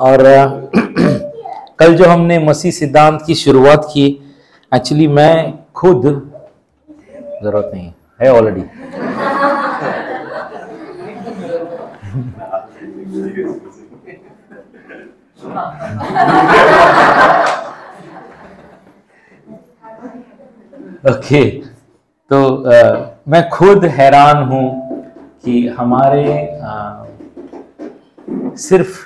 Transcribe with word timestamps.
और 0.00 0.22
कल 1.78 1.94
जो 1.96 2.04
हमने 2.04 2.38
मसीह 2.38 2.70
सिद्धांत 2.72 3.22
की 3.26 3.34
शुरुआत 3.34 3.84
की 3.92 4.06
एक्चुअली 4.72 5.06
मैं 5.18 5.34
खुद 5.76 6.02
ज़रूरत 7.42 7.70
नहीं 7.74 7.90
है 8.22 8.30
ऑलरेडी 8.32 8.62
ओके 21.10 21.42
तो 22.30 22.44
अ, 22.46 23.16
मैं 23.28 23.48
खुद 23.50 23.84
हैरान 23.98 24.42
हूँ 24.48 24.66
कि 25.44 25.66
हमारे 25.78 26.24
अ, 26.38 27.06
सिर्फ़ 28.58 29.05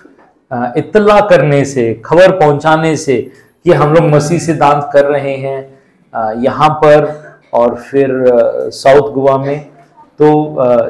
इत्तला 0.51 1.21
करने 1.31 1.65
से 1.65 1.93
खबर 2.05 2.39
पहुँचाने 2.39 2.95
से 2.97 3.17
कि 3.67 3.73
हम 3.73 3.93
लोग 3.95 4.05
मसीह 4.11 4.39
सिद्धांत 4.39 4.89
कर 4.93 5.05
रहे 5.05 5.37
हैं 5.37 6.39
यहाँ 6.43 6.69
पर 6.85 7.07
और 7.55 7.75
फिर 7.81 8.09
साउथ 8.73 9.13
गोवा 9.13 9.37
में। 9.39 9.61
तो 10.19 10.27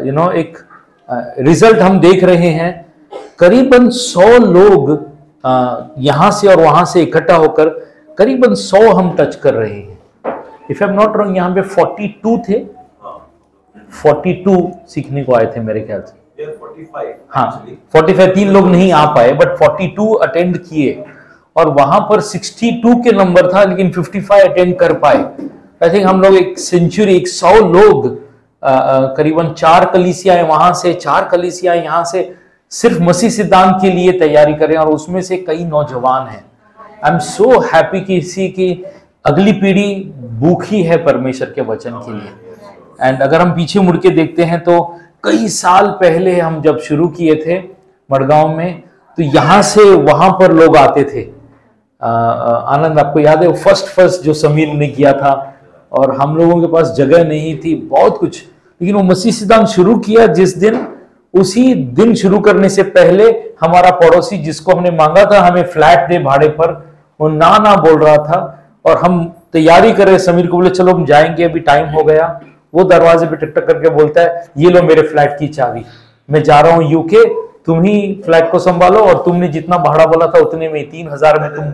यू 0.06 0.12
नो 0.12 0.30
एक 0.32 0.58
रिज़ल्ट 1.08 1.78
हम 1.78 2.00
देख 2.00 2.24
रहे 2.24 2.48
हैं। 2.50 2.72
करीबन 3.38 3.88
सौ 3.90 4.28
लोग 4.38 4.90
यहाँ 5.98 6.30
से 6.30 6.48
और 6.48 6.60
वहाँ 6.60 6.84
से 6.84 7.02
इकट्ठा 7.02 7.36
होकर 7.36 7.68
करीबन 8.18 8.54
सौ 8.54 8.80
हम 8.92 9.14
टच 9.16 9.34
कर 9.36 9.54
रहे 9.54 9.72
हैं। 9.72 9.98
If 10.70 10.84
I 10.84 10.90
am 10.90 10.96
not 10.96 11.16
wrong 11.16 11.36
यहाँ 11.36 11.54
पे 11.54 11.62
42 11.74 12.38
थे। 12.48 12.58
42 14.04 14.70
सीखने 14.88 15.24
को 15.24 15.34
आए 15.34 15.46
थे 15.56 15.60
मेरे 15.60 15.80
ख्याल 15.80 16.00
से। 16.00 16.12
Yeah, 16.12 16.19
45 16.19 16.19
हाँ 17.28 17.46
actually. 17.46 17.76
45 17.96 18.34
तीन 18.34 18.50
लोग 18.52 18.68
नहीं 18.68 18.92
आ 18.92 19.04
पाए 19.14 19.32
बट 19.32 19.56
42 19.58 20.14
अटेंड 20.22 20.58
किए। 20.58 21.04
और 21.56 21.68
वहाँ 21.70 22.00
पर 22.10 22.20
62 22.22 22.94
के 23.04 23.12
नंबर 23.12 23.52
था 23.52 23.62
लेकिन 23.64 23.90
55 23.92 24.40
अटेंड 24.48 24.74
कर 24.78 24.92
पाए। 24.98 25.22
आई 25.82 25.90
थिंक 25.90 26.06
हम 26.06 26.20
लोग 26.22 26.36
एक 26.36 26.58
सेंचुरी 26.58 27.16
एक 27.16 27.28
सौ 27.28 27.54
लोग 27.68 28.08
करीबन 29.16 29.52
चार 29.52 29.84
कलीसियाएँ 29.92 30.42
वहाँ 30.48 30.72
से 30.74 30.92
चार 30.94 31.28
कलीसियाएँ 31.28 31.82
यहाँ 31.84 32.04
से 32.04 32.22
सिर्फ़ 32.72 33.00
मसीह 33.02 33.30
सिद्धांत 33.30 33.76
के 33.82 33.90
लिए 33.90 34.12
तैयारी 34.18 34.54
करें 34.54 34.76
और 34.76 34.88
उसमें 34.88 35.20
से 35.22 35.36
कई 35.36 35.64
नौजवान 35.64 36.26
हैं। 36.26 36.44
आई 37.04 37.12
एम 37.12 37.18
सो 37.18 37.60
हैप्पी 37.60 38.00
कि 38.00 38.16
इसी 38.16 38.48
की 38.48 38.72
अगली 39.26 39.52
पीढ़ी 39.52 39.94
भूखी 40.40 40.82
है 40.82 40.96
परमेश्वर 41.04 41.50
के 41.50 41.60
वचन 41.62 42.00
के 42.06 42.12
लिए। 42.12 43.08
एंड 43.08 43.22
अगर 43.22 43.40
हम 43.40 43.50
पीछे 43.56 43.80
मुड़ 43.80 43.96
के 43.96 44.10
देखते 44.10 44.44
हैं 44.44 44.60
तो 44.64 44.76
कई 45.24 45.48
साल 45.48 45.86
पहले 46.00 46.38
हम 46.40 46.60
जब 46.62 46.78
शुरू 46.78 47.06
किए 47.08 47.34
थे 47.36 47.58
मड़गांव 48.10 48.56
में 48.56 48.82
तो 49.18 49.22
यहाँ 49.22 49.60
से 49.62 49.82
वहाँ 49.84 50.30
पर 50.30 50.52
लोग 50.52 50.76
आते 50.76 51.02
थे। 51.04 51.22
आनंद, 52.02 52.98
आपको 52.98 53.20
याद 53.20 53.42
है 53.42 53.52
फ़र्स्ट 53.54 53.86
फ़र्स्ट 53.86 54.22
जो 54.22 54.34
समीर 54.34 54.72
ने 54.74 54.86
किया 54.88 55.12
था, 55.12 55.32
और 55.92 56.14
हम 56.16 56.36
लोगों 56.36 56.60
के 56.60 56.72
पास 56.72 56.92
जगह 56.96 57.24
नहीं 57.24 57.56
थी, 57.58 57.74
बहुत 57.74 58.18
कुछ। 58.18 58.42
लेकिन 58.80 58.96
वो 58.96 59.02
मसीह 59.02 59.32
सिद्धांत 59.32 59.66
शुरू 59.68 59.98
किया 59.98 60.26
जिस 60.26 60.56
दिन, 60.58 60.86
उसी 61.34 61.74
दिन 61.74 62.14
शुरू 62.14 62.40
करने 62.40 62.68
से 62.68 62.82
पहले 62.82 63.28
हमारा 63.60 63.90
पड़ोसी 63.90 64.38
जिसको 64.38 64.72
हमने 64.72 64.90
मांगा 64.90 65.24
था, 65.24 65.40
हमें 65.40 65.62
फ्लैट 65.64 66.08
दे 66.08 66.18
भाड़े 66.18 66.48
पर, 66.50 66.72
वो 67.20 67.28
ना 67.28 67.56
ना 67.58 67.74
बोल 67.76 68.00
रहा 68.04 68.16
था, 68.16 68.40
और 68.84 68.98
हम 68.98 69.24
तैयारी 69.52 69.92
कर 69.92 70.08
रहे 70.08 70.18
समीर 70.18 70.46
को 70.46 70.56
बोले, 70.56 70.70
चलो 70.70 70.94
हम 70.94 71.04
जाएँगे, 71.04 71.44
अभी 71.44 71.60
टाइम 71.60 71.88
हो 71.88 72.04
गया। 72.04 72.40
वो 72.74 72.84
दरवाजे 72.84 73.26
पे 73.26 73.36
टक 73.36 73.52
टक 73.56 73.66
करके 73.66 73.90
बोलता 73.90 74.22
है 74.22 74.44
ये 74.58 74.70
लो 74.70 74.82
मेरे 74.82 75.02
फ्लैट 75.02 75.36
की 75.38 75.48
चाबी। 75.48 75.84
मैं 76.28 76.42
जा 76.42 76.60
रहा 76.60 76.74
हूँ 76.74 76.90
यूके 76.90 77.24
तुम 77.66 77.82
ही 77.82 78.22
फ्लैट 78.24 78.50
को 78.50 78.58
संभालो 78.58 79.00
और 79.00 79.22
तुमने 79.24 79.48
जितना 79.48 79.78
भाड़ा 79.78 80.04
बोला 80.06 80.26
था 80.26 80.38
उतने 80.38 80.68
में 80.68 80.88
तीन 80.90 81.08
हज़ार 81.08 81.40
में 81.40 81.48
तुम 81.54 81.64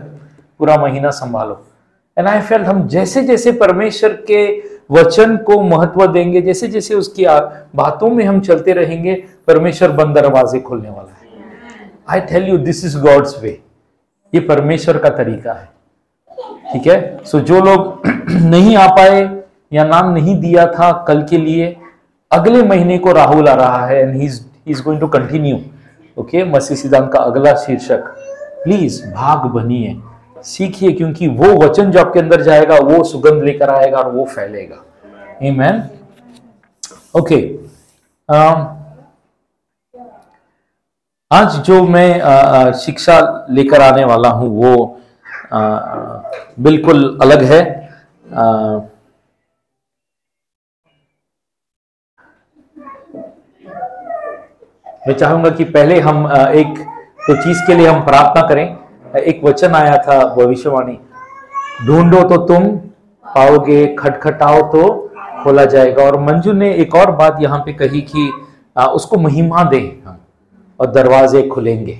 पूरा 0.59 0.77
महीना 0.77 1.09
संभालो। 1.11 1.63
एंड 2.17 2.27
आई 2.27 2.41
फेल्ट 2.41 2.67
हम 2.67 2.87
जैसे 2.87 3.23
जैसे 3.23 3.51
परमेश्वर 3.51 4.13
के 4.31 4.41
वचन 4.91 5.35
को 5.37 5.59
महत्व 5.61 6.05
देंगे 6.07 6.41
जैसे 6.41 6.67
जैसे 6.67 6.95
उसकी 6.95 7.25
बातों 7.75 8.09
में 8.09 8.23
हम 8.25 8.39
चलते 8.41 8.73
रहेंगे 8.73 9.13
परमेश्वर 9.47 9.91
बंद 9.91 10.15
दरवाजे 10.15 10.59
खोलने 10.59 10.89
वाला 10.89 11.11
है। 11.11 11.91
I 12.09 12.19
tell 12.27 12.47
you 12.49 12.57
this 12.57 12.83
is 12.85 12.97
God's 12.99 13.41
way 13.43 13.49
ये 14.33 14.39
परमेश्वर 14.39 14.97
का 14.97 15.09
तरीका 15.09 15.53
है। 15.53 15.69
ठीक 16.73 16.87
है? 16.87 17.17
सो 17.25 17.37
so, 17.37 17.43
जो 17.45 17.59
लोग 17.61 18.07
नहीं 18.29 18.75
आ 18.77 18.87
पाए 18.87 19.25
या 19.73 19.83
नाम 19.83 20.09
नहीं 20.13 20.39
दिया 20.39 20.65
था 20.67 20.91
कल 21.07 21.21
के 21.23 21.37
लिए 21.37 21.75
अगले 22.31 22.61
महीने 22.63 22.97
को 22.97 23.11
राहुल 23.11 23.47
आ 23.49 23.53
रहा 23.53 23.85
है 23.87 24.01
and 24.01 24.15
he 24.21 24.29
is 24.67 24.83
going 24.83 24.99
to 25.01 25.07
continue 25.07 25.57
okay 26.17 26.43
मसीह 26.43 26.77
सिद्धांत 26.77 27.11
का 27.13 27.19
अगला 27.19 27.53
शीर्षक 27.55 28.03
प्लीज़ 28.63 29.05
भाग 29.13 29.45
बनिए। 29.51 29.95
सीखिए 30.43 30.91
क्योंकि 30.91 31.27
वो 31.27 31.53
वचन 31.57 31.91
जो 31.91 31.99
आपके 31.99 32.19
अंदर 32.19 32.41
जाएगा 32.41 32.75
वो 32.75 33.03
सुगंध 33.03 33.43
लेकर 33.43 33.69
आएगा 33.69 33.97
और 33.97 34.11
वो 34.11 34.25
फैलेगा। 34.25 34.83
ओके 37.19 37.39
आज 41.31 41.55
जो 41.59 41.81
मैं 41.83 42.19
अ, 42.19 42.29
अ, 42.29 42.71
शिक्षा 42.71 43.45
लेकर 43.49 43.81
आने 43.81 44.05
वाला 44.05 44.29
हूँ 44.29 44.49
वो 44.57 44.99
अ, 45.51 45.59
अ, 45.59 46.31
बिल्कुल 46.59 47.17
अलग 47.21 47.43
है। 47.43 47.63
अ, 48.33 48.43
मैं 55.07 55.13
चाहूँगा 55.13 55.49
कि 55.49 55.63
पहले 55.65 55.99
हम 55.99 56.25
एक 56.31 56.79
तो 57.27 57.35
चीज़ 57.35 57.59
के 57.67 57.75
लिए 57.75 57.87
हम 57.87 57.99
प्रार्थना 58.05 58.41
करें। 58.47 59.19
एक 59.19 59.39
वचन 59.43 59.75
आया 59.75 59.97
था 59.97 60.17
भविष्यवाणी। 60.35 60.97
ढूंढो 61.87 62.21
तो 62.23 62.37
तुम, 62.47 62.65
पाओगे, 63.25 63.85
खटखटाओ 63.99 64.61
तो 64.71 64.83
खोला 65.43 65.65
जाएगा। 65.65 66.03
और 66.03 66.19
मंजू 66.21 66.53
ने 66.53 66.73
एक 66.75 66.95
और 66.95 67.11
बात 67.13 67.37
यहाँ 67.41 67.59
पे 67.59 67.73
कही 67.73 68.01
कि 68.11 68.31
उसको 68.75 69.17
महिमा 69.19 69.63
दें 69.63 69.87
हम 70.07 70.17
और 70.79 70.91
दरवाजे 70.91 71.41
खुलेंगे। 71.47 71.99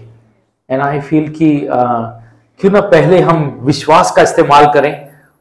एंड 0.70 0.82
आई 0.82 1.00
फील 1.02 1.28
कि 1.32 1.50
क्यों 1.70 2.72
ना 2.72 2.82
पहले 2.90 3.20
हम 3.22 3.50
विश्वास 3.64 4.12
का 4.12 4.22
इस्तेमाल 4.22 4.72
करें, 4.74 4.94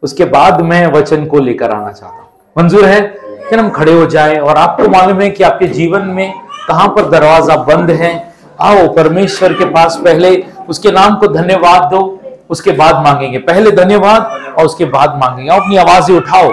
उसके 0.03 0.25
बाद 0.31 0.61
मैं 0.63 0.87
वचन 0.93 1.27
को 1.27 1.39
लेकर 1.41 1.71
आना 1.71 1.93
चाहता 1.93 2.17
हूँ। 2.17 2.29
मंजूर 2.57 2.85
है? 2.85 3.01
कि 3.49 3.57
हम 3.57 3.69
खड़े 3.71 3.93
हो 3.93 4.07
जाएँ 4.09 4.39
और 4.39 4.57
आपको 4.57 4.89
मालूम 4.91 5.21
है 5.21 5.31
कि 5.31 5.45
आपके 5.45 5.67
जीवन 5.69 6.07
में 6.09 6.33
कहाँ 6.69 6.89
पर 6.89 7.09
दरवाज़ा 7.11 7.57
बंद 7.57 7.91
है? 7.91 8.13
आओ, 8.61 8.87
परमेश्वर 8.89 9.53
के 9.53 9.65
पास 9.65 10.01
पहले 10.05 10.45
उसके 10.69 10.91
नाम 10.91 11.17
को 11.17 11.27
धन्यवाद 11.29 11.83
दो, 11.83 12.21
उसके 12.51 12.73
बाद 12.73 12.95
मांगेंगे। 12.97 13.39
पहले 13.39 13.71
धन्यवाद 13.71 14.55
और 14.59 14.65
उसके 14.65 14.85
बाद 14.85 15.19
मांगेंगे। 15.25 15.51
आओ, 15.51 15.61
अपनी 15.61 15.77
आवाज़ें 15.77 16.17
उठाओ 16.17 16.51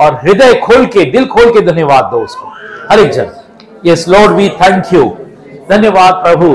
और 0.00 0.14
हृदय 0.14 0.54
खोल 0.54 0.86
के, 0.86 1.04
दिल 1.04 1.26
खोल 1.26 1.50
के 1.50 1.60
धन्यवाद 1.60 2.04
दो 2.04 2.20
उसको। 2.20 2.48
हर 2.90 2.98
एक 2.98 3.10
जन 3.10 3.30
yes 3.86 4.08
Lord 4.08 4.32
we 4.32 4.48
thank 4.48 4.92
you 4.94 5.16
धन्यवाद, 5.70 6.14
प्रभु। 6.14 6.54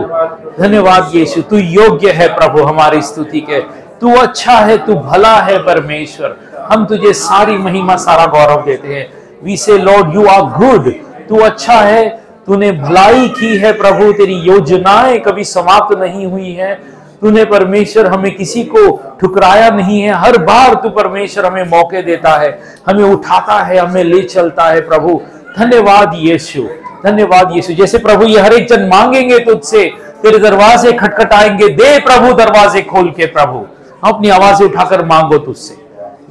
धन्यवाद, 0.62 1.12
यीशु। 1.16 1.42
तू 1.42 1.58
योग्य 1.58 2.12
है, 2.12 2.28
प्रभु, 2.28 2.64
हमारी 2.64 3.02
स्तुति 3.02 3.40
के। 3.42 3.60
तू 4.02 4.16
अच्छा 4.16 4.54
है, 4.54 4.78
तू 4.78 4.96
भला 4.96 5.36
है, 5.36 5.58
परमेश्वर। 5.60 6.36
हम 6.72 6.86
तुझे 6.86 7.14
सारी 7.14 7.58
महिमा, 7.58 7.96
सारा 7.96 8.26
गौरव 8.26 8.64
देते 8.66 8.88
हैं। 8.88 9.08
वी 9.44 9.58
से 9.58 9.78
लॉर्ड 9.78 10.16
यू 10.16 10.26
आर 10.26 10.42
गुड 10.42 10.92
तू 11.30 11.40
अच्छा 11.40 11.74
है 11.74 12.27
तूने 12.48 12.72
भलाई 12.72 13.28
की 13.30 13.58
है 13.58 13.72
प्रभु, 13.74 14.12
तेरी 14.14 14.34
योजनाएँ 14.34 15.20
कभी 15.20 15.44
समाप्त 15.44 15.98
नहीं 15.98 16.26
हुई 16.26 16.52
है। 16.52 16.76
तूने 17.22 17.46
परमेश्वर 17.46 18.08
हमें 18.08 18.36
किसी 18.36 18.64
को 18.64 19.16
ठुकराया 19.22 19.70
नहीं 19.70 20.02
है। 20.02 20.14
हर 20.14 20.38
बार 20.38 20.74
तू 20.74 20.90
परमेश्वर 20.90 21.46
हमें 21.46 21.64
मौके 21.64 22.02
देता 22.02 22.38
है, 22.38 22.60
हमें 22.88 23.04
उठाता 23.04 23.60
है, 23.64 23.78
हमें 23.78 24.04
ले 24.04 24.22
चलता 24.22 24.64
है 24.64 24.82
प्रभु। 24.82 25.22
धन्यवाद 25.60 26.12
यीशु 26.16 26.64
धन्यवाद 27.06 27.52
यीशु। 27.52 27.74
जैसे 27.74 27.98
प्रभु 27.98 28.26
ये 28.26 28.40
हर 28.40 28.54
एक 28.54 28.68
जन 28.68 28.86
मांगेंगे 28.86 29.40
तुझसे, 29.40 29.92
तेरे 30.22 30.40
दरवाजे 30.40 30.92
खटखटाएँगे। 30.92 31.68
दे 31.70 32.00
प्रभु 32.00 32.34
दरवाजे 32.34 32.82
खोल 32.82 33.10
के 33.10 33.26
प्रभु। 33.26 33.66
अपनी 34.04 34.30
आवाज़ें 34.30 34.68
उठाकर 34.68 35.06
मांगो 35.06 35.38
तुझसे। 35.38 35.78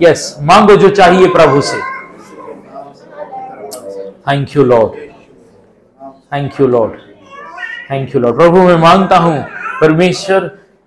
यस 0.01 0.37
मांगो 0.43 0.77
जो 0.77 0.89
चाहिए 0.89 1.29
प्रभु 1.29 1.61
से। 1.61 1.79
Thank 4.31 4.57
you 4.57 4.65
Lord 4.65 5.06
thank 6.35 6.61
you 6.61 6.67
Lord 6.67 6.93
thank 7.91 8.15
you 8.15 8.21
Lord 8.21 8.37
प्रभु, 8.37 8.57
मैं 8.57 8.77
माँगता 8.77 9.17
हूँ, 9.17 9.45
परमेश्वर, 9.81 10.41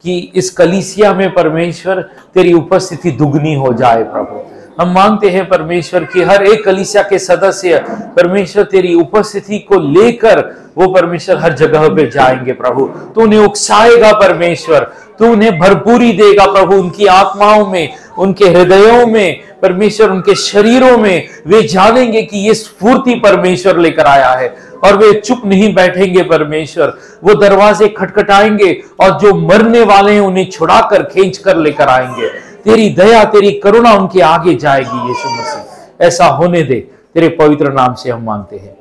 कि 0.03 0.31
इस 0.35 0.49
कलीसिया 0.49 1.13
में 1.13 1.33
परमेश्वर 1.33 2.01
तेरी 2.33 2.53
उपस्थिति 2.53 3.11
दुगनी 3.11 3.55
हो 3.55 3.73
जाए, 3.73 4.03
प्रभु। 4.03 4.45
हम 4.81 4.93
मांगते 4.93 5.29
हैं, 5.29 5.49
परमेश्वर, 5.49 6.03
कि 6.03 6.21
हर 6.21 6.43
एक 6.43 6.65
कलीसिया 6.65 7.03
के 7.03 7.19
सदस्य 7.19 7.85
परमेश्वर 7.89 8.63
तेरी 8.63 8.93
उपस्थिति 8.93 9.59
को 9.59 9.75
लेकर 9.75 10.39
वो 10.77 10.87
परमेश्वर 10.87 11.37
हर 11.37 11.53
जगह 11.53 11.89
पे 11.89 12.09
जाएँगे, 12.09 12.53
प्रभु। 12.53 12.85
तू 12.85 13.21
उन्हें 13.21 13.39
उकसाएगा, 13.39 14.13
परमेश्वर। 14.13 14.79
तू 15.19 15.27
उन्हें 15.27 15.59
भरपूरी 15.59 16.11
देगा, 16.11 16.45
प्रभु। 16.45 16.75
उनकी 16.75 17.05
आत्माओं 17.05 17.67
में, 17.67 17.89
उनके 18.17 18.45
हृदयों 18.45 19.07
में, 19.07 19.41
परमेश्वर, 19.61 20.09
उनके 20.09 20.35
शरीरों 20.35 20.97
में 20.97 21.27
वे 21.47 21.61
जानेंगे 21.63 22.21
कि 22.21 22.37
ये 22.37 22.53
स्फूर्ति 22.53 23.15
परमेश्वर 23.15 23.77
लेकर 23.77 24.05
आया 24.05 24.29
है। 24.29 24.68
और 24.83 24.97
वे 24.97 25.11
चुप 25.19 25.41
नहीं 25.45 25.73
बैठेंगे 25.75 26.23
परमेश्वर। 26.23 26.93
वो 27.23 27.33
दरवाजे 27.35 27.87
खटखटाएँगे 27.89 28.71
और 28.99 29.17
जो 29.19 29.33
मरने 29.37 29.83
वाले 29.85 30.11
हैं 30.11 30.21
उन्हें 30.21 30.49
छुड़ाकर 30.51 31.03
खींच 31.05 31.37
कर 31.37 31.57
लेकर 31.57 31.87
आएँगे। 31.87 32.27
तेरी 32.63 32.89
दया, 32.89 33.23
तेरी 33.25 33.51
करुणा 33.59 33.93
उनके 33.93 34.21
आगे 34.21 34.55
जाएगी, 34.55 35.07
यीशु 35.07 35.29
मसीह। 35.31 36.05
ऐसा 36.05 36.25
होने 36.27 36.63
दे, 36.63 36.79
तेरे 37.13 37.29
पवित्र 37.39 37.71
नाम 37.73 37.93
से 37.93 38.09
हम 38.11 38.23
मांगते 38.23 38.57
हैं। 38.57 38.75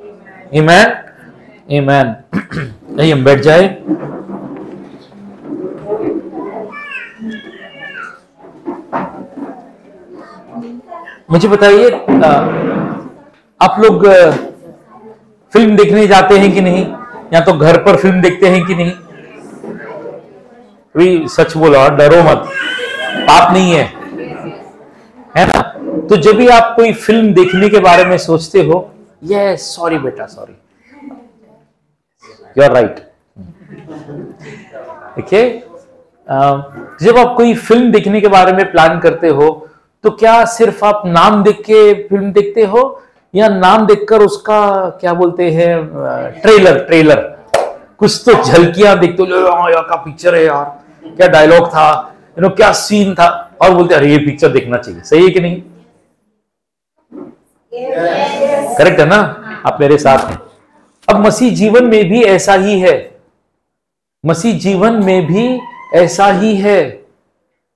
ईमैन 0.53 0.95
ईमैन 1.71 2.15
नहीं 2.91 3.11
हम 3.13 3.23
बैठ 3.23 3.39
जाए। 3.39 3.77
मुझे 11.31 11.47
बताइए 11.47 11.89
आप 13.59 13.75
लोग 13.79 14.05
फ़िल्म 15.53 15.75
देखने 15.75 16.05
जाते 16.07 16.37
हैं 16.39 16.51
कि 16.53 16.61
नहीं? 16.61 16.85
या 17.33 17.39
तो 17.45 17.53
घर 17.53 17.77
पर 17.83 17.95
फ़िल्म 17.97 18.21
देखते 18.21 18.47
हैं 18.49 18.65
कि 18.65 18.75
नहीं? 18.75 18.91
भी 20.95 21.27
सच 21.29 21.55
बोलो, 21.57 21.87
डरो 21.97 22.21
मत। 22.23 22.45
पाप 23.27 23.51
नहीं 23.53 23.71
है। 23.71 23.83
है 25.37 25.45
ना? 25.47 25.59
तो 26.09 26.17
जब 26.17 26.35
भी 26.37 26.47
आप 26.47 26.73
कोई 26.75 26.93
फ़िल्म 26.93 27.33
देखने 27.33 27.69
के 27.69 27.79
बारे 27.79 28.05
में 28.05 28.17
सोचते 28.17 28.63
हो 28.63 28.89
ये 29.23 29.55
सॉरी 29.57 29.97
बेटा, 29.99 30.25
सॉरी। 30.25 30.53
यू 32.57 32.63
आर 32.63 32.71
राइट 32.73 32.99
देखिए 35.15 35.49
जब 37.03 37.17
आप 37.17 37.33
कोई 37.37 37.53
फ़िल्म 37.55 37.91
देखने 37.91 38.21
के 38.21 38.27
बारे 38.27 38.51
में 38.53 38.71
प्लान 38.71 38.99
करते 38.99 39.27
हो 39.29 39.49
तो 40.03 40.09
क्या 40.11 40.43
सिर्फ़ 40.47 40.83
आप 40.85 41.01
नाम 41.05 41.43
देख 41.43 41.59
के 41.61 41.93
फ़िल्म 42.07 42.31
देखते 42.31 42.63
हो? 42.63 42.81
या 43.35 43.47
नाम 43.49 43.85
देखकर 43.85 44.21
उसका, 44.21 44.89
क्या 44.89 45.13
बोलते 45.13 45.51
हैं 45.51 45.87
ट्रेलर 46.41 46.83
ट्रेलर 46.83 47.39
कुछ 47.97 48.23
तो 48.25 48.43
झलकियाँ 48.43 48.99
देखते 48.99 49.23
हो 49.23 49.69
यार 49.69 49.83
का 49.83 49.95
पिक्चर 49.95 50.35
है 50.35 50.45
यार। 50.45 50.79
क्या 51.09 51.27
डायलॉग 51.27 51.67
था? 51.67 52.15
यू 52.29 52.41
नो 52.41 52.49
क्या 52.49 52.71
सीन 52.71 53.13
था? 53.13 53.51
और 53.61 53.71
बोलते, 53.71 53.95
अरे, 53.95 54.11
ये 54.11 54.17
पिक्चर 54.17 54.47
देखना 54.47 54.77
चाहिए। 54.77 55.01
सही 55.01 55.23
है 55.23 55.29
कि 55.29 55.39
नहीं? 55.39 55.61
करेक्ट 58.75 58.99
है 58.99 59.05
ना? 59.05 59.19
आप 59.65 59.77
मेरे 59.81 59.97
साथ 59.97 60.29
हैं। 60.29 60.39
अब 61.09 61.25
मसीह 61.27 61.55
जीवन 61.55 61.85
में 61.85 62.09
भी 62.09 62.23
ऐसा 62.23 62.53
ही 62.53 62.79
है। 62.79 63.11
मसीह 64.25 64.59
जीवन 64.59 64.93
में 64.93 65.25
भी 65.25 65.59
ऐसा 65.93 66.25
ही 66.25 66.55
है। 66.55 67.05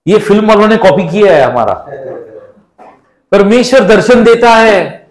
ये 0.08 0.20
फ़िल्म 0.20 0.48
वालों 0.48 0.68
ने 0.68 0.78
कॉपी 0.78 1.08
किया 1.08 1.36
है 1.36 1.42
हमारा। 1.42 1.74
परमेश्वर 3.32 3.80
दर्शन 3.80 4.24
देता 4.24 4.50
है। 4.50 5.03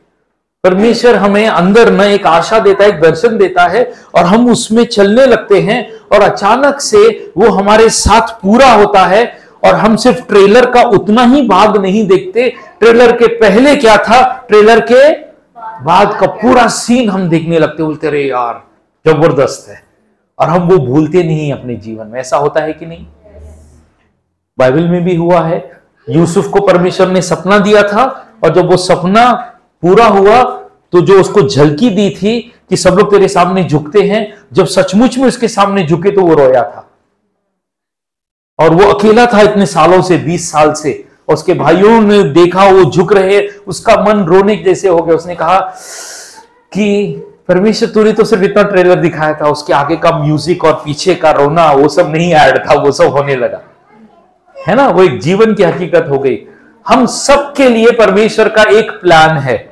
परमेश्वर 0.67 1.17
हमें 1.17 1.49
अंदर 1.49 1.93
न 1.93 2.01
एक 2.01 2.27
आशा 2.27 2.59
देता 2.59 2.85
है 2.85 2.91
एक 2.91 3.01
दर्शन 3.01 3.39
देता 3.39 3.63
है 3.63 3.93
और 4.15 4.25
हम 4.25 4.51
उसमें 4.51 4.85
चलने 4.85 5.27
लगते 5.27 5.61
हैं 5.61 5.93
और 6.13 6.23
अचानक 6.23 6.81
से 6.81 7.33
वो 7.37 7.51
हमारे 7.51 7.89
साथ 7.91 8.29
पूरा 8.43 8.73
होता 8.73 9.07
है 9.07 9.39
और 9.65 9.75
हम 9.75 9.97
सिर्फ़ 9.97 10.29
ट्रेलर 10.29 10.71
का 10.71 10.83
उतना 10.83 11.25
ही 11.25 11.49
भाग 11.49 11.77
नहीं 11.77 12.07
देखते। 12.07 12.55
ट्रेलर 12.81 13.13
के 13.13 13.27
पहले 13.27 13.77
क्या 13.77 13.97
था? 13.97 14.47
ट्रेलर 14.49 14.81
के 14.81 15.13
बाद 15.85 16.17
का 16.21 16.27
पूरा 16.27 16.69
सीन 16.69 17.11
हम 17.11 17.29
देखने 17.29 17.59
लगते, 17.59 17.83
बोलते 17.83 18.11
रहे 18.11 18.23
यार, 18.23 18.63
ज़बरदस्त 19.07 19.71
है। 19.71 19.83
और 20.39 20.49
हम 20.49 20.63
वो 20.63 20.79
भूलते 20.79 21.23
नहीं 21.23 21.53
अपने 21.53 21.75
जीवन 21.75 22.07
में। 22.07 22.21
ऐसा 22.21 22.37
होता 22.37 22.61
है 22.61 22.73
कि 22.73 22.87
नहीं? 22.87 23.07
बाइबल 24.59 24.89
में 24.89 25.05
भी 25.05 25.17
हुआ 25.17 25.41
है। 25.41 25.71
यूसुफ 26.11 26.49
को 26.49 26.61
परमेश्वर 26.61 27.09
ने 27.09 27.23
सपना 27.23 27.59
दिया 27.59 27.83
था 27.83 28.29
और 28.45 28.55
जब 28.55 28.71
वो 28.71 28.77
सपना 28.77 29.49
पूरा 29.83 30.07
हुआ 30.07 30.43
तो 30.93 31.01
जो 31.01 31.21
उसको 31.21 31.43
झलकी 31.43 31.91
दी 31.91 32.11
थी 32.11 32.55
कि 32.71 32.77
सब 32.77 32.91
लोग 32.91 33.11
तेरे 33.11 33.29
सामने 33.29 33.65
झुकते 33.65 34.03
हैं, 34.03 34.37
जब 34.53 34.67
सचमुच 34.67 35.19
में 35.19 35.29
उसके 35.29 35.49
सामने 35.49 35.87
झुके 35.87 36.11
तो 36.11 36.21
वो 36.21 36.35
रोया 36.35 36.63
था। 36.63 36.89
और 38.59 38.75
वो 38.75 38.93
अकेला 38.93 39.27
था 39.27 39.41
इतने 39.41 39.67
सालों 39.67 40.03
से, 40.03 40.19
बीस 40.19 40.53
साल 40.53 40.73
से। 40.73 41.09
और 41.29 41.35
उसके 41.35 41.55
भाइयों 41.55 42.01
ने 42.01 42.23
देखा, 42.23 42.65
वो 42.65 42.91
झुक 42.91 43.13
रहे, 43.13 43.49
उसका 43.49 43.97
मन 43.97 44.25
रोने 44.25 44.57
जैसे 44.57 44.89
हो 44.89 45.03
गया। 45.03 45.15
उसने 45.15 45.35
कहा 45.35 45.59
कि 46.73 47.17
परमेश्वर, 47.49 47.89
तूने 47.89 48.13
तो 48.13 48.25
सिर्फ़ 48.25 48.45
इतना 48.45 48.63
ट्रेलर 48.63 48.95
दिखाया 48.95 49.35
था, 49.35 49.49
उसके 49.49 49.73
आगे 49.73 49.97
का 49.97 50.19
म्यूज़िक 50.19 50.65
और 50.65 50.73
पीछे 50.73 51.15
का 51.15 51.31
रोना, 51.31 51.73
वो 51.73 51.89
सब 51.89 52.13
नहीं 52.13 52.33
ऐड 52.33 52.59
था, 52.59 52.75
वो 52.75 52.93
सब 52.93 53.05
होने 53.05 53.37
लगा। 53.37 53.63
है 54.69 54.75
ना? 54.75 54.89
वो 54.89 55.03
एक 55.03 55.21
जीवन 55.21 55.55
की 55.55 55.63
हकीकत 55.63 56.07
हो 56.11 56.19
गई। 56.19 56.39
हम 56.89 57.07
सबके 57.07 57.69
लिए 57.69 57.91
परमेश्वर 57.91 58.49
का 58.49 58.63
एक 58.63 58.91
प्लान 58.91 59.39
है। 59.39 59.72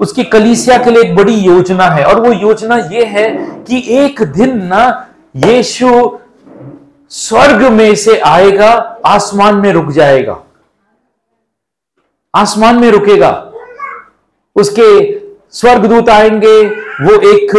उसकी 0.00 0.24
कलीसिया 0.24 0.78
के 0.78 0.90
लिए 0.90 1.02
एक 1.02 1.16
बड़ी 1.16 1.34
योजना 1.34 1.84
है। 1.84 2.04
और 2.04 2.20
वो 2.20 2.32
योजना 2.32 2.76
ये 2.76 3.04
है 3.04 3.30
कि 3.68 3.84
एक 3.88 4.22
दिन 4.22 4.66
ना 4.66 5.08
यीशु 5.36 6.18
स्वर्ग 7.10 7.62
में 7.62 7.94
से 7.94 8.18
आएगा, 8.18 9.00
आसमान 9.06 9.54
में 9.54 9.72
रुक 9.72 9.90
जाएगा। 9.90 10.42
आसमान 12.34 12.76
में 12.76 12.90
रुकेगा। 12.90 13.52
उसके 14.56 15.20
स्वर्गदूत 15.50 16.08
आएँगे, 16.08 16.64
वो 17.00 17.14
एक 17.14 17.56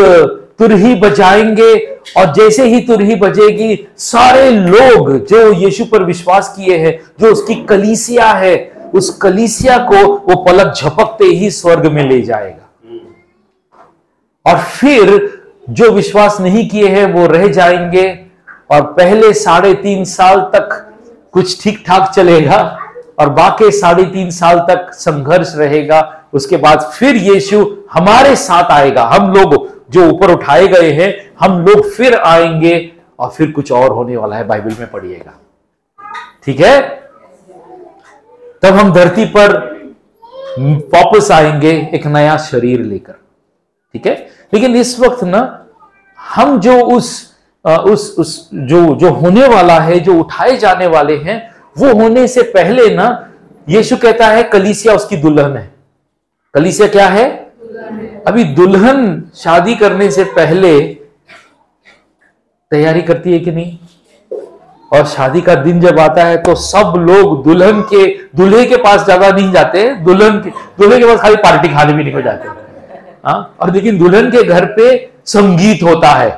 तुरही 0.59 0.95
बजाएँगे 0.95 1.75
और 2.17 2.33
जैसे 2.33 2.63
ही 2.63 2.81
तुरही 2.81 3.15
बजेगी, 3.15 3.87
सारे 3.97 4.51
लोग 4.51 5.25
जो 5.25 5.51
यीशु 5.53 5.85
पर 5.85 6.03
विश्वास 6.03 6.53
किए 6.57 6.77
हैं, 6.77 7.11
जो 7.19 7.31
उसकी 7.31 7.55
कलीसिया 7.55 8.31
है 8.31 8.76
उस 8.97 9.17
कलीसिया 9.17 9.77
को 9.77 10.05
वो 10.07 10.43
पलक 10.43 10.73
झपकते 10.75 11.25
ही 11.25 11.51
स्वर्ग 11.51 11.85
में 11.85 12.03
ले 12.09 12.21
जाएगा। 12.21 12.63
और 14.45 14.57
फिर 14.57 15.31
जो 15.69 15.91
विश्वास 15.91 16.39
नहीं 16.41 16.69
किए 16.69 16.87
हैं, 16.87 17.13
वो 17.13 17.27
रह 17.27 17.47
जाएँगे 17.47 18.25
और 18.71 18.81
पहले 18.81 19.33
साढ़े 19.33 19.73
तीन 19.73 20.03
साल 20.05 20.39
तक 20.39 20.83
कुछ 21.31 21.63
ठीक 21.63 21.83
ठाक 21.87 22.09
चलेगा 22.09 22.79
और 23.19 23.29
बाकी 23.29 23.71
साढ़े 23.71 24.03
तीन 24.03 24.29
साल 24.29 24.59
तक 24.59 24.93
संघर्ष 24.93 25.55
रहेगा। 25.55 26.23
उसके 26.33 26.57
बाद 26.57 26.79
फिर 26.79 27.15
यीशु 27.15 27.77
हमारे 27.91 28.35
साथ 28.35 28.71
आएगा। 28.71 29.03
हम 29.03 29.31
लोग 29.33 29.69
जो 29.89 30.09
ऊपर 30.09 30.31
उठाए 30.31 30.67
गए 30.67 30.91
हैं, 30.91 31.31
हम 31.39 31.65
लोग 31.65 31.89
फिर 31.89 32.15
आएँगे 32.15 32.91
और 33.19 33.29
फिर 33.29 33.51
कुछ 33.51 33.71
और 33.71 33.91
होने 33.91 34.17
वाला 34.17 34.35
है, 34.35 34.47
बाइबल 34.47 34.75
में 34.79 34.91
पढ़िएगा। 34.91 35.39
ठीक 36.43 36.59
है? 36.59 37.06
तब 38.61 38.73
हम 38.73 38.93
धरती 38.93 39.25
पर 39.25 39.77
वापस 40.59 41.31
आएँगे 41.31 41.89
एक 41.93 42.07
नया 42.07 42.37
शरीर 42.37 42.81
लेकर। 42.81 43.13
ठीक 43.93 44.07
है? 44.07 44.27
लेकिन 44.53 44.75
इस 44.75 44.99
वक्त 44.99 45.23
ना, 45.23 45.65
हम 46.19 46.59
जो 46.59 46.81
उस 46.81 47.37
उस 47.67 48.15
उस, 48.19 48.49
जो 48.53 48.95
जो 48.95 49.09
होने 49.09 49.47
वाला 49.47 49.79
है, 49.79 49.99
जो 49.99 50.19
उठाए 50.19 50.57
जाने 50.57 50.87
वाले 50.87 51.17
हैं, 51.17 51.55
वो 51.77 51.93
होने 51.93 52.27
से 52.27 52.41
पहले 52.41 52.95
ना, 52.95 53.29
यीशु 53.69 53.97
कहता 53.97 54.27
है, 54.27 54.43
कलीसिया 54.43 54.93
उसकी 54.93 55.17
दुल्हन 55.17 55.57
है। 55.57 55.73
कलीसिया 56.53 56.87
क्या 56.87 57.07
है? 57.07 57.29
अभी 58.27 58.43
दुल्हन 58.43 59.23
शादी 59.35 59.75
करने 59.75 60.11
से 60.11 60.23
पहले 60.23 60.81
तैयारी 62.71 63.01
करती 63.01 63.33
है 63.33 63.39
कि 63.39 63.51
नहीं? 63.51 63.77
और 64.91 65.05
शादी 65.07 65.41
का 65.41 65.55
दिन 65.55 65.79
जब 65.81 65.99
आता 65.99 66.23
है 66.23 66.37
तो 66.43 66.55
सब 66.55 66.93
लोग 66.99 67.43
दुल्हन 67.43 67.81
के, 67.83 68.05
दूल्हे 68.35 68.65
के 68.65 68.77
पास 68.77 69.03
ज़्यादा 69.05 69.29
नहीं 69.29 69.51
जाते, 69.51 69.89
दुल्हन 69.95 70.39
के, 70.39 70.49
दूल्हे 70.79 70.99
के 70.99 71.05
पास 71.05 71.19
खाली 71.21 71.35
पार्टी 71.37 71.69
खाने 71.69 71.93
भी 71.93 72.03
नहीं 72.03 72.23
जाते 72.23 72.49
हाँ। 73.25 73.55
और 73.61 73.73
लेकिन 73.73 73.97
दुल्हन 73.99 74.29
के 74.31 74.43
घर 74.43 74.65
पे 74.75 74.95
संगीत 75.25 75.83
होता 75.83 76.09
है। 76.09 76.29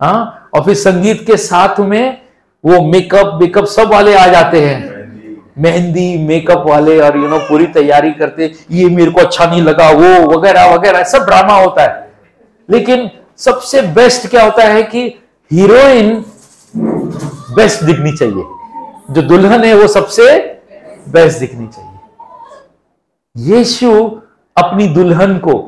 हाँ? 0.00 0.50
और 0.54 0.64
फिर 0.64 0.74
संगीत 0.76 1.26
के 1.26 1.36
साथ 1.38 1.80
में 1.80 2.18
वो 2.64 2.80
मेकअप 2.82 3.38
मेकअप 3.40 3.64
सब 3.66 3.92
वाले 3.92 4.14
आ 4.14 4.26
जाते 4.28 4.60
हैं। 4.60 4.90
मेहंदी 5.58 6.16
मेकअप 6.18 6.64
वाले 6.66 6.98
और 7.00 7.16
यू 7.16 7.28
नो 7.28 7.38
पूरी 7.38 7.66
तैयारी 7.68 8.10
करते, 8.12 8.52
ये 8.70 8.88
मेरे 8.88 9.10
को 9.10 9.20
अच्छा 9.20 9.46
नहीं 9.46 9.62
लगा, 9.62 9.88
वो 9.90 10.36
वगैरह 10.36 10.74
वगैरह। 10.74 11.02
सब 11.04 11.24
ड्रामा 11.26 11.54
होता 11.54 11.82
है। 11.82 12.10
लेकिन 12.68 13.10
सबसे 13.38 13.82
बेस्ट 13.94 14.28
क्या 14.30 14.44
होता 14.44 14.64
है 14.64 14.82
कि 14.84 15.02
हीरोइन 15.50 16.24
बेस्ट 17.54 17.82
दिखनी 17.84 18.12
चाहिए। 18.12 18.44
जो 19.10 19.22
दुल्हन 19.22 19.64
है 19.64 19.74
वो 19.74 19.86
सबसे 19.86 20.38
बेस्ट 21.08 21.38
दिखनी 21.38 21.66
चाहिए। 21.66 21.90
यीशु 23.36 23.92
अपनी 24.56 24.86
दुल्हन 24.88 25.38
को, 25.38 25.58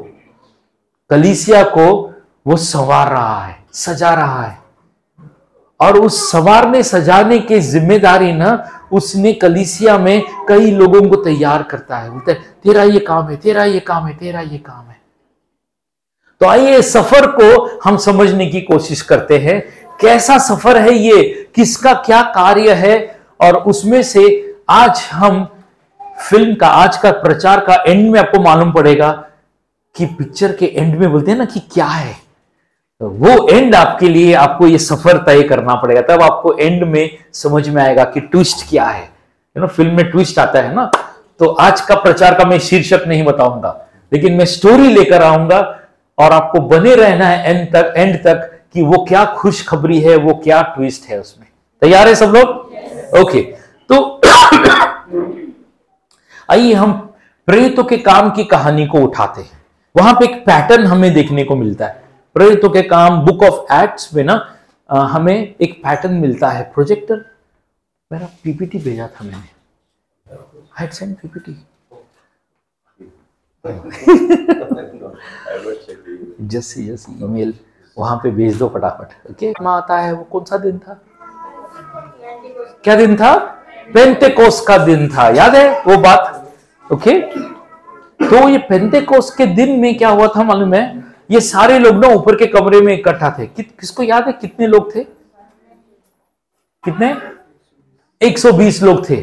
कलीसिया 1.10 1.62
को, 1.62 1.86
वो 2.46 2.56
सवार 2.56 3.08
रहा 3.08 3.44
है, 3.44 3.56
सजा 3.72 4.14
रहा 4.14 4.42
है। 4.42 4.58
और 5.80 5.98
उस 5.98 6.30
सवारने, 6.32 6.82
सजाने 6.82 7.38
की 7.38 7.58
ज़िम्मेदारी 7.60 8.32
ना, 8.32 8.70
उसने 8.92 9.32
कलीसिया 9.32 9.96
में 9.98 10.22
कई 10.48 10.70
लोगों 10.70 11.00
को 11.08 11.16
तैयार 11.16 11.62
करता 11.62 11.96
है। 11.96 12.10
बोलते 12.10 12.34
तेरा 12.34 12.82
ये 12.82 13.00
काम 13.00 13.28
है, 13.28 13.36
तेरा 13.36 13.64
ये 13.64 13.80
काम 13.80 14.06
है, 14.06 14.16
तेरा 14.16 14.40
ये 14.40 14.58
काम 14.58 14.86
है। 14.86 15.02
तो 16.40 16.46
आइए, 16.46 16.82
सफ़र 16.82 17.26
को 17.30 17.80
हम 17.84 17.96
समझने 17.96 18.46
की 18.46 18.60
कोशिश 18.60 19.02
करते 19.02 19.38
हैं। 19.38 19.62
कैसा 20.00 20.38
सफ़र 20.38 20.76
है 20.76 20.94
ये? 20.94 21.22
किसका 21.54 21.92
क्या 21.92 22.22
कार्य 22.22 22.72
है? 22.72 23.20
और 23.40 23.56
उसमें 23.56 24.02
से 24.02 24.22
आज 24.70 25.00
हम 25.12 25.44
फ़िल्म 26.20 26.54
का, 26.54 26.68
आज 26.68 26.96
का 26.96 27.10
प्रचार 27.12 27.60
का 27.60 27.74
एंड 27.86 28.10
में 28.10 28.20
आपको 28.20 28.40
मालूम 28.40 28.72
पड़ेगा 28.72 29.10
कि 29.96 30.06
पिक्चर 30.06 30.52
के 30.52 30.66
एंड 30.66 30.94
में 30.94 31.10
बोलते 31.12 31.30
हैं 31.30 31.38
ना 31.38 31.44
कि 31.44 31.60
क्या 31.60 31.86
है। 31.86 32.12
तो 33.00 33.08
वो 33.08 33.48
एंड 33.48 33.74
आपके 33.74 34.08
लिए 34.08 34.34
आपको 34.34 34.66
ये 34.66 34.78
सफ़र 34.78 35.16
तय 35.16 35.42
करना 35.42 35.74
पड़ेगा। 35.74 36.00
तब 36.00 36.22
आपको 36.22 36.56
एंड 36.58 36.84
में 36.84 37.10
समझ 37.32 37.68
में 37.68 37.82
आएगा 37.82 38.04
कि 38.04 38.20
ट्विस्ट 38.20 38.68
क्या 38.70 38.84
है। 38.84 39.02
यू 39.02 39.60
नो 39.60 39.66
फ़िल्म 39.66 39.96
में 39.96 40.10
ट्विस्ट 40.10 40.38
आता 40.38 40.58
है 40.58 40.74
ना। 40.74 40.90
तो 41.38 41.46
आज 41.46 41.80
का 41.80 41.94
प्रचार 41.94 42.34
का 42.34 42.44
मैं 42.44 42.58
शीर्षक 42.58 43.04
नहीं 43.08 43.24
बताऊँगा। 43.24 43.86
लेकिन 44.12 44.32
मैं 44.32 44.44
स्टोरी 44.44 44.88
लेकर 44.88 45.22
आऊँगा 45.22 45.60
और 46.18 46.32
आपको 46.32 46.60
बने 46.60 46.94
रहना 46.94 47.26
है 47.26 47.50
एंड 47.50 47.68
तक 47.72 47.94
एंड 47.96 48.16
तक। 48.16 48.50
कि 48.74 48.82
वो 48.82 49.06
क्या 49.08 49.34
खुशखबरी 49.34 50.00
है 50.00 50.16
वो 50.16 50.34
क्या 50.34 50.62
ट्विस्ट 50.62 51.08
है 51.08 51.20
उसमें। 51.20 51.48
तैयार 51.80 52.08
है 52.08 52.14
सब 52.14 52.26
लोग? 52.26 52.48
ओके 53.20 53.42
तो 53.90 54.20
आइए 56.50 56.72
हम 56.72 57.14
प्रेरितों 57.46 57.84
के 57.84 57.98
काम 57.98 58.30
की 58.30 58.44
कहानी 58.44 58.86
को 58.86 58.98
उठाते 58.98 59.42
हैं। 59.42 59.62
वहाँ 59.96 60.14
पे 60.14 60.24
एक 60.24 60.46
पैटर्न 60.46 60.86
हमें 60.86 61.14
देखने 61.14 61.44
को 61.44 61.56
मिलता 61.56 61.86
है। 61.86 62.04
प्रेरितों 62.34 62.70
के 62.70 62.82
काम 62.82 63.26
बुक 63.26 63.42
ऑफ़ 63.42 63.72
एक्ट्स 63.72 64.14
में 64.14 64.24
ना 64.24 64.56
हमें 64.90 65.54
एक 65.60 65.84
पैटर्न 65.84 66.14
मिलता 66.14 66.48
है। 66.48 66.70
प्रोजेक्टर 66.74 67.24
मेरा 68.12 68.28
पीपीटी 68.44 68.78
भेजा 68.78 69.06
था 69.06 69.24
मैंने। 69.24 70.86
सेंड 70.92 71.16
पीपीटी 71.16 71.66
जैसे 76.40 76.84
जैसे 76.84 77.24
ईमेल 77.24 77.54
वहाँ 77.98 78.16
पे 78.16 78.30
भेज 78.30 78.56
दो 78.58 78.68
फटाफट 78.68 79.30
ओके 79.30 79.52
आता 79.66 79.98
है 79.98 80.12
वो 80.12 80.24
कौन 80.24 80.44
सा 80.44 80.58
दिन 80.58 80.78
था? 80.78 81.00
क्या 82.84 82.96
दिन 82.96 83.16
था? 83.16 83.36
पेंटेकोस 83.94 84.60
का 84.60 84.78
दिन 84.78 85.08
था 85.08 85.28
याद 85.28 85.54
है 85.54 85.80
वो 85.80 85.96
बात? 85.96 86.52
ओके 86.92 87.20
तो 88.24 88.48
ये 88.48 88.58
पेंटेकोस 88.58 89.34
के 89.34 89.46
दिन 89.46 89.80
में 89.80 89.96
क्या 89.98 90.08
हुआ 90.08 90.28
था 90.28 90.42
मालूम 90.42 90.74
है? 90.74 91.04
ये 91.30 91.40
सारे 91.40 91.78
लोग 91.78 91.94
ना 91.94 92.08
ऊपर 92.08 92.36
के 92.36 92.46
कमरे 92.46 92.80
में 92.80 92.92
इकट्ठा 92.98 93.36
थे। 93.38 93.46
कि, 93.46 93.62
किसको 93.62 94.02
याद 94.02 94.26
है? 94.26 94.32
कितने 94.32 94.66
लोग 94.66 94.94
थे? 94.94 95.04
कितने? 96.84 97.16
120 98.20 98.82
लोग 98.82 99.08
थे। 99.10 99.16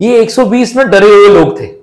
ये 0.00 0.20
120 0.20 0.76
में 0.76 0.90
डरे 0.90 1.06
हुए 1.06 1.28
लोग 1.28 1.60
थे। 1.60 1.74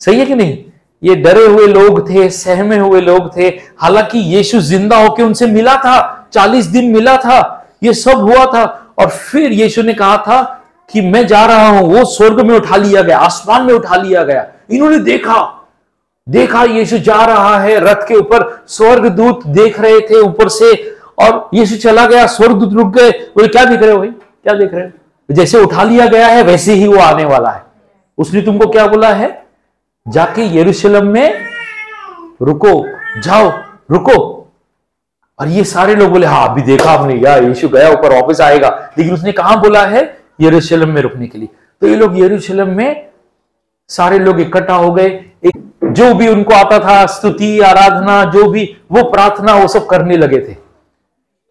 सही 0.00 0.20
है 0.20 0.26
कि 0.26 0.34
नहीं? 0.34 0.64
ये 1.02 1.14
डरे 1.14 1.46
हुए 1.46 1.66
लोग 1.66 2.10
थे, 2.10 2.30
सहमे 2.30 2.76
हुए 2.76 3.00
लोग 3.00 3.36
थे। 3.36 3.48
हालाँकि 3.78 4.18
यीशु 4.18 4.60
ज़िंदा 4.60 4.96
होकर 4.96 5.22
उनसे 5.22 5.46
मिला 5.46 5.76
था 5.76 6.28
40 6.32 6.66
दिन 6.66 6.84
मिला 6.84 7.16
था, 7.16 7.68
ये 7.82 7.94
सब 7.94 8.18
हुआ 8.18 8.46
था। 8.46 8.94
और 8.98 9.08
फिर 9.08 9.52
यीशु 9.52 9.82
ने 9.82 9.94
कहा 9.94 10.16
था 10.16 10.64
कि 10.90 11.00
मैं 11.00 11.26
जा 11.26 11.46
रहा 11.46 11.68
हूँ, 11.68 11.94
वो 11.94 12.04
स्वर्ग 12.04 12.40
में 12.40 12.56
उठा 12.56 12.76
लिया 12.76 13.02
गया, 13.02 13.18
आसमान 13.18 13.62
में 13.62 13.74
उठा 13.74 13.96
लिया 13.96 14.22
गया। 14.22 14.46
इन्होंने 14.70 14.98
देखा 14.98 15.52
देखा 16.28 16.62
यीशु 16.64 16.98
जा 16.98 17.24
रहा 17.24 17.58
है, 17.58 17.80
रथ 17.80 18.08
के 18.08 18.14
ऊपर 18.14 18.64
स्वर्ग 18.66 19.06
दूत 19.08 19.46
देख 19.46 19.80
रहे 19.80 20.00
थे 20.00 20.20
ऊपर 20.20 20.48
से। 20.48 20.96
और 21.18 21.50
यीशु 21.54 21.76
चला 21.76 22.06
गया 22.06 22.26
स्वर्ग 22.26 22.52
दूत 22.52 22.72
रुक 22.72 22.86
गए, 22.86 23.10
बोले, 23.10 23.48
क्या 23.48 23.64
देख 23.64 23.80
रहे 23.80 23.90
हो 23.90 23.98
भाई? 23.98 24.08
क्या 24.08 24.54
देख 24.54 24.74
रहे 24.74 24.84
हो? 24.84 24.90
जैसे 25.34 25.58
उठा 25.58 25.82
लिया 25.82 26.06
गया 26.06 26.26
है, 26.26 26.42
वैसे 26.42 26.72
ही 26.72 26.86
वो 26.86 26.98
आने 26.98 27.24
वाला 27.24 27.50
है। 27.50 27.66
उसने 28.18 28.42
तुमको 28.42 28.66
क्या 28.66 28.86
बोला 28.86 29.08
है? 29.08 29.45
जाके 30.08 30.58
यरूशलेम 30.58 31.06
में 31.06 31.44
रुको, 32.42 32.86
जाओ, 33.20 33.52
रुको। 33.90 34.48
और 35.38 35.48
ये 35.48 35.64
सारे 35.64 35.94
लोग 35.94 36.10
बोले 36.10 36.26
हाँ 36.26 36.48
अभी 36.48 36.62
देखा 36.62 36.92
हमने 36.92 37.14
यार 37.14 37.44
यीशु 37.44 37.68
गया 37.68 37.90
ऊपर, 37.90 38.20
वापस 38.20 38.40
आएगा। 38.40 38.90
लेकिन 38.98 39.14
उसने 39.14 39.32
कहा 39.32 39.56
बोला 39.56 39.82
है? 39.86 40.18
यरूशलेम 40.40 40.88
में 40.88 41.02
रुकने 41.02 41.26
के 41.26 41.38
लिए। 41.38 41.48
तो 41.80 41.86
ये 41.86 41.96
लोग 41.96 42.18
यरूशलेम 42.18 42.68
में 42.68 43.08
सारे 43.88 44.18
लोग 44.18 44.40
इकट्ठा 44.40 44.74
हो 44.74 44.92
गए। 44.92 45.24
जो 45.84 46.14
भी 46.14 46.28
उनको 46.28 46.54
आता 46.54 46.78
था, 46.78 47.06
स्तुति, 47.06 47.60
आराधना, 47.60 48.24
जो 48.24 48.50
भी, 48.50 48.76
वो 48.92 49.02
प्रार्थना, 49.02 49.54
वो 49.54 49.68
सब 49.68 49.86
करने 49.86 50.16
लगे 50.16 50.40
थे। 50.40 50.54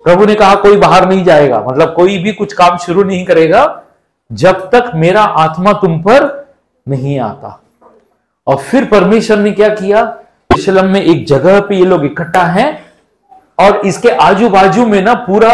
प्रभु 0.04 0.26
ने 0.26 0.36
कहा, 0.36 0.56
कोई 0.56 0.78
बाहर 0.78 1.10
नहीं 1.10 1.24
जाएगा। 1.24 1.66
मतलब 1.68 1.94
कोई 1.94 2.18
भी 2.18 2.32
कुछ 2.32 2.54
काम 2.54 2.78
शुरू 2.78 3.04
नहीं 3.04 3.26
करेगा, 3.26 3.84
जब 4.32 4.70
तक 4.70 4.92
मेरा 4.96 5.22
आत्मा 5.22 5.74
तुम 5.74 6.00
पर 6.00 6.48
नहीं 6.88 7.20
आता। 7.20 7.62
और 8.48 8.58
फिर 8.58 8.86
परमेश्वर 8.86 9.38
ने 9.38 9.52
क्या 9.52 9.70
किया? 9.70 10.02
यरूशलेम 10.52 10.86
में 10.86 11.02
एक 11.02 11.26
जगह 11.28 11.60
पे 11.60 11.76
ये 11.76 11.86
लोग 11.86 12.06
इकट्ठा 12.06 12.44
हैं 12.48 12.68
और 13.60 13.86
इसके 13.88 14.10
आजू 14.10 14.50
बाजू 14.50 14.86
में 14.86 15.02
ना 15.02 15.14
पूरा 15.28 15.54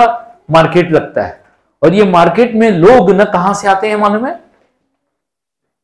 मार्केट 0.51 0.91
लगता 0.91 1.23
है। 1.23 1.39
और 1.81 1.93
ये 1.93 2.03
मार्केट 2.05 2.55
में 2.55 2.69
लोग 2.71 3.11
ना 3.11 3.25
कहाँ 3.27 3.53
से 3.53 3.67
आते 3.67 3.87
हैं 3.87 3.95
मालूम 3.97 4.25
है? 4.25 4.39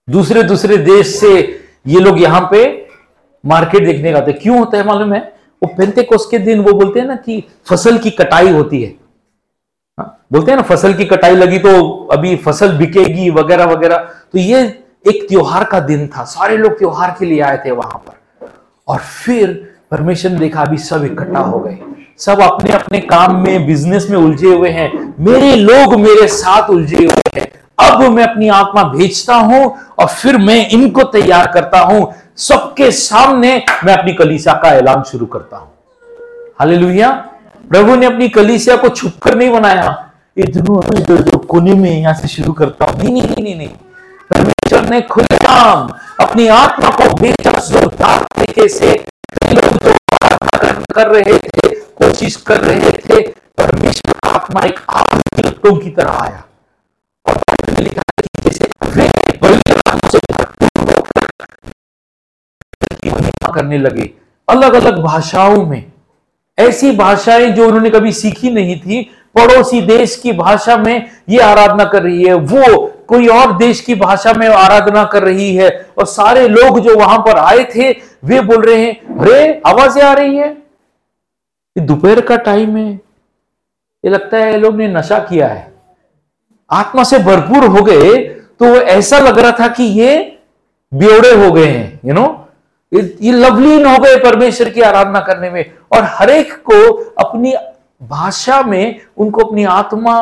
दूसरे 0.07 0.43
दूसरे 0.43 0.77
देश 0.79 1.15
से 1.19 1.31
ये 1.87 1.99
लोग 1.99 2.21
यहाँ 2.21 2.47
पे 2.51 2.65
मार्केट 3.43 3.85
देखने 3.85 4.11
का 4.11 4.17
आते 4.17 4.33
क्यों 4.33 4.57
होता 4.59 4.77
है 4.77 4.85
मालूम 4.85 5.13
है? 5.13 5.19
वो 5.61 5.73
पेंते 5.77 6.03
कोस 6.03 6.27
के 6.31 6.39
दिन 6.39 6.59
वो 6.61 6.73
बोलते 6.73 6.99
हैं 6.99 7.07
ना 7.07 7.15
कि 7.15 7.43
फ़सल 7.69 7.97
की 7.97 8.09
कटाई 8.11 8.51
होती 8.51 8.81
है। 8.81 8.89
हाँ, 9.97 10.25
बोलते 10.31 10.51
हैं 10.51 10.57
ना 10.57 10.63
फ़सल 10.63 10.93
की 10.93 11.05
कटाई 11.05 11.35
लगी 11.35 11.59
तो 11.59 11.71
अभी 12.13 12.35
फ़सल 12.37 12.77
बिकेगी 12.77 13.29
वगैरह 13.31 13.65
वगैरह 13.65 13.97
तो 14.31 14.37
ये 14.39 14.61
एक 15.07 15.27
त्योहार 15.29 15.63
का 15.63 15.79
दिन 15.79 16.07
था, 16.07 16.23
सारे 16.23 16.57
लोग 16.57 16.77
त्योहार 16.79 17.15
के 17.19 17.25
लिए 17.25 17.41
आए 17.41 17.57
थे 17.65 17.71
वहाँ 17.71 18.03
पर। 18.07 18.47
और 18.87 18.99
फिर 18.99 19.51
परमेश्वर 19.91 20.31
ने 20.31 20.39
देखा, 20.39 20.61
अभी 20.61 20.77
सब 20.77 21.03
इकट्ठा 21.05 21.39
हो 21.39 21.59
गए। 21.59 21.77
सब 22.19 22.41
अपने 22.41 22.71
अपने 22.73 22.99
काम 22.99 23.35
में 23.35 23.65
बिज़नेस 23.67 24.07
में 24.09 24.17
उलझे 24.17 24.53
हुए 24.53 24.69
हैं। 24.69 24.91
मेरे 25.19 25.55
लोग 25.55 25.95
मेरे 25.95 26.27
साथ 26.27 26.69
उलझे 26.69 26.97
हुए 26.97 27.39
हैं। 27.39 27.47
अब 27.79 28.01
मैं 28.01 28.23
अपनी 28.23 28.47
आत्मा 28.49 28.83
भेजता 28.83 29.35
हूँ 29.35 29.63
और 29.99 30.07
फिर 30.07 30.37
मैं 30.37 30.69
इनको 30.69 31.03
तैयार 31.03 31.51
करता 31.51 31.79
हूँ। 31.79 32.13
सबके 32.37 32.91
सामने 32.91 33.55
मैं 33.85 33.97
अपनी 33.97 34.13
कलीसिया 34.13 34.53
का 34.53 34.69
ऐलान 34.69 35.03
शुरू 35.03 35.25
करता 35.25 35.57
हूँ। 35.57 35.71
हालेलुया। 36.59 37.09
प्रभु 37.69 37.95
ने 37.95 38.05
अपनी 38.05 38.29
कलीसिया 38.29 38.75
को 38.75 38.89
छुप 38.89 39.13
कर 39.23 39.35
नहीं 39.35 39.49
बनाया। 39.51 40.11
इधर 40.37 41.37
कोने 41.37 41.73
में 41.73 41.91
यहाँ 41.91 42.13
से 42.13 42.27
शुरू 42.27 42.53
करता 42.53 42.85
हूँ। 42.85 42.97
नहीं 42.97 43.11
नहीं 43.13 43.43
नहीं 43.43 43.55
नहीं। 43.55 43.69
परमेश्वर 44.67 44.89
ने 44.89 45.01
खुलेआम 45.01 45.89
अपनी 46.19 46.47
आत्मा 46.47 46.89
को 46.89 47.03
जोरदार 47.67 48.23
तरीके 48.23 48.67
से 48.67 49.05
लोग 49.53 49.73
जो 49.73 49.93
कर 50.95 51.07
रहे 51.07 51.37
थे, 51.37 51.75
कोशिश 51.75 52.35
कर 52.35 52.59
रहे 52.61 52.91
थे, 52.91 53.27
परमेश्वर 53.27 54.13
का 54.13 54.29
आत्मा 54.29 54.61
एक 54.61 54.79
आग 54.89 55.21
की 55.65 55.89
तरह 55.89 56.11
आया। 56.11 56.43
और 57.25 57.41
लिखा 57.79 58.01
कि 58.19 58.49
जैसे 58.49 58.65
करने 63.55 63.77
लगे। 63.77 64.13
अलग 64.49 64.73
अलग 64.73 65.03
भाषाओं 65.03 65.65
में। 65.65 65.91
ऐसी 66.59 66.91
भाषाएँ 66.91 67.49
जो 67.49 67.65
उन्होंने 67.65 67.89
कभी 67.89 68.11
सीखी 68.11 68.49
नहीं 68.49 68.79
थी, 68.79 69.03
पड़ोसी 69.35 69.81
देश 69.81 70.15
की 70.15 70.31
भाषा 70.31 70.77
में 70.77 71.09
ये 71.29 71.39
आराधना 71.39 71.85
कर 71.85 72.03
रही 72.03 72.23
है, 72.23 72.33
वो 72.33 72.93
कोई 73.07 73.27
और 73.29 73.55
देश 73.57 73.79
की 73.81 73.95
भाषा 73.95 74.33
में 74.33 74.47
आराधना 74.47 75.03
कर 75.05 75.23
रही 75.23 75.55
है 75.55 75.69
और 75.97 76.05
सारे 76.05 76.47
लोग 76.47 76.79
जो 76.79 76.95
वहाँ 76.95 77.17
पर 77.19 77.37
आए 77.37 77.63
थे, 77.75 77.91
वे 78.25 78.39
बोल 78.41 78.65
रहे 78.65 78.77
हैं 78.77 79.19
अरे 79.19 79.61
आवाज़ें 79.67 80.01
आ 80.03 80.13
रही 80.13 80.37
है। 80.37 80.55
दोपहर 81.75 82.21
का 82.21 82.35
टाइम 82.37 82.77
है। 82.77 82.91
ये 84.03 84.09
लगता 84.09 84.37
है 84.37 84.57
लोग 84.57 84.75
ने 84.75 84.87
नशा 84.87 85.19
किया 85.19 85.47
है। 85.47 85.71
आत्मा 86.69 87.03
से 87.03 87.19
भरपूर 87.19 87.65
हो 87.67 87.83
गए 87.83 88.17
तो 88.59 88.65
ऐसा 88.75 89.19
लग 89.19 89.39
रहा 89.39 89.51
था 89.59 89.67
कि 89.67 89.83
ये 89.83 90.17
बेवड़े 90.91 91.31
हो 91.35 91.51
गए 91.51 91.65
हैं 91.65 91.99
यू 92.05 92.13
नो 92.13 92.25
ये 92.91 93.31
लवलीन 93.31 93.85
हो 93.85 93.97
गए 93.97 94.17
परमेश्वर 94.19 94.69
की 94.69 94.81
आराधना 94.81 95.19
करने 95.19 95.49
में। 95.49 95.63
और 95.91 96.03
हरेक 96.09 96.53
को 96.69 96.93
अपनी 97.19 97.53
भाषा 98.01 98.61
में, 98.61 99.01
उनको 99.17 99.41
अपनी 99.41 99.63
आत्मा 99.65 100.19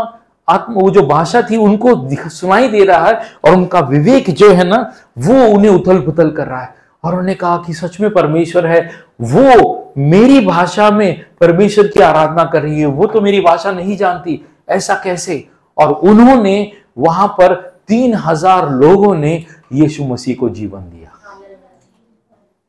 आत्मा, 0.48 0.82
वो 0.82 0.90
जो 0.92 1.06
भाषा 1.08 1.42
थी, 1.42 1.58
उनको 1.58 2.30
सुनाई 2.30 2.68
दे 2.68 2.84
रहा 2.84 3.08
है 3.08 3.22
और 3.46 3.54
उनका 3.54 3.80
विवेक 3.80 4.30
जो 4.30 4.52
है 4.52 4.64
ना, 4.64 4.78
वो 5.18 5.46
उन्हें 5.48 5.72
उथल 5.72 6.00
पुथल 6.02 6.32
कर 6.32 6.48
रहा 6.48 6.62
है। 6.62 6.74
और 7.04 7.12
उन्होंने 7.12 7.34
कहा 7.36 7.58
कि 7.58 7.74
सच 7.74 8.00
में 8.02 8.10
परमेश्वर 8.14 8.68
है, 8.68 8.90
वो 9.22 9.94
मेरी 9.98 10.40
भाषा 10.46 10.90
में 10.92 11.26
परमेश्वर 11.42 11.88
की 11.88 12.00
आराधना 12.00 12.44
कर 12.44 12.62
रही 12.62 12.80
है, 12.80 12.86
वो 12.86 13.08
तो 13.08 13.22
मेरी 13.22 13.42
भाषा 13.42 13.72
नहीं 13.72 13.98
जानती, 13.98 14.46
ऐसा 14.70 15.02
कैसे? 15.04 15.48
और 15.78 15.92
उन्होंने 15.92 16.72
वहाँ 16.98 17.28
पर 17.28 17.54
तीन 17.88 18.14
हज़ार 18.16 18.70
लोगों 18.70 19.16
ने 19.16 19.36
यीशु 19.74 20.04
मसीह 20.04 20.36
को 20.36 20.50
जीवन 20.50 20.80
दिया। 20.80 21.12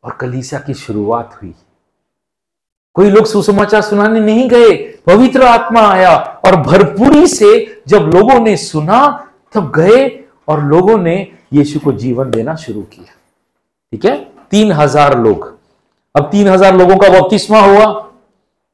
और 0.04 0.16
कलीसिया 0.20 0.60
की 0.60 0.74
शुरुआत 0.74 1.38
हुई। 1.42 1.54
कोई 2.96 3.10
लोग 3.10 3.26
सुसमाचार 3.26 3.82
सुनाने 3.82 4.20
नहीं 4.20 4.48
गए। 4.48 4.72
पवित्र 5.06 5.42
आत्मा 5.42 5.80
आया 5.82 6.14
और 6.44 6.56
भरपूरी 6.56 7.26
से 7.26 7.82
जब 7.88 8.10
लोगों 8.14 8.38
ने 8.40 8.56
सुना, 8.56 9.00
तब 9.54 9.70
गए 9.76 10.06
और 10.48 10.62
लोगों 10.64 10.96
ने 10.98 11.16
यीशु 11.52 11.80
को 11.80 11.92
जीवन 11.94 12.30
देना 12.30 12.54
शुरू 12.56 12.82
किया। 12.82 13.12
ठीक 13.92 14.04
है? 14.04 14.16
तीन 14.50 14.72
हज़ार 14.72 15.18
लोग। 15.18 15.54
अब 16.14 16.28
तीन 16.32 16.48
हज़ार 16.48 16.76
लोगों 16.76 16.96
का 16.96 17.08
बपतिस्मा 17.10 17.60
हुआ। 17.60 17.92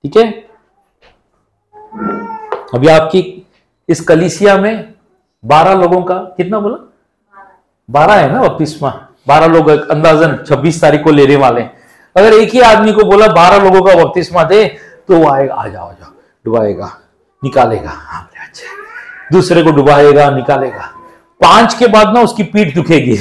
ठीक 0.05 0.17
है? 0.17 0.31
अभी 2.75 2.89
आपकी 2.89 3.21
इस 3.89 4.01
कलिसिया 4.01 4.57
में 4.57 4.95
बारह 5.45 5.75
लोगों 5.75 6.03
का 6.03 6.15
कितना 6.37 6.61
बोला? 6.61 6.77
बारह 7.89 8.15
है 8.15 8.33
ना 8.33 8.43
बपतिस्मा? 8.43 8.91
बारह 9.29 9.47
लोग 9.47 9.69
अंदाजन 9.69 10.37
छब्बीस 10.49 10.81
तारीख 10.81 11.03
को 11.05 11.11
लेने 11.11 11.37
वाले 11.37 11.63
अगर 12.17 12.35
एक 12.35 12.51
ही 12.51 12.61
आदमी 12.63 12.93
को 12.93 13.05
बोला 13.05 13.27
बारह 13.35 13.63
लोगों 13.65 13.83
का 13.83 13.95
बपतिस्मा 13.95 14.43
दे 14.45 14.65
तो 15.09 15.17
वो 15.17 15.29
आएगा, 15.29 15.55
आ 15.55 15.67
जाओ 15.67 15.89
आ 15.89 15.93
जाओ, 15.93 16.11
डुबाएगा, 16.45 16.91
निकालेगा 17.43 17.91
हाँ 17.91 18.29
अच्छा। 18.41 18.67
दूसरे 19.33 19.63
को 19.63 19.71
डुबाएगा, 19.73 20.29
निकालेगा। 20.31 20.91
पाँच 21.41 21.75
के 21.75 21.87
बाद 21.89 22.13
ना 22.15 22.21
उसकी 22.21 22.43
पीठ 22.45 22.75
दुखेगी। 22.75 23.19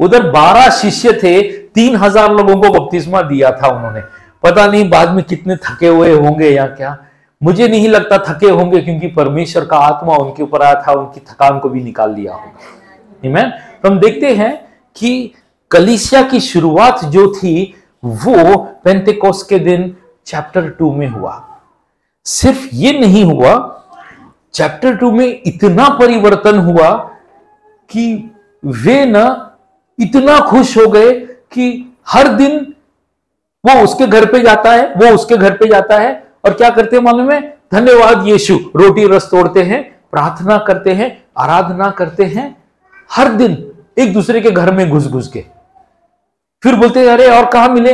उधर 0.00 0.30
बारह 0.30 0.68
शिष्य 0.72 1.12
थे, 1.12 1.40
तीन 1.68 1.96
हज़ार 1.96 2.32
लोगों 2.32 2.60
को 2.62 2.68
बपतिस्मा 2.70 3.22
दिया 3.22 3.50
था 3.52 3.68
उन्होंने। 3.68 4.00
पता 4.44 4.66
नहीं 4.66 4.88
बाद 4.90 5.10
में 5.14 5.22
कितने 5.24 5.56
थके 5.58 5.88
हुए 5.88 6.12
होंगे 6.12 6.50
या 6.50 6.66
क्या। 6.68 6.96
मुझे 7.42 7.68
नहीं 7.68 7.88
लगता 7.88 8.18
थके 8.24 8.48
होंगे, 8.48 8.80
क्योंकि 8.80 9.08
परमेश्वर 9.08 9.64
का 9.64 9.78
आत्मा 9.78 10.16
उनके 10.16 10.42
ऊपर 10.42 10.62
आया 10.62 10.74
था, 10.82 10.92
उनकी 10.92 11.20
थकान 11.22 11.58
को 11.58 11.68
भी 11.68 11.82
निकाल 11.82 12.14
लिया 12.14 12.34
होगा। 12.34 12.78
तो 13.26 13.88
हम 13.88 14.00
देखते 14.00 14.34
हैं 14.34 14.78
कि 14.96 15.34
कलिसिया 15.70 16.22
की 16.22 16.40
शुरुआत 16.40 17.04
जो 17.04 17.32
थी, 17.32 17.74
वो 18.04 18.56
पेंतेकोस 18.84 19.42
के 19.42 19.58
दिन 19.58 19.96
चैप्टर 20.26 20.70
टू 20.70 20.92
में 20.92 21.08
हुआ। 21.08 21.58
सिर्फ़ 22.24 22.68
ये 22.72 22.98
नहीं 22.98 23.24
हुआ 23.24 23.82
चैप्टर 24.54 24.96
टू 24.96 25.10
में 25.10 25.42
इतना 25.46 25.88
परिवर्तन 25.88 26.58
हुआ 26.58 26.90
कि 27.90 28.30
वे 28.64 29.04
ना 29.04 29.56
इतना 30.00 30.38
खुश 30.38 30.78
हो 30.78 30.86
गए 30.86 31.10
कि 31.52 31.96
हर 32.08 32.28
दिन 32.28 32.74
वो 33.66 33.84
उसके 33.84 34.06
घर 34.06 34.24
पे 34.24 34.40
जाता 34.40 34.72
है, 34.72 34.92
वो 34.96 35.14
उसके 35.14 35.36
घर 35.36 35.56
पे 35.56 35.68
जाता 35.68 35.98
है। 35.98 36.26
और 36.44 36.52
क्या 36.52 36.70
करते 36.70 36.96
हैं 36.96 37.02
मालूम 37.02 37.30
है? 37.30 37.58
धन्यवाद 37.74 38.26
यीशु। 38.26 38.58
रोटी 38.76 39.06
रस 39.06 39.24
तोड़ते 39.30 39.62
हैं, 39.62 40.00
प्रार्थना 40.12 40.58
करते 40.58 40.90
हैं, 40.90 41.24
आराधना 41.38 41.90
करते 41.90 42.24
हैं 42.24 42.59
हर 43.12 43.28
दिन 43.28 43.72
एक 43.98 44.12
दूसरे 44.12 44.40
के 44.40 44.50
घर 44.50 44.74
में 44.74 44.90
घुस 44.90 45.06
घुस 45.06 45.28
के। 45.28 45.44
फिर 46.62 46.74
बोलते 46.74 47.08
अरे, 47.08 47.26
और 47.26 47.46
कहा 47.46 47.68
मिले? 47.68 47.92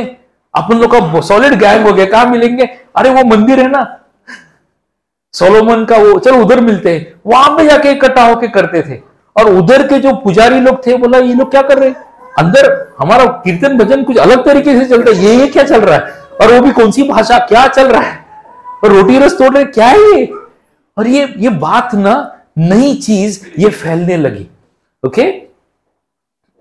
अपन 0.55 0.77
लोग 0.77 0.91
का 0.91 1.21
सॉलिड 1.21 1.53
गैंग 1.53 1.87
हो 1.87 1.93
गया, 1.93 2.05
कहा 2.05 2.25
मिलेंगे? 2.25 2.69
अरे, 2.95 3.09
वो 3.09 3.23
मंदिर 3.23 3.59
है 3.59 3.67
ना। 3.67 3.99
सोलोमन 5.33 5.85
का 5.85 5.97
वो, 5.97 6.19
चलो 6.19 6.37
उधर 6.37 6.59
मिलते 6.61 6.95
हैं। 6.95 7.21
वहाँ 7.27 7.57
पे 7.57 7.67
जाके 7.67 7.89
इकट्ठा 7.89 8.23
होके 8.23 8.47
करते 8.47 8.81
थे। 8.81 9.01
और 9.37 9.49
उधर 9.53 9.87
के 9.87 9.99
जो 9.99 10.13
पुजारी 10.13 10.59
लोग 10.59 10.87
थे, 10.87 10.97
बोला, 10.97 11.17
ये 11.17 11.33
लोग 11.33 11.51
क्या 11.51 11.61
कर 11.61 11.77
रहे 11.77 11.89
हैं? 11.89 11.95
अंदर 12.39 12.95
हमारा 12.99 13.25
कीर्तन 13.25 13.77
भजन 13.77 14.03
कुछ 14.03 14.17
अलग 14.17 14.45
तरीके 14.45 14.79
से 14.79 14.85
चल 14.85 15.01
रहा 15.01 15.19
है। 15.19 15.25
ये 15.25 15.35
ये 15.35 15.47
क्या 15.47 15.63
चल 15.63 15.81
रहा 15.81 15.95
है? 15.95 16.01
और 16.41 16.53
वो 16.53 16.61
भी 16.61 16.71
कौन 16.71 16.91
सी 16.91 17.03
भाषा, 17.03 17.39
क्या 17.39 17.67
चल 17.67 17.87
रहा 17.87 18.01
है? 18.01 18.25
और 18.83 18.91
रोटी 18.91 19.19
रस 19.19 19.37
तोड़ 19.37 19.53
रहे 19.53 19.65
क्या 19.65 19.87
है 19.87 19.99
ये? 19.99 20.25
और 20.97 21.07
ये 21.07 21.33
ये 21.37 21.49
बात 21.49 21.95
ना, 21.95 22.37
नई 22.57 22.95
चीज़ 22.95 23.45
ये 23.59 23.69
फैलने 23.69 24.17
लगी। 24.17 24.47
ओके 25.05 25.31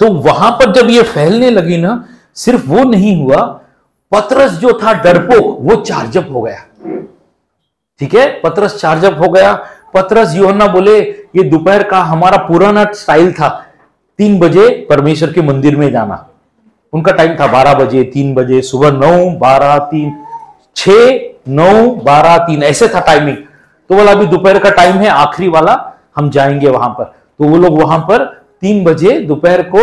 तो 0.00 0.12
वहाँ 0.12 0.50
पर 0.50 0.72
जब 0.72 0.90
ये 0.90 1.02
फैलने 1.02 1.50
लगी 1.50 1.76
ना, 1.76 2.08
सिर्फ़ 2.34 2.66
वो 2.66 2.82
नहीं 2.84 3.24
हुआ, 3.24 3.36
पतरस 4.12 4.50
जो 4.50 4.80
था 4.82 4.92
डरपोक, 4.92 5.58
वो 5.60 5.76
चार्जअप 5.76 6.28
हो 6.32 6.42
गया। 6.42 6.58
ठीक 7.98 8.14
है? 8.14 8.40
पत्रस 8.40 8.80
चार्जअप 8.80 9.18
हो 9.18 9.28
गया। 9.28 9.52
पत्रस 9.94 10.34
योहन्ना 10.34 10.66
बोले, 10.66 11.00
ये 11.36 11.42
दोपहर 11.42 11.82
का 11.82 12.00
हमारा 12.00 12.36
पुराना 12.36 12.84
स्टाइल 12.92 13.32
था। 13.32 13.48
तीन 14.18 14.38
बजे 14.38 14.86
परमेश्वर 14.90 15.32
के 15.32 15.42
मंदिर 15.42 15.76
में 15.76 15.90
जाना। 15.92 16.28
उनका 16.92 17.12
टाइम 17.12 17.34
था 17.34 17.46
बारह 17.46 17.74
बजे, 17.74 18.02
तीन 18.04 18.34
बजे, 18.34 18.60
सुबह 18.62 18.90
नौ, 18.90 19.30
बारह, 19.30 19.78
तीन 19.78 20.24
छ 20.76 20.88
नौ, 21.48 21.90
बारह, 21.90 22.36
तीन, 22.38 22.62
ऐसे 22.62 22.88
था 22.88 23.00
टाइमिंग 23.00 23.36
तो 23.90 23.94
बोला, 23.94 24.12
अभी 24.12 24.26
दोपहर 24.26 24.58
का 24.58 24.70
टाइम 24.70 24.96
है, 24.96 25.08
आखिरी 25.08 25.48
वाला, 25.48 25.92
हम 26.16 26.30
जाएँगे 26.30 26.68
वहाँ 26.68 26.88
पर। 26.88 27.14
तो 27.40 27.44
वो 27.44 27.56
लोग 27.56 27.80
वहाँ 27.80 27.98
पर 28.00 28.24
तीन 28.60 28.84
बजे 28.84 29.18
दोपहर 29.20 29.62
को 29.74 29.82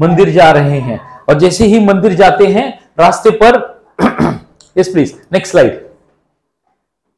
मंदिर 0.00 0.30
जा 0.30 0.50
रहे 0.52 0.78
हैं। 0.80 0.98
और 1.28 1.38
जैसे 1.38 1.64
ही 1.66 1.78
मंदिर 1.84 2.14
जाते 2.14 2.46
हैं, 2.46 2.66
रास्ते 2.98 3.30
पर 3.42 3.56
यस 4.76 4.88
प्लीज़ 4.88 5.12
नेक्स्ट 5.32 5.52
स्लाइड 5.52 5.82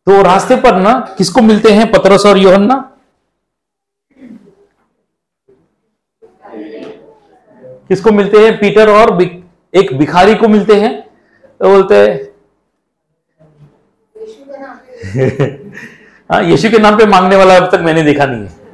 तो 0.07 0.21
रास्ते 0.23 0.57
पर 0.57 0.77
ना, 0.77 0.93
किसको 1.19 1.43
मिलते 1.43 1.71
हैं, 1.73 1.91
पतरस 1.93 2.27
और 2.27 2.39
योहन्ना? 2.39 2.75
किसको 7.89 8.11
मिलते 8.11 8.39
हैं, 8.39 8.59
पीटर 8.59 8.89
और 8.91 9.23
एक 9.75 9.93
भिखारी 9.99 10.35
को 10.35 10.49
मिलते 10.49 10.75
हैं। 10.75 10.93
तो 11.61 11.69
बोलते 11.69 11.95
हैं 11.97 12.25
हाँ 16.31 16.43
यीशु 16.43 16.71
के 16.71 16.79
नाम 16.79 16.97
पे 16.99 17.07
मांगने 17.07 17.37
वाला 17.37 17.57
अब 17.57 17.71
तक 17.73 17.81
मैंने 17.81 18.03
देखा 18.03 18.27
नहीं 18.27 18.43
है। 18.43 18.66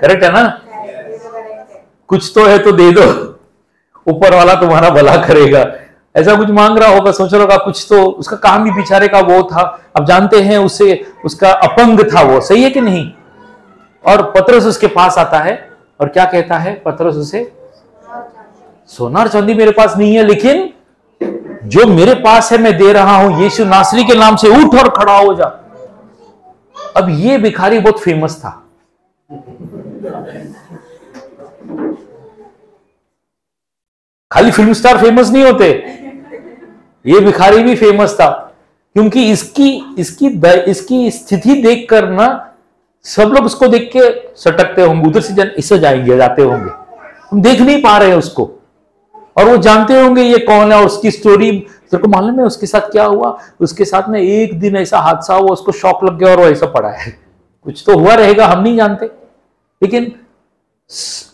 करेक्ट 0.00 0.24
है 0.24 0.32
ना? 0.32 0.60
कुछ 2.08 2.32
तो 2.34 2.44
है 2.46 2.58
तो 2.58 2.72
दे 2.72 2.90
दो। 2.92 3.02
ऊपर 4.06 4.34
वाला 4.34 4.54
तुम्हारा 4.54 4.90
भला 4.90 5.16
करेगा। 5.16 5.72
ऐसा 6.16 6.34
कुछ 6.34 6.50
मांग 6.50 6.78
रहा 6.78 6.88
होगा, 6.88 7.12
सोच 7.12 7.34
रहा 7.34 7.42
होगा, 7.42 7.56
कुछ 7.56 7.86
तो 7.88 8.04
उसका 8.04 8.36
काम 8.36 8.64
भी 8.64 8.70
पिछारे 8.70 9.08
का 9.08 9.20
वो 9.20 9.42
था। 9.42 9.80
अब 9.96 10.04
जानते 10.04 10.40
हैं 10.40 10.58
उससे 10.58 11.12
उसका 11.24 11.50
अपंग 11.52 12.00
था 12.00 12.22
वो। 12.22 12.40
सही 12.40 12.62
है 12.62 12.70
कि 12.70 12.80
नहीं? 12.80 13.12
और 14.06 14.22
पत्रस 14.22 14.64
उसके 14.64 14.86
पास 14.86 15.18
आता 15.18 15.38
है। 15.38 15.70
और 16.00 16.08
क्या 16.08 16.24
कहता 16.24 16.58
है? 16.58 16.74
पत्रस 16.74 17.14
उसे, 17.14 17.52
सोनार 18.88 19.28
चांदी 19.28 19.54
मेरे 19.54 19.70
पास 19.70 19.96
नहीं 19.96 20.16
है, 20.16 20.22
लेकिन 20.22 20.72
जो 21.64 21.86
मेरे 21.86 22.14
पास 22.14 22.52
है, 22.52 22.58
मैं 22.58 22.76
दे 22.76 22.92
रहा 22.92 23.16
हूँ। 23.16 23.42
यीशु 23.42 23.64
नासरी 23.64 24.04
के 24.04 24.14
नाम 24.14 24.36
से 24.36 24.48
उठ 24.48 24.74
और 24.74 24.88
खड़ा 24.88 25.18
हो 25.18 25.34
जा। 25.34 25.44
अब 26.96 27.06
ये 27.10 27.38
भिखारी 27.38 27.78
बहुत 27.78 28.00
फ़ेमस 28.00 28.36
था। 28.36 28.62
खाली 34.32 34.50
फ़िल्म 34.50 34.72
स्टार 34.72 34.98
फ़ेमस 34.98 35.30
नहीं 35.30 35.44
होते। 35.44 35.64
ये 37.06 37.20
भिखारी 37.20 37.62
भी 37.62 37.76
फ़ेमस 37.76 38.14
था। 38.14 38.54
क्योंकि 38.94 39.32
इसकी 39.32 39.94
इसकी 39.98 40.28
इसकी 40.70 41.10
स्थिति 41.10 41.54
देखकर 41.54 42.08
ना, 42.08 42.54
सब 43.02 43.22
लोग 43.22 43.44
उसको 43.44 43.66
देख 43.66 43.90
के 43.96 44.36
सटकते 44.36 44.82
होंगे। 44.82 45.08
उधर 45.08 45.20
से 45.20 45.34
जन, 45.34 45.50
इससे 45.58 45.78
जाएँगे, 45.78 46.16
जाते 46.16 46.42
होंगे। 46.42 46.70
हम 47.30 47.42
देख 47.42 47.60
नहीं 47.60 47.82
पा 47.82 47.98
रहे 47.98 48.08
हैं 48.10 48.16
उसको। 48.16 48.50
और 49.36 49.44
वो 49.44 49.56
जानते 49.56 50.00
होंगे 50.00 50.22
ये 50.22 50.38
कौन 50.38 50.72
है 50.72 50.78
और 50.78 50.86
उसकी 50.86 51.10
स्टोरी 51.10 51.52
तेरे 51.90 52.02
को 52.02 52.08
मालूम 52.08 52.40
है 52.40 52.46
उसके 52.46 52.66
साथ 52.66 52.80
क्या 52.80 53.04
हुआ? 53.04 53.38
उसके 53.60 53.84
साथ 53.84 54.08
में 54.08 54.20
एक 54.20 54.60
दिन 54.60 54.76
ऐसा 54.76 54.98
हादसा 54.98 55.34
हुआ, 55.34 55.50
उसको 55.50 55.72
शॉक 55.72 56.04
लग 56.04 56.18
गया 56.18 56.30
और 56.30 56.40
वो 56.40 56.46
ऐसा 56.46 56.66
पड़ा 56.66 56.88
है। 56.88 57.18
कुछ 57.64 57.82
तो 57.86 57.98
हुआ 57.98 58.14
रहेगा, 58.14 58.46
हम 58.46 58.62
नहीं 58.62 58.76
जानते। 58.76 59.06
लेकिन 59.82 60.12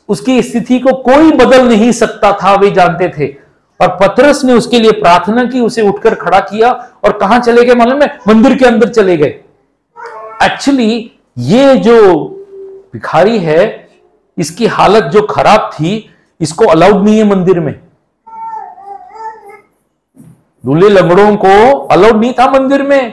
उसकी 0.09 0.43
स्थिति 0.43 0.79
को 0.79 0.93
कोई 0.93 1.33
बदल 1.33 1.69
नहीं 1.69 1.93
सकता 1.93 2.33
था, 2.33 2.55
वे 2.55 2.71
जानते 2.71 3.09
थे। 3.09 3.37
और 3.81 3.89
पत्रस 3.89 4.45
ने 4.45 4.53
उसके 4.53 4.79
लिए 4.79 4.91
प्रार्थना 4.91 5.45
की, 5.45 5.61
उसे 5.61 5.83
उठकर 5.83 6.15
खड़ा 6.15 6.41
किया 6.41 6.73
और 7.05 7.19
कहाँ 7.19 7.41
चले 7.41 7.65
गए 7.65 7.75
मालूम 7.75 8.03
है? 8.03 8.19
मंदिर 8.29 8.59
के 8.59 8.65
अंदर 8.65 8.89
चले 8.89 9.17
गए। 9.17 9.41
एक्चुअली 10.43 11.11
ये 11.39 11.77
जो 11.77 12.15
भिखारी 12.93 13.39
है, 13.39 13.89
इसकी 14.39 14.67
हालत 14.67 15.05
जो 15.05 15.23
खराब 15.23 15.71
थी, 15.75 16.11
इसको 16.41 16.65
अलाउड 16.65 17.05
नहीं 17.05 17.19
है 17.19 17.25
मंदिर 17.25 17.61
में। 17.61 17.81
दूल्हे 20.67 20.89
लंगड़ों 20.89 21.37
को 21.37 21.79
अलाउड 21.79 22.21
नहीं 22.21 22.33
था 22.33 22.51
मंदिर 22.51 22.83
में। 22.83 23.13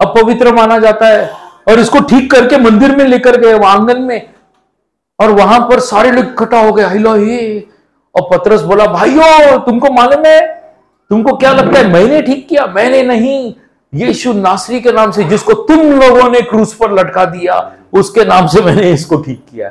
अपवित्र 0.00 0.54
माना 0.54 0.78
जाता 0.78 1.06
है। 1.06 1.30
और 1.68 1.80
इसको 1.80 2.00
ठीक 2.00 2.30
करके 2.30 2.56
मंदिर 2.56 2.96
में 2.96 3.04
लेकर 3.04 3.36
गए 3.40 3.66
आँगन 3.66 4.00
में। 4.00 4.37
और 5.18 5.30
वहाँ 5.30 5.58
पर 5.60 5.80
सारे 5.80 6.10
लोग 6.10 6.24
इकट्ठा 6.24 6.60
हो 6.60 6.72
गए 6.72 6.88
हिलो 6.88 7.14
ही 7.14 7.58
और 8.14 8.28
पत्रस 8.32 8.60
बोला, 8.60 8.86
भाइयों, 8.86 9.58
तुमको 9.58 9.92
मालूम 9.92 10.26
है, 10.26 10.40
तुमको 11.10 11.36
क्या 11.36 11.52
लगता 11.52 11.78
है, 11.78 11.92
मैंने 11.92 12.20
ठीक 12.22 12.46
किया? 12.48 12.66
मैंने 12.66 13.02
नहीं, 13.02 13.54
यीशु 13.92 14.32
नासरी 14.32 14.80
के 14.80 14.92
नाम 14.92 15.10
से, 15.10 15.24
जिसको 15.24 15.52
तुम 15.64 15.80
लोगों 15.92 16.30
ने 16.30 16.40
क्रूस 16.40 16.74
पर 16.74 16.92
लटका 16.92 17.24
दिया, 17.24 17.60
उसके 17.92 18.24
नाम 18.24 18.46
से 18.46 18.62
मैंने 18.62 18.90
इसको 18.92 19.16
ठीक 19.16 19.44
किया। 19.50 19.70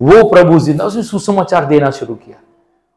वो 0.00 0.22
प्रभु 0.28 0.58
ज़िंदा, 0.58 0.84
उसने 0.84 1.02
सुसमाचार 1.02 1.64
देना 1.64 1.90
शुरू 1.90 2.14
किया। 2.14 2.36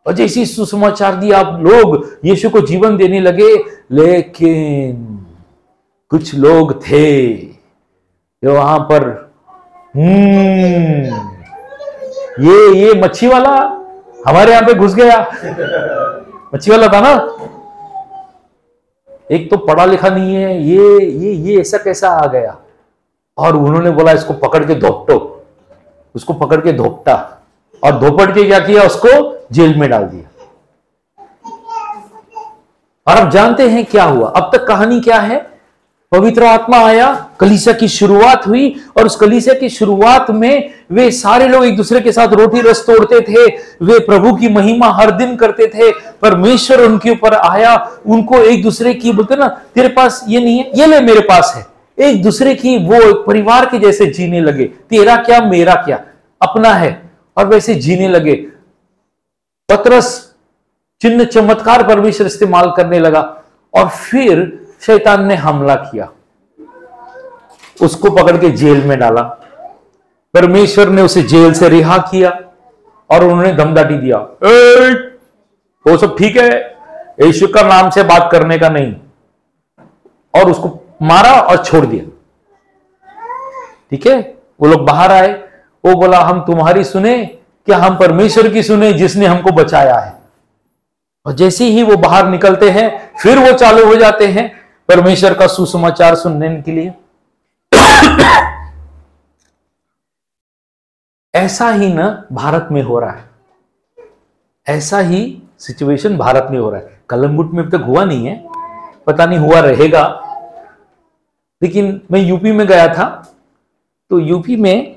और 0.05 0.13
जैसे 0.13 0.45
सुसमाचार 0.45 1.15
दिया 1.15 1.39
आप 1.39 1.59
लोग 1.61 2.17
यीशु 2.25 2.49
को 2.49 2.61
जीवन 2.61 2.97
देने 2.97 3.19
लगे, 3.19 3.53
लेकिन 3.91 5.27
कुछ 6.11 6.33
लोग 6.35 6.73
थे 6.83 7.35
जो 7.35 8.53
वहाँ 8.53 8.79
पर 8.79 9.03
हम्म 9.95 11.34
ये 12.39 12.73
ये 12.77 12.93
मच्छी 13.01 13.27
वाला 13.27 13.51
हमारे 14.27 14.51
यहाँ 14.51 14.63
पे 14.65 14.73
घुस 14.73 14.95
गया। 14.95 15.19
मच्छी 16.53 16.71
वाला 16.71 16.87
था 16.87 16.99
ना? 16.99 17.13
एक 19.31 19.49
तो 19.51 19.57
पढ़ा 19.57 19.85
लिखा 19.85 20.09
नहीं 20.09 20.35
है, 20.35 20.63
ये 20.63 21.05
ये 21.05 21.31
ये 21.31 21.61
ऐसा 21.61 21.77
कैसा 21.77 22.09
आ 22.09 22.25
गया? 22.27 22.57
और 23.37 23.55
उन्होंने 23.55 23.91
बोला, 23.91 24.11
इसको 24.11 24.33
पकड़ 24.33 24.65
के 24.65 24.75
धोपटो। 24.75 25.45
उसको 26.15 26.33
पकड़ 26.33 26.61
के 26.61 26.73
धोपटा। 26.73 27.15
और 27.83 27.99
धोपट 27.99 28.33
के 28.33 28.43
क्या 28.43 28.59
किया? 28.59 28.83
उसको 28.83 29.37
जेल 29.51 29.79
में 29.79 29.89
डाल 29.89 30.03
दिया। 30.03 30.29
और 33.07 33.17
अब 33.17 33.29
जानते 33.29 33.69
हैं 33.69 33.85
क्या 33.85 34.03
हुआ? 34.03 34.29
अब 34.29 34.49
तक 34.55 34.67
कहानी 34.67 34.99
क्या 35.01 35.19
है? 35.19 35.54
पवित्र 36.15 36.43
आत्मा 36.43 36.77
आया, 36.77 37.29
कलीसिया 37.39 37.75
की 37.75 37.87
शुरुआत 37.87 38.47
हुई 38.47 38.75
और 38.97 39.05
उस 39.05 39.15
कलीसिया 39.15 39.55
की 39.55 39.69
शुरुआत 39.69 40.31
में 40.31 40.69
वे 40.91 41.11
सारे 41.11 41.47
लोग 41.47 41.65
एक 41.65 41.77
दूसरे 41.77 42.01
के 42.01 42.11
साथ 42.11 42.27
रोटी 42.27 42.61
रस 42.61 42.85
तोड़ते 42.87 43.21
थे। 43.21 43.51
वे 43.85 43.99
प्रभु 43.99 44.35
की 44.35 44.49
महिमा 44.49 44.87
हर 44.87 45.11
दिन 45.11 45.35
करते 45.35 45.67
थे। 45.67 45.91
परमेश्वर 45.91 46.81
उनके 46.81 47.09
ऊपर 47.09 47.33
आया, 47.33 47.91
उनको 48.05 48.37
एक 48.37 48.63
दूसरे 48.63 48.93
की 48.93 49.11
बोलते 49.11 49.35
ना, 49.35 49.47
तेरे 49.47 49.87
पास 49.87 50.25
ये 50.27 50.39
नहीं 50.39 50.59
है, 50.59 50.79
ये 50.79 50.85
ले 50.85 50.99
मेरे 50.99 51.19
पास 51.19 51.53
है। 51.55 51.65
एक 52.09 52.23
दूसरे 52.23 52.55
की 52.55 52.77
वो 52.77 52.95
एक 52.95 53.15
परिवार 53.15 53.65
के 53.65 53.79
जैसे 53.79 54.05
जीने 54.05 54.41
लगे, 54.41 54.65
तेरा 54.65 55.15
क्या, 55.15 55.41
मेरा 55.41 55.73
क्या? 55.73 55.99
अपना 56.41 56.69
है। 56.69 57.09
और 57.37 57.45
वैसे 57.47 57.75
जीने 57.75 58.07
लगे। 58.07 58.33
पत्रस 59.69 60.33
चिन्ह 61.01 61.23
चमत्कार 61.23 61.83
परमेश्वर 61.83 62.27
इस्तेमाल 62.27 62.71
करने 62.77 62.99
लगा। 62.99 63.41
और 63.73 63.89
फिर 63.89 64.64
शैतान 64.85 65.25
ने 65.25 65.35
हमला 65.35 65.75
किया। 65.75 66.09
उसको 67.81 68.09
पकड़ 68.11 68.37
के 68.37 68.49
जेल 68.49 68.83
में 68.87 68.97
डाला। 68.99 69.21
परमेश्वर 70.33 70.89
ने 70.89 71.01
उसे 71.01 71.23
जेल 71.23 71.53
से 71.53 71.69
रिहा 71.69 71.97
किया 71.97 72.29
और 73.09 73.23
उन्होंने 73.23 73.53
दमदाटी 73.53 73.97
दिया। 73.97 74.17
वो 75.85 75.97
सब 75.97 76.17
ठीक 76.17 76.37
है 76.37 76.49
यीशु 77.21 77.47
का 77.47 77.61
नाम 77.61 77.89
से 77.89 78.03
बात 78.03 78.29
करने 78.31 78.57
का 78.57 78.69
नहीं। 78.69 78.95
और 80.33 80.51
उसको 80.51 80.69
मारा 81.01 81.31
और 81.31 81.63
छोड़ 81.63 81.85
दिया। 81.85 82.05
ठीक 83.91 84.07
है? 84.07 84.35
वो 84.61 84.67
लोग 84.67 84.85
बाहर 84.85 85.11
आए। 85.11 85.33
वो 85.83 85.95
बोला 85.95 86.19
हम 86.19 86.39
तुम्हारी 86.41 86.83
सुने 86.83 87.25
क्या 87.67 87.77
हम 87.77 87.95
परमेश्वर 87.97 88.47
की 88.47 88.63
सुने 88.63 88.93
जिसने 88.93 89.25
हमको 89.25 89.51
बचाया 89.51 89.95
है? 89.95 90.13
और 91.25 91.33
जैसे 91.33 91.65
ही 91.65 91.83
वो 91.83 91.95
बाहर 91.97 92.27
निकलते 92.27 92.69
हैं 92.69 93.11
फिर 93.23 93.37
वो 93.39 93.51
चालू 93.51 93.85
हो 93.85 93.95
जाते 93.95 94.27
हैं। 94.27 94.64
परमेश्वर 94.89 95.33
का 95.33 95.47
सुसमाचार 95.47 96.15
सुनने 96.15 96.61
के 96.61 96.71
लिए। 96.71 96.93
ऐसा 101.35 101.69
ही 101.69 101.93
ना 101.93 102.23
भारत 102.31 102.67
में 102.71 102.83
हो 102.83 102.99
रहा 102.99 103.11
है। 103.11 103.29
ऐसा 104.67 104.99
ही 104.99 105.41
सिचुएशन 105.59 106.17
भारत 106.17 106.47
में 106.51 106.59
हो 106.59 106.69
रहा 106.69 106.79
है। 106.79 107.01
कलमबुट 107.09 107.51
में 107.51 107.63
अब 107.63 107.69
तक 107.69 107.83
हुआ 107.83 108.03
नहीं 108.03 108.27
है। 108.27 108.47
पता 109.07 109.25
नहीं 109.25 109.39
हुआ 109.39 109.59
रहेगा। 109.59 110.21
लेकिन 111.63 112.01
मैं 112.11 112.19
यूपी 112.19 112.51
में 112.51 112.67
गया 112.67 112.87
था। 112.87 113.35
तो 114.09 114.19
यूपी 114.19 114.55
में 114.55 114.95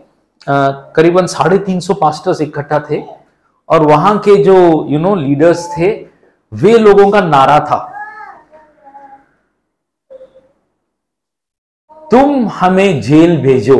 करीबन 0.96 1.26
साढ़े 1.26 1.58
तीन 1.58 1.80
सौ 1.80 1.94
पास्टर्स 1.94 2.40
इकट्ठा 2.40 2.80
थे। 2.90 3.02
और 3.68 3.86
वहाँ 3.86 4.18
के 4.18 4.44
जो 4.44 4.86
यू 4.88 4.98
नो 4.98 5.14
लीडर्स 5.14 5.68
थे, 5.78 6.06
वे 6.52 6.78
लोगों 6.78 7.10
का 7.10 7.20
नारा 7.20 7.60
था। 7.60 7.97
तुम 12.10 12.48
हमें 12.50 13.00
जेल 13.00 13.36
भेजो। 13.40 13.76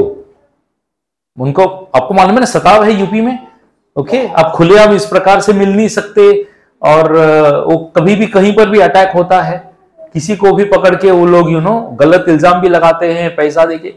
उनको 1.38 1.64
आपको 1.96 2.14
मालूम 2.14 2.34
है 2.34 2.40
ना 2.40 2.46
सताव 2.46 2.84
है 2.84 2.92
यूपी 2.92 3.20
में? 3.20 3.38
ओके 3.96 4.26
आप 4.28 4.52
खुले 4.56 4.78
आप 4.78 4.90
इस 4.92 5.04
प्रकार 5.06 5.40
से 5.40 5.52
मिल 5.52 5.68
नहीं 5.68 5.88
सकते 5.90 6.30
और 6.82 7.12
वो 7.66 7.76
कभी 7.96 8.14
भी 8.16 8.26
कहीं 8.28 8.52
पर 8.56 8.68
भी 8.70 8.80
अटैक 8.80 9.14
होता 9.16 9.40
है। 9.42 9.56
किसी 10.14 10.36
को 10.36 10.52
भी 10.52 10.64
पकड़ 10.66 10.94
के 10.96 11.10
वो 11.10 11.24
लोग 11.26 11.50
यू 11.52 11.60
नो 11.60 11.80
गलत 12.00 12.24
इल्ज़ाम 12.28 12.60
भी 12.60 12.68
लगाते 12.68 13.12
हैं 13.12 13.34
पैसा 13.36 13.64
देके 13.64 13.94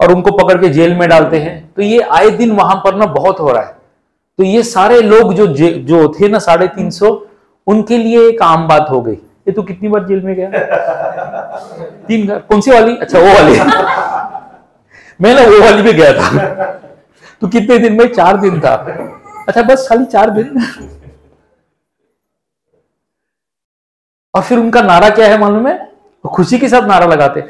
और 0.00 0.12
उनको 0.12 0.30
पकड़ 0.36 0.60
के 0.60 0.68
जेल 0.70 0.94
में 0.96 1.08
डालते 1.08 1.38
हैं। 1.38 1.56
तो 1.76 1.82
ये 1.82 2.00
आए 2.00 2.30
दिन 2.32 2.50
वहाँ 2.52 2.76
पर 2.84 2.94
ना 2.94 3.06
बहुत 3.14 3.40
हो 3.40 3.50
रहा 3.50 3.62
है। 3.62 3.76
तो 4.38 4.44
ये 4.44 4.62
सारे 4.64 5.00
लोग 5.02 5.32
जो 5.34 5.46
जो 5.46 6.08
थे 6.10 6.28
ना 6.28 6.38
साढ़े 6.40 6.66
तीन 6.68 6.90
सौ 6.90 7.10
उनके 7.66 7.98
लिए 7.98 8.28
एक 8.28 8.42
आम 8.42 8.66
बात 8.68 8.90
हो 8.90 9.00
गई। 9.02 9.18
ये 9.48 9.52
तो 9.52 9.62
कितनी 9.62 9.88
बार 9.88 10.04
जेल 10.06 10.20
में 10.22 10.34
गया? 10.34 10.48
तीन 12.08 12.26
बार 12.26 12.38
कौन 12.48 12.60
सी 12.60 12.70
वाली? 12.70 12.96
अच्छा 12.96 13.18
वो 13.18 13.26
वाली। 13.26 13.58
मैं 15.20 15.34
ना 15.34 15.42
वो 15.42 15.60
वाली 15.60 15.82
में 15.82 15.94
गया 15.94 16.12
था। 16.12 16.64
तो 17.40 17.48
कितने 17.48 17.78
दिन 17.78 17.92
में? 17.92 18.06
चार 18.14 18.36
दिन 18.36 18.60
था। 18.60 18.74
अच्छा 19.48 19.62
बस 19.62 19.86
खाली 19.88 20.04
चार 20.06 20.30
दिन। 20.30 20.60
और 24.34 24.42
फिर 24.42 24.58
उनका 24.58 24.82
नारा 24.82 25.08
क्या 25.10 25.26
है 25.26 25.38
मालूम 25.38 25.66
है? 25.68 25.74
वो 26.24 26.30
खुशी 26.30 26.58
के 26.58 26.68
साथ 26.68 26.88
नारा 26.88 27.06
लगाते 27.06 27.40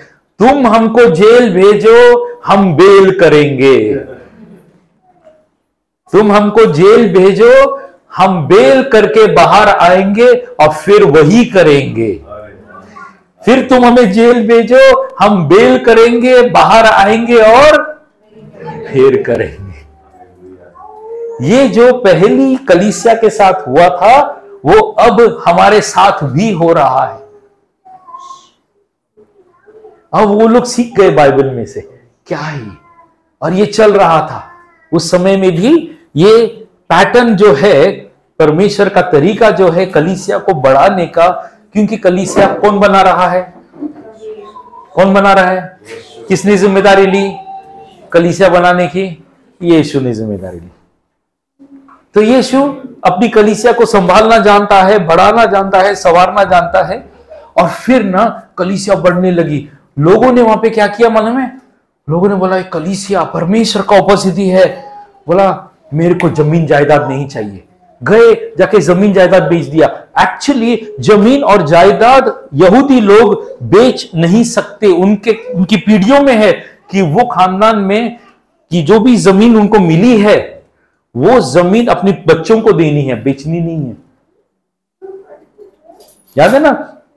तुम 0.40 0.66
हमको 0.66 1.04
जेल 1.14 1.52
भेजो, 1.54 1.96
हम 2.46 2.74
बेल 2.76 3.18
करेंगे। 3.20 3.94
तुम 6.12 6.32
हमको 6.32 6.64
जेल 6.72 7.12
भेजो 7.14 7.50
हम 8.12 8.46
बेल 8.46 8.82
करके 8.82 9.26
बाहर 9.34 9.68
आएँगे 9.68 10.32
और 10.60 10.72
फिर 10.72 11.04
वही 11.04 11.44
करेंगे। 11.44 12.12
फिर 13.42 13.66
तुम 13.68 13.84
हमें 13.84 14.12
जेल 14.12 14.46
भेजो, 14.48 15.08
हम 15.20 15.46
बेल 15.48 15.78
करेंगे, 15.84 16.42
बाहर 16.42 16.86
आएँगे 16.86 17.36
और 17.36 17.86
फिर 18.92 19.22
करेंगे। 19.22 19.68
ये 21.48 21.68
जो 21.68 21.92
पहली 21.92 22.56
कलीसिया 22.56 23.14
के 23.14 23.30
साथ 23.30 23.66
हुआ 23.68 23.88
था, 23.88 24.42
वो 24.64 24.80
अब 24.80 25.20
हमारे 25.48 25.80
साथ 25.80 26.24
भी 26.24 26.52
हो 26.52 26.72
रहा 26.72 27.04
है। 27.04 27.26
अब 30.14 30.28
वो 30.28 30.46
लोग 30.46 30.64
सीख 30.64 30.94
गए 30.96 31.10
बाइबल 31.10 31.50
में 31.50 31.64
से, 31.66 31.80
क्या 32.26 32.38
ही 32.38 32.70
और 33.42 33.52
ये 33.52 33.66
चल 33.66 33.92
रहा 33.92 34.20
था। 34.20 34.42
उस 34.92 35.10
समय 35.10 35.36
में 35.36 35.50
भी 35.52 35.98
ये 36.16 36.67
पैटर्न 36.90 37.36
जो 37.36 37.54
है, 37.54 37.90
परमेश्वर 38.38 38.88
का 38.88 39.02
तरीका 39.02 39.50
जो 39.50 39.70
है, 39.70 39.86
कलीसिया 39.86 40.38
को 40.38 40.54
बढ़ाने 40.54 41.06
का, 41.06 41.28
क्योंकि 41.72 41.96
कलीसिया 41.96 42.46
कौन 42.46 42.80
बना 42.80 43.02
रहा 43.02 43.28
है? 43.28 43.54
कौन 44.94 45.14
बना 45.14 45.32
रहा 45.32 45.50
है? 45.50 45.78
किसने 46.28 46.56
ज़िम्मेदारी 46.56 47.06
ली? 47.06 47.36
कलीसिया 48.12 48.48
बनाने 48.48 48.86
की? 48.86 49.24
यीशु 49.62 50.00
ने 50.00 50.14
ज़िम्मेदारी 50.14 50.60
ली। 50.60 50.70
तो 52.14 52.20
यीशु 52.20 52.62
अपनी 53.04 53.28
कलीसिया 53.28 53.72
को 53.72 53.86
संभालना 53.86 54.38
जानता 54.38 54.82
है, 54.82 55.06
बढ़ाना 55.06 55.44
जानता 55.44 55.78
है, 55.78 55.94
संवारना 55.94 56.44
जानता 56.44 56.82
है, 56.82 57.10
और 57.56 57.68
फिर 57.68 58.04
ना 58.04 58.50
कलीसिया 58.58 58.96
बढ़ने 58.96 59.30
लगी। 59.30 59.68
लोगों 59.98 60.32
ने 60.32 60.42
वहाँ 60.42 60.56
पे 60.56 60.70
क्या 60.70 60.86
किया 60.86 61.08
मालूम 61.08 61.38
है? 61.38 61.58
लोगों 62.10 62.28
ने 62.28 62.34
बोला 62.34 62.62
कलीसिया 62.62 63.22
परमेश्वर 63.24 63.82
का 63.82 63.96
उपस्थिति 63.96 64.48
है। 64.48 64.84
बोला 65.28 65.67
मेरे 65.94 66.14
को 66.14 66.28
ज़मीन 66.28 66.66
जायदाद 66.66 67.08
नहीं 67.08 67.28
चाहिए। 67.28 67.64
गए, 68.02 68.34
जाके 68.58 68.80
ज़मीन 68.80 69.12
जायदाद 69.12 69.42
बेच 69.42 69.66
दिया। 69.66 69.86
एक्चुअली 70.20 70.88
ज़मीन 71.00 71.44
और 71.44 71.66
जायदाद 71.66 72.48
यहूदी 72.54 73.00
लोग 73.00 73.56
बेच 73.62 74.10
नहीं 74.14 74.44
सकते। 74.44 74.86
उनके, 74.86 75.32
उनकी 75.32 75.76
पीढ़ियों 75.76 76.20
में 76.20 76.34
है 76.34 76.52
कि 76.90 77.02
वो 77.02 77.24
खानदान 77.24 77.78
में, 77.78 78.18
कि 78.70 78.82
जो 78.82 79.00
भी 79.00 79.16
ज़मीन 79.16 79.56
उनको 79.56 79.78
मिली 79.78 80.20
है, 80.20 80.62
वो 81.16 81.40
ज़मीन 81.40 81.86
अपने 81.86 82.24
बच्चों 82.26 82.60
को 82.60 82.72
देनी 82.72 83.02
है, 83.02 83.22
बेचनी 83.22 83.60
नहीं 83.60 83.86
है। 83.86 83.96
याद 86.38 86.54
है 86.54 86.60
ना? 86.60 86.72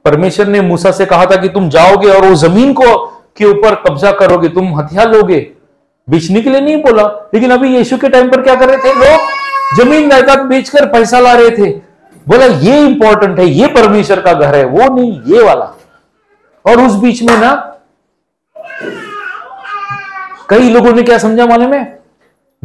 परमेश्वर 0.05 0.47
ने 0.47 0.61
मूसा 0.61 0.91
से 0.91 1.05
कहा 1.05 1.25
था 1.25 1.35
कि 1.35 1.49
तुम 1.49 1.69
जाओगे 1.69 2.09
और 2.09 2.25
वो 2.25 2.35
ज़मीन 2.35 2.73
को, 2.73 3.05
के 3.37 3.45
ऊपर 3.45 3.75
कब्जा 3.75 4.11
करोगे, 4.11 4.49
तुम 4.49 4.79
हथियार 4.79 5.11
लोगे। 5.11 5.51
बेचने 6.11 6.41
के 6.41 6.49
लिए 6.49 6.61
नहीं 6.61 6.77
बोला। 6.77 7.29
लेकिन 7.33 7.51
अभी 7.51 7.75
यीशु 7.75 7.97
के 7.97 8.09
टाइम 8.09 8.29
पर 8.29 8.41
क्या 8.41 8.55
कर 8.55 8.69
रहे 8.69 8.77
थे 8.77 8.93
लोग? 8.93 9.19
ज़मीन 9.77 10.09
जायदाद 10.09 10.39
बेचकर 10.39 10.85
पैसा 10.85 11.19
ला 11.19 11.33
रहे 11.33 11.49
थे। 11.49 11.71
बोला, 12.27 12.45
ये 12.45 12.79
इंपॉर्टेंट 12.79 13.39
है, 13.39 13.45
ये 13.45 13.67
परमेश्वर 13.67 14.21
का 14.21 14.33
घर 14.33 14.55
है, 14.55 14.65
वो 14.65 14.95
नहीं, 14.95 15.21
ये 15.25 15.43
वाला। 15.43 15.65
और 16.65 16.81
उस 16.81 16.95
बीच 16.95 17.23
में 17.23 17.37
ना, 17.37 17.77
कई 20.49 20.69
लोगों 20.69 20.93
ने 20.93 21.03
क्या 21.03 21.17
समझा 21.17 21.45
मालूम 21.45 21.73
है? 21.73 21.99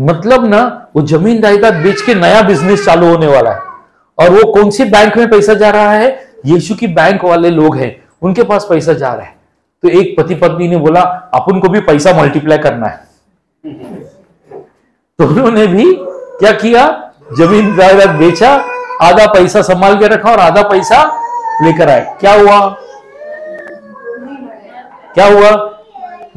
मतलब 0.01 0.49
ना, 0.49 0.87
वो 0.97 1.03
ज़मीन 1.03 1.41
जायदाद 1.41 1.75
बेच 1.75 2.01
के 2.01 2.15
नया 2.15 2.43
बिज़नेस 2.43 2.85
चालू 2.85 3.07
होने 3.07 3.27
वाला 3.27 3.51
है। 3.51 3.59
और 4.19 4.31
वो 4.31 4.53
कौन 4.53 4.71
सी 4.71 4.85
बैंक 4.85 5.17
में 5.17 5.31
पैसा 5.31 5.55
जा 5.55 5.71
रहा 5.71 5.93
है? 5.93 6.29
यीशु 6.47 6.75
की 6.75 6.87
बैंक 6.87 7.25
वाले 7.25 7.51
लोग 7.51 7.77
हैं, 7.77 8.05
उनके 8.23 8.43
पास 8.43 8.67
पैसा 8.71 8.93
जा 8.93 9.13
रहा 9.13 9.27
है। 9.27 9.37
तो 9.83 9.89
एक 9.89 10.17
पति 10.19 10.35
पत्नी 10.35 10.69
ने 10.69 10.77
बोला, 10.77 11.01
अपन 11.35 11.59
को 11.59 11.69
भी 11.69 11.81
पैसा 11.81 12.13
मल्टीप्लाई 12.13 12.59
करना 12.59 12.87
है। 12.87 13.06
तो 15.19 15.25
उन्होंने 15.25 15.67
भी 15.67 15.85
क्या 16.41 16.51
किया? 16.53 17.13
ज़मीन 17.39 17.77
जायदाद 17.77 18.11
बेचा, 18.11 18.51
आधा 19.03 19.27
पैसा 19.27 19.63
संभाल 19.63 19.99
के 19.99 20.09
रखा 20.09 20.31
और 20.31 20.41
आधा 20.41 20.63
पैसा 20.63 21.03
लेकर 21.63 21.89
आए। 21.89 22.17
क्या 22.21 22.33
हुआ? 22.33 22.59
क्या 25.15 25.27
हुआ? 25.27 25.51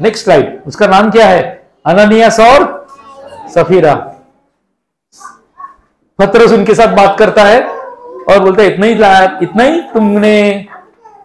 नेक्स्ट 0.00 0.24
स्लाइड 0.24 0.62
उसका 0.66 0.86
नाम 0.86 1.10
क्या 1.10 1.26
है? 1.26 1.42
अननियास 1.86 2.40
और 2.40 2.86
सफीरा। 3.54 3.94
पत्रस 6.18 6.52
उनके 6.52 6.74
साथ 6.74 6.96
बात 6.96 7.16
करता 7.18 7.44
है 7.44 7.62
और 7.62 8.38
बोलता 8.38 8.62
है, 8.62 8.74
इतना 8.74 8.86
ही 8.86 8.94
लाया 8.94 9.38
इतना 9.42 9.62
ही 9.62 9.80
तुमने 9.94 10.66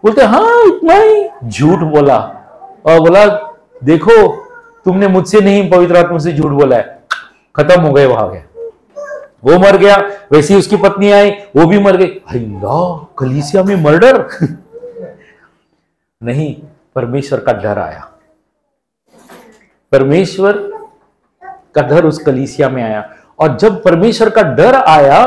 बोलते 0.04 0.24
हाँ 0.24 0.62
इतना 0.66 0.94
ही। 0.94 1.28
झूठ 1.48 1.78
बोला 1.92 2.16
और 2.86 3.00
बोला, 3.00 3.24
देखो 3.84 4.45
तुमने 4.86 5.08
मुझसे 5.08 5.40
नहीं, 5.40 5.70
पवित्र 5.70 5.96
आत्मा 5.96 6.18
से 6.18 6.32
झूठ 6.32 6.52
बोला 6.52 6.76
है। 6.76 7.02
खत्म 7.56 7.80
हो 7.80 7.92
गए, 7.92 8.06
वहाँ 8.06 8.30
गए। 8.30 8.44
वो 9.44 9.58
मर 9.58 9.76
गया, 9.76 9.96
वैसे 10.32 10.54
ही 10.54 10.60
उसकी 10.60 10.76
पत्नी 10.76 11.12
आई, 11.12 11.30
वो 11.30 11.66
भी 11.66 11.78
मर 11.78 11.96
गई। 11.96 12.06
अल्लाह, 12.06 13.14
कलीसिया 13.18 13.62
में 13.62 13.76
मर्डर? 13.76 14.28
नहीं, 16.22 16.56
परमेश्वर 16.94 17.40
का 17.40 17.52
डर 17.52 17.78
आया। 17.78 18.12
परमेश्वर 19.92 20.52
का 21.44 21.82
डर 21.82 22.04
उस 22.04 22.18
कलीसिया 22.18 22.68
में 22.68 22.82
आया। 22.82 23.14
और 23.38 23.56
जब 23.56 23.82
परमेश्वर 23.82 24.30
का 24.30 24.42
डर 24.42 24.74
आया 24.74 25.26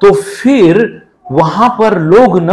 तो 0.00 0.14
फिर 0.14 1.02
वहाँ 1.30 1.68
पर 1.68 1.98
लोग 1.98 2.38
न 2.38 2.50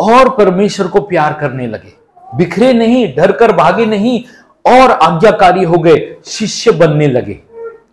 और 0.00 0.28
परमेश्वर 0.28 0.86
को 0.86 1.00
प्यार 1.00 1.32
करने 1.32 1.66
लगे। 1.66 1.92
बिखरे 2.36 2.72
नहीं, 2.72 3.16
डर 3.16 3.32
कर 3.32 3.52
भागे 3.52 3.86
नहीं 3.86 4.24
और 4.66 4.90
आज्ञाकारी 4.90 5.64
हो 5.64 5.78
गए 5.78 6.16
शिष्य 6.24 6.70
बनने 6.72 7.06
लगे। 7.06 7.34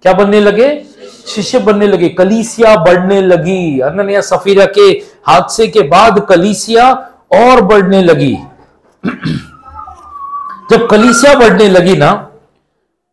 क्या 0.02 0.14
बनने 0.14 0.40
लगे? 0.40 0.86
शिष्य 1.28 1.60
बनने 1.60 1.88
लगे। 1.88 2.10
कलीसिया 2.10 2.76
बढ़ने 2.76 3.22
लगी। 3.22 3.80
अनन्या 3.80 4.22
सफीरा 4.22 4.66
के 4.66 4.90
हादसे 5.28 5.68
के 5.68 5.82
बाद 5.82 6.26
कलीसिया 6.30 6.92
और 7.32 7.62
बढ़ने 7.62 8.02
लगी। 8.02 8.38
जब 10.72 10.88
कलीसिया 10.88 11.34
बढ़ने 11.40 11.70
लगी 11.70 11.96
ना 11.98 12.12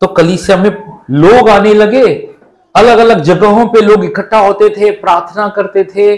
तो 0.01 0.07
कलीसिया 0.07 0.57
में 0.57 0.69
लोग 1.11 1.49
आने 1.49 1.73
लगे। 1.73 2.07
अलग 2.75 2.97
अलग 2.97 3.21
जगहों 3.21 3.65
पे 3.67 3.81
लोग 3.81 4.05
इकट्ठा 4.05 4.37
होते 4.37 4.69
थे 4.69 4.91
प्रार्थना 4.91 5.47
करते 5.47 5.83
थे 5.83 6.15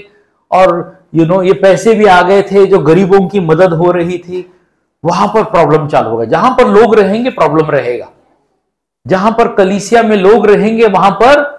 और 0.51 0.99
यू 1.15 1.21
you 1.21 1.29
नो 1.29 1.35
know, 1.35 1.47
ये 1.47 1.53
पैसे 1.53 1.93
भी 1.93 2.05
आ 2.05 2.21
गए 2.21 2.41
थे 2.41 2.65
जो 2.65 2.79
गरीबों 2.79 3.27
की 3.27 3.39
मदद 3.39 3.73
हो 3.73 3.91
रही 3.91 4.17
थी। 4.17 4.53
वहाँ 5.03 5.27
पर 5.27 5.43
प्रॉब्लम 5.43 5.87
चालू 5.87 6.09
होगा। 6.09 6.25
जहाँ 6.25 6.51
पर 6.51 6.67
लोग 6.67 6.95
रहेंगे 6.95 7.29
प्रॉब्लम 7.29 7.71
रहेगा। 7.71 8.09
जहाँ 9.05 9.31
पर 9.31 9.47
कलीसिया 9.55 10.03
में 10.03 10.15
लोग 10.17 10.45
रहेंगे, 10.47 10.87
वहाँ 10.87 11.11
पर 11.11 11.51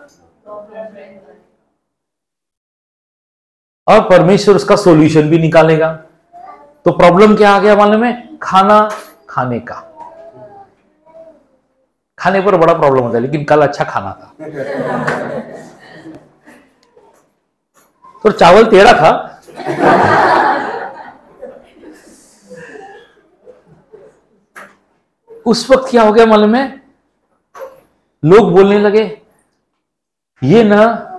और 3.87 4.00
परमेश्वर 4.00 4.57
उसका 4.57 4.76
सॉल्यूशन 4.76 5.28
भी 5.28 5.38
निकालेगा। 5.38 5.92
तो 6.85 6.92
प्रॉब्लम 6.92 7.35
क्या 7.37 7.50
आ 7.50 7.59
गया 7.59 7.76
मालूम 7.76 8.00
में 8.00 8.38
खाना, 8.38 8.88
खाने 9.28 9.59
का। 9.61 9.74
खाने 12.18 12.40
पर 12.40 12.57
बड़ा 12.57 12.74
प्रॉब्लम 12.74 13.02
होता 13.02 13.16
है, 13.16 13.22
लेकिन 13.22 13.44
कल 13.44 13.62
अच्छा 13.62 13.85
खाना 13.85 14.12
था। 14.12 14.35
तो 18.24 18.30
चावल 18.30 18.66
तेरा 18.66 18.92
था। 18.92 19.11
उस 25.46 25.70
वक्त 25.70 25.90
क्या 25.90 26.02
हो 26.02 26.12
गया 26.12 26.26
मालूम 26.26 26.54
है? 26.54 26.83
लोग 28.24 28.52
बोलने 28.52 28.78
लगे, 28.78 29.18
ये 30.44 30.64
ना, 30.64 31.11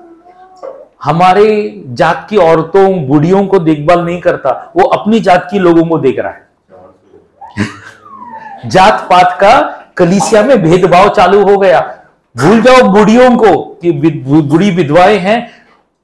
हमारे 1.03 1.83
जात 1.87 2.27
की 2.29 2.37
औरतों, 2.37 3.07
बुढ़ियों 3.07 3.47
को 3.47 3.59
देखभाल 3.59 3.99
नहीं 3.99 4.21
करता, 4.21 4.73
वो 4.75 4.83
अपनी 4.83 5.19
जात 5.19 5.47
की 5.51 5.59
लोगों 5.59 5.85
को 5.85 5.97
देख 5.97 6.19
रहा 6.19 6.31
है। 6.31 6.47
जात 8.69 9.07
पात 9.09 9.37
का 9.41 9.59
कलीसिया 9.97 10.43
में 10.43 10.63
भेदभाव 10.63 11.09
चालू 11.09 11.43
हो 11.43 11.57
गया। 11.57 11.97
भूल 12.37 12.61
जाओ 12.61 12.81
बुढ़ियों 12.81 13.37
को 13.37 13.79
कि 13.81 13.91
बुढ़ी 14.41 14.71
विधवाएँ 14.71 15.17
हैं। 15.17 15.51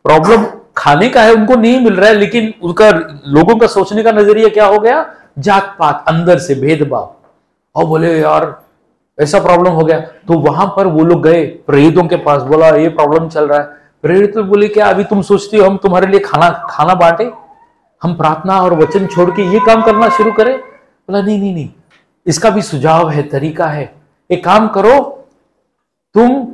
प्रॉब्लम 0.04 0.46
खाने 0.78 1.10
का 1.10 1.22
है, 1.22 1.34
उनको 1.34 1.56
नहीं 1.56 1.80
मिल 1.80 1.96
रहा 1.96 2.10
है, 2.10 2.16
लेकिन 2.16 2.54
उनका, 2.62 2.90
लोगों 3.28 3.56
का 3.56 3.68
सोचने 3.68 4.04
का 4.04 4.12
नज़रिया 4.12 4.50
क्या 4.50 4.66
हो 4.66 4.80
गया? 4.80 5.16
जात 5.40 5.76
पात 5.80 6.06
अंदर 6.08 6.38
से 6.38 6.56
भेदभाव। 6.56 7.16
और 7.76 7.86
बोले, 7.86 8.18
यार, 8.20 8.56
ऐसा 9.18 9.40
प्रॉब्लम 9.40 9.72
हो 9.72 9.84
गया। 9.86 10.00
तो 10.00 10.38
वहाँ 10.42 10.66
पर 10.78 10.88
वो 10.88 11.04
लोग 11.04 11.22
गए, 11.24 11.46
प्रेरितों 11.68 12.04
के 12.04 12.16
पास 12.18 12.42
बोला, 12.44 12.68
ये 12.68 12.90
प्रॉब्लम 12.90 13.28
चल 13.30 13.48
रहा 13.48 13.60
है। 13.60 13.80
प्रेरित 14.04 14.34
तो 14.34 14.44
बोले, 14.44 14.68
क्या 14.68 14.86
अभी 14.86 15.04
तुम 15.04 15.22
सोचते 15.22 15.58
हो 15.58 15.66
हम 15.66 15.78
तुम्हारे 15.78 16.08
लिए 16.08 16.20
खाना 16.20 16.50
खाना 16.70 16.94
बांटे? 16.96 17.32
हम 18.02 18.14
प्रार्थना 18.14 18.60
और 18.62 18.74
वचन 18.74 19.06
छोड़ 19.08 19.30
के 19.32 19.44
ये 19.44 19.60
काम 19.66 19.82
करना 19.82 20.10
शुरू 20.10 20.32
करें? 20.32 20.58
बोला, 20.58 21.22
नहीं 21.22 21.40
नहीं 21.40 21.54
नहीं, 21.54 21.70
इसका 22.26 22.50
भी 22.50 22.62
सुझाव 22.62 23.10
है, 23.10 23.24
तरीका 23.24 23.68
है। 23.68 23.94
एक 24.30 24.44
काम 24.46 24.68
करो, 24.68 25.00
तुम 26.16 26.46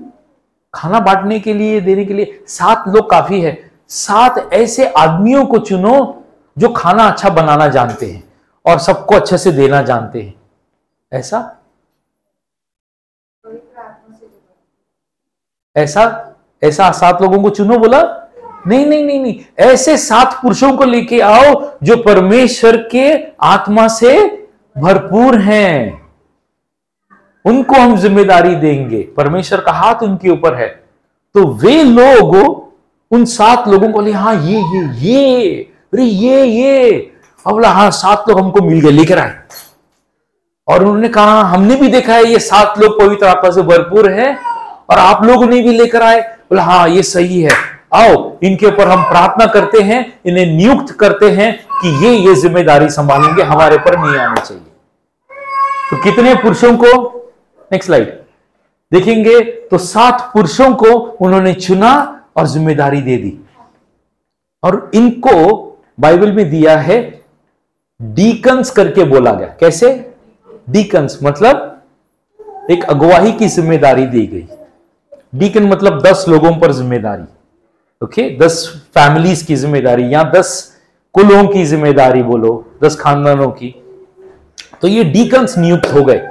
खाना 0.73 0.99
बांटने 0.99 1.39
के 1.39 1.53
लिए, 1.53 1.79
देने 1.81 2.05
के 2.05 2.13
लिए, 2.13 2.39
सात 2.47 2.83
लोग 2.87 3.09
काफ़ी 3.09 3.41
है। 3.41 3.57
सात 3.89 4.53
ऐसे 4.53 4.87
आदमियों 4.87 5.45
को 5.45 5.57
चुनो, 5.59 6.23
जो 6.57 6.69
खाना 6.69 7.03
अच्छा 7.03 7.29
बनाना 7.29 7.67
जानते 7.67 8.05
हैं 8.05 8.23
और 8.65 8.79
सबको 8.79 9.15
अच्छे 9.15 9.37
से 9.37 9.51
देना 9.51 9.81
जानते 9.81 10.21
हैं। 10.21 10.33
ऐसा? 11.13 11.63
ऐसा? 15.75 16.35
ऐसा 16.63 16.91
सात 16.91 17.21
लोगों 17.21 17.43
को 17.43 17.49
चुनो 17.49 17.77
बोला? 17.77 18.29
नहीं 18.67 18.85
नहीं 18.85 19.03
नहीं 19.05 19.19
नहीं। 19.19 19.39
ऐसे 19.59 19.97
सात 19.97 20.33
पुरुषों 20.41 20.77
को 20.77 20.83
लेके 20.83 21.19
आओ 21.19 21.77
जो 21.83 21.97
परमेश्वर 21.97 22.77
के 22.77 23.31
आत्मा 23.41 23.87
से 23.87 24.27
भरपूर 24.77 25.37
हैं। 25.39 26.07
उनको 27.45 27.75
हम 27.75 27.97
ज़िम्मेदारी 27.97 28.55
देंगे। 28.55 29.03
परमेश्वर 29.17 29.61
का 29.61 29.71
हाथ 29.71 29.95
उनके 29.95 30.29
ऊपर 30.29 30.55
है। 30.55 30.67
तो 31.33 31.47
वे 31.47 31.83
लोग 31.83 32.35
उन 33.11 33.25
सात 33.25 33.67
लोगों 33.67 33.91
को 33.91 34.01
ले 34.01 34.11
हाँ 34.11 34.35
ये 34.35 34.59
ये 34.59 34.95
ये, 34.95 35.55
अरे, 35.93 36.03
ये 36.03 36.45
ये। 36.45 37.13
अब 37.47 37.65
हाँ 37.65 37.91
सात 37.91 38.25
लोग 38.29 38.39
हमको 38.39 38.61
मिल 38.61 38.81
गए, 38.81 38.91
लेकर 38.91 39.17
आए। 39.19 39.41
और 40.67 40.83
उन्होंने 40.83 41.09
कहा, 41.09 41.41
हमने 41.43 41.75
भी 41.75 41.87
देखा 41.87 42.13
है, 42.13 42.25
ये 42.25 42.39
सात 42.41 42.79
लोग 42.79 42.99
पवित्र 42.99 43.25
आत्मा 43.25 43.49
से 43.51 43.61
भरपूर 43.63 44.09
है, 44.11 44.35
और 44.89 44.97
आप 44.99 45.23
लोगों 45.25 45.45
ने 45.47 45.61
भी 45.61 45.71
लेकर 45.71 46.01
आए। 46.03 46.21
बोला 46.21 46.63
हाँ 46.63 46.87
ये 46.89 47.03
सही 47.03 47.41
है। 47.41 47.51
आओ, 47.95 48.37
इनके 48.43 48.65
ऊपर 48.65 48.87
हम 48.87 49.03
प्रार्थना 49.03 49.45
करते 49.45 49.81
हैं, 49.81 49.99
इन्हें 50.25 50.45
नियुक्त 50.47 50.93
करते 50.93 51.29
हैं 51.31 51.51
कि 51.73 51.89
ये 52.05 52.11
ये 52.17 52.33
ज़िम्मेदारी 52.35 52.89
संभालेंगे, 52.89 53.43
हमारे 53.43 53.77
पर 53.77 53.97
नहीं 53.97 54.19
आना 54.19 54.35
चाहिए। 54.35 54.63
तो 55.89 56.01
कितने 56.03 56.33
पुरुषों 56.35 56.75
को 56.77 56.91
नेक्स्ट 57.71 57.85
स्लाइड 57.85 58.07
देखेंगे 58.91 59.39
तो 59.71 59.77
सात 59.77 60.21
पुरुषों 60.33 60.73
को 60.73 60.89
उन्होंने 61.21 61.53
चुना 61.53 61.91
और 62.37 62.47
ज़िम्मेदारी 62.47 63.01
दे 63.01 63.17
दी। 63.17 63.37
और 64.63 64.89
इनको 64.95 65.33
बाइबल 65.99 66.31
में 66.31 66.49
दिया 66.49 66.77
है 66.79 66.99
डीकंस 67.99 68.69
करके 68.71 69.03
बोला 69.05 69.31
गया। 69.31 69.47
कैसे? 69.59 70.06
डीकंस 70.67 71.19
मतलब 71.23 71.73
एक 72.71 72.83
अगुवाही 72.83 73.31
की 73.31 73.47
ज़िम्मेदारी 73.47 74.05
दी 74.05 74.25
गई। 74.27 74.47
डीकन 75.35 75.63
मतलब 75.63 76.01
दस 76.01 76.25
लोगों 76.29 76.55
पर 76.59 76.71
ज़िम्मेदारी 76.71 77.23
ओके 78.01 78.29
दस 78.37 78.65
फैमिलीज़ 78.95 79.45
की 79.45 79.55
ज़िम्मेदारी 79.55 80.13
या 80.13 80.23
दस 80.35 80.49
कुलों 81.15 81.47
की 81.47 81.63
ज़िम्मेदारी 81.65 82.23
बोलो, 82.23 82.65
दस 82.83 82.95
खानदानों 82.95 83.49
की। 83.51 83.73
तो 84.81 84.87
ये 84.87 85.03
डीकंस 85.03 85.57
नियुक्त 85.57 85.93
हो 85.93 86.03
गए। 86.03 86.21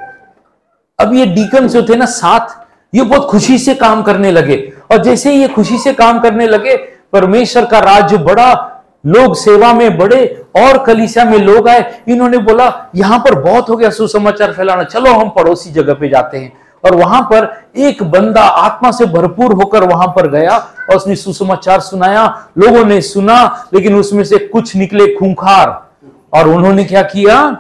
अब 0.99 1.14
ये 1.14 1.27
डीकंस 1.27 1.72
जो 1.72 1.83
थे 1.83 1.96
ना, 1.96 2.07
साथ 2.07 2.94
ये 2.94 3.03
बहुत 3.03 3.29
खुशी 3.31 3.59
से 3.59 3.75
काम 3.75 4.03
करने 4.03 4.31
लगे। 4.31 4.57
और 4.92 5.03
जैसे 5.05 5.33
ही 5.33 5.40
ये 5.40 5.49
खुशी 5.49 5.79
से 5.79 5.92
काम 5.92 6.20
करने 6.20 6.46
लगे, 6.46 6.77
परमेश्वर 7.12 7.64
का 7.64 7.79
राज्य 7.81 8.18
बड़ा 8.18 8.53
लोग 9.07 9.35
सेवा 9.37 9.73
में 9.73 9.99
बड़े 9.99 10.47
और 10.57 10.85
कलिसिया 10.85 11.25
में 11.25 11.38
लोग 11.38 11.69
आए। 11.69 12.03
इन्होंने 12.09 12.38
बोला, 12.38 12.90
यहाँ 12.95 13.19
पर 13.19 13.40
बहुत 13.40 13.69
हो 13.69 13.77
गया 13.77 13.90
सुसमाचार 13.90 14.53
फैलाना। 14.53 14.85
चलो 14.85 15.12
हम 15.14 15.29
पड़ोसी 15.29 15.71
जगह 15.71 15.95
पे 15.95 16.09
जाते 16.09 16.38
हैं। 16.38 16.53
और 16.85 16.95
वहाँ 16.95 17.23
पर 17.23 17.71
एक 17.77 18.03
बंदा 18.03 18.42
आत्मा 18.42 18.90
से 18.90 19.07
भरपूर 19.07 19.53
होकर 19.53 19.85
वहाँ 19.85 20.07
पर 20.07 20.31
गया 20.31 20.57
और 20.59 20.97
उसने 20.97 21.16
सुसमाचार 21.16 21.81
सुनाया। 21.81 22.49
लोगों 22.59 22.85
ने 22.85 23.01
सुना, 23.01 23.69
लेकिन 23.75 23.95
उसमें 23.95 24.25
से 24.25 24.38
कुछ 24.38 24.77
निकले 24.77 25.07
खूंखार। 25.14 25.90
और 26.33 26.49
उन्होंने 26.49 26.85
क्या 26.85 27.03
किया? 27.03 27.51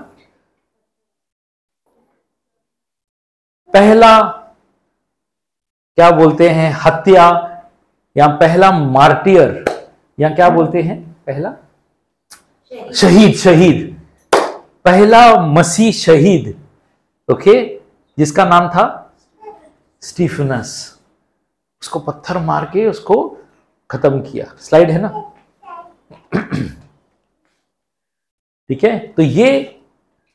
पहला, 3.72 4.22
क्या 5.96 6.10
बोलते 6.10 6.48
हैं, 6.48 6.78
हत्या, 6.84 7.50
या 8.16 8.26
पहला 8.26 8.70
मार्टियर, 8.70 9.64
या 10.20 10.28
क्या 10.28 10.48
बोलते 10.48 10.82
हैं? 10.82 11.05
पहला? 11.26 11.52
शहीद। 12.94 13.34
शहीद 13.34 14.00
पहला 14.84 15.20
मसीह 15.40 15.92
शहीद 15.92 16.54
ओके? 17.28 17.54
जिसका 18.18 18.44
नाम 18.44 18.68
था? 18.68 18.84
स्टीफनस। 20.02 21.00
उसको 21.82 21.98
पत्थर 21.98 22.38
मार 22.38 22.64
के 22.64 22.86
उसको 22.86 23.16
खत्म 23.90 24.20
किया। 24.22 24.46
स्लाइड 24.60 24.90
है 24.90 25.00
ना? 25.00 25.08
ठीक 28.70 28.84
है? 28.84 28.98
तो 28.98 29.22
ये 29.22 29.80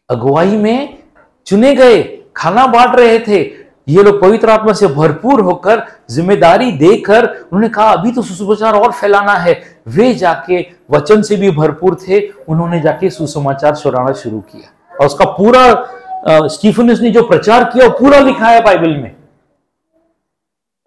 अगुवाई 0.10 0.58
में 0.58 1.04
चुने 1.46 1.76
गए 1.76 2.04
खाना 2.36 2.68
बांट 2.68 2.96
रहे 2.96 3.20
थे। 3.20 3.61
ये 3.92 4.04
लोग 4.04 4.20
पवित्र 4.22 4.50
आत्मा 4.50 4.74
से 4.74 4.88
भरपूर 4.90 5.42
होकर 5.42 5.86
ज़िम्मेदारी 6.12 6.72
देकर 6.74 7.26
उन्होंने 7.26 7.70
कहा, 7.70 7.86
अभी 7.88 8.12
तो 8.12 8.22
सुसमाचार 8.22 8.76
और 8.76 8.92
फैलाना 8.92 9.34
है। 9.36 9.62
वे 9.88 10.14
जाके 10.16 10.66
वचन 10.92 11.22
से 11.22 11.36
भी 11.36 11.50
भरपूर 11.52 11.96
थे, 11.98 12.20
उन्होंने 12.50 12.80
जाके 12.82 13.10
सुसमाचार 13.10 13.76
सुनाना 13.76 14.12
शुरू 14.14 14.40
किया। 14.42 14.72
और 14.92 15.06
उसका 15.06 15.26
पूरा 15.32 16.48
स्टीफनस 16.48 17.02
ने 17.02 17.10
जो 17.12 17.24
प्रचार 17.24 17.64
किया, 17.64 17.86
वो 17.86 17.98
पूरा 18.00 18.20
लिखा 18.20 18.48
है 18.48 18.62
बाइबल 18.64 18.90
में। 18.92 19.16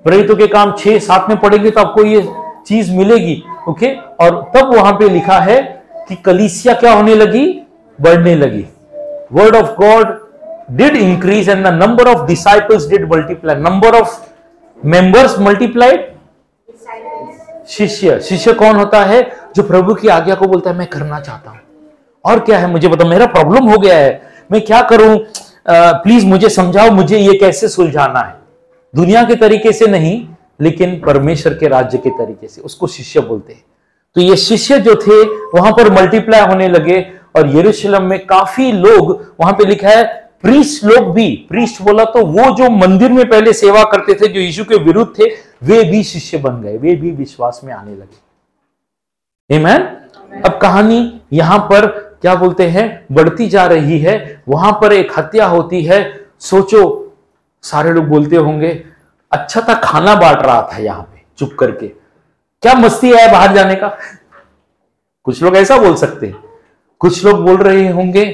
प्रेरितों 0.04 0.36
के 0.36 0.46
काम 0.46 0.72
छह, 0.78 0.98
सात 1.00 1.28
में 1.28 1.38
पढ़ेंगे 1.40 1.70
तो 1.70 1.80
आपको 1.80 2.04
ये 2.04 2.28
चीज़ 2.66 2.92
मिलेगी, 2.92 3.42
ओके? 3.68 3.94
और 3.94 4.42
तब 4.54 4.74
वहाँ 4.74 4.92
पे 4.92 5.08
लिखा 5.08 5.38
है 5.40 5.60
कि 6.08 6.14
कलीसिया 6.16 6.74
क्या 6.74 6.92
होने 6.92 7.14
लगी? 7.14 7.46
बढ़ने 7.98 8.34
लगी। 8.34 8.64
Word 9.32 9.56
of 9.56 9.70
God 9.74 10.12
did 10.70 10.96
increase 10.96 11.48
and 11.48 11.64
the 11.64 11.70
number 11.70 12.08
of 12.08 12.26
disciples 12.26 12.86
did 12.86 13.08
multiply. 13.08 13.54
Number 13.54 13.88
of 13.88 14.08
members 14.84 15.38
multiplied. 15.38 16.10
शिष्य। 17.68 18.20
शिष्य 18.20 18.52
कौन 18.52 18.76
होता 18.76 19.04
है? 19.04 19.22
जो 19.56 19.62
प्रभु 19.62 19.94
की 19.94 20.08
आज्ञा 20.08 20.34
को 20.34 20.46
बोलता 20.46 20.70
है, 20.70 20.76
मैं 20.76 20.86
करना 20.86 21.20
चाहता 21.20 21.50
हूँ। 21.50 21.60
और 22.24 22.40
क्या 22.40 22.58
है? 22.58 22.70
मुझे 22.70 22.88
बता 22.88 23.08
मेरा 23.08 23.26
प्रॉब्लम 23.26 23.68
हो 23.70 23.78
गया 23.78 23.98
है। 23.98 24.22
मैं 24.52 24.60
क्या 24.60 24.82
करूँ? 24.82 25.18
प्लीज़ 25.68 26.26
मुझे 26.26 26.48
समझाओ, 26.48 26.90
मुझे 26.90 27.18
ये 27.18 27.38
कैसे 27.38 27.68
सुलझाना 27.68 28.20
है? 28.20 28.34
दुनिया 28.94 29.22
के 29.24 29.34
तरीके 29.34 29.72
से 29.72 29.86
नहीं, 29.86 30.26
लेकिन 30.60 31.00
परमेश्वर 31.06 31.54
के 31.54 31.68
राज्य 31.68 31.98
के 31.98 32.10
तरीके 32.10 32.48
से 32.48 32.60
उसको 32.60 32.86
शिष्य 32.86 33.20
बोलते 33.20 33.52
हैं। 33.52 33.64
तो 34.14 34.20
ये 34.20 34.36
शिष्य 34.36 34.78
जो 34.80 34.94
थे, 34.94 35.22
वहाँ 35.58 35.72
पर 35.72 35.90
मल्टीप्लाई 35.92 36.40
होने 36.40 36.68
लगे 36.68 37.00
और 37.36 37.56
यरूशलेम 37.56 38.02
में 38.02 38.26
काफ़ी 38.26 38.72
लोग, 38.72 39.34
वहाँ 39.40 39.52
पे 39.52 39.64
लिखा 39.64 39.88
है 39.88 40.23
प्रीस्ट 40.44 40.84
लोग 40.84 41.14
भी 41.14 41.46
प्रीस्ट 41.48 41.82
बोला 41.82 42.04
तो 42.04 42.24
वो 42.26 42.54
जो 42.56 42.70
मंदिर 42.70 43.12
में 43.12 43.28
पहले 43.28 43.52
सेवा 43.52 43.84
करते 43.84 44.14
थे 44.14 44.28
जो 44.28 44.40
यीशु 44.40 44.64
के 44.64 44.76
विरुद्ध 44.76 45.12
थे 45.18 45.24
वे 45.62 45.82
भी 45.84 46.02
शिष्य 46.04 46.38
बन 46.38 46.60
गए 46.62 46.76
वे 46.76 46.94
भी 46.96 47.10
विश्वास 47.10 47.60
में 47.64 47.72
आने 47.74 47.94
लगे। 47.94 48.22
Amen? 49.50 49.80
अब 50.44 50.58
कहानी 50.62 51.20
यहाँ 51.32 51.58
पर 51.58 51.86
क्या 52.20 52.34
बोलते 52.34 52.66
हैं? 52.66 53.06
बढ़ती 53.12 53.48
जा 53.48 53.66
रही 53.66 53.98
है। 53.98 54.42
वहाँ 54.48 54.72
पर 54.72 54.92
एक 54.92 55.18
हत्या 55.18 55.46
होती 55.46 55.84
है। 55.84 56.26
सोचो 56.40 56.82
सारे 57.62 57.92
लोग 57.92 58.04
बोलते 58.04 58.36
होंगे 58.36 58.84
अच्छा 59.32 59.60
था 59.60 59.74
खाना 59.74 60.14
बांट 60.14 60.42
रहा 60.42 60.70
था 60.72 60.76
यहाँ 60.76 61.02
पे 61.02 61.22
चुप 61.38 61.56
करके। 61.58 61.88
क्या 62.62 62.74
मस्ती 62.74 63.10
है 63.10 63.32
बाहर 63.32 63.54
जाने 63.54 63.74
का? 63.74 63.98
कुछ 65.24 65.42
लोग 65.42 65.56
ऐसा 65.56 65.78
बोल 65.78 65.94
सकते 65.94 66.26
हैं। 66.26 66.42
कुछ 66.98 67.24
लोग 67.24 67.44
बोल 67.44 67.56
रहे 67.56 67.88
होंगे 67.88 68.24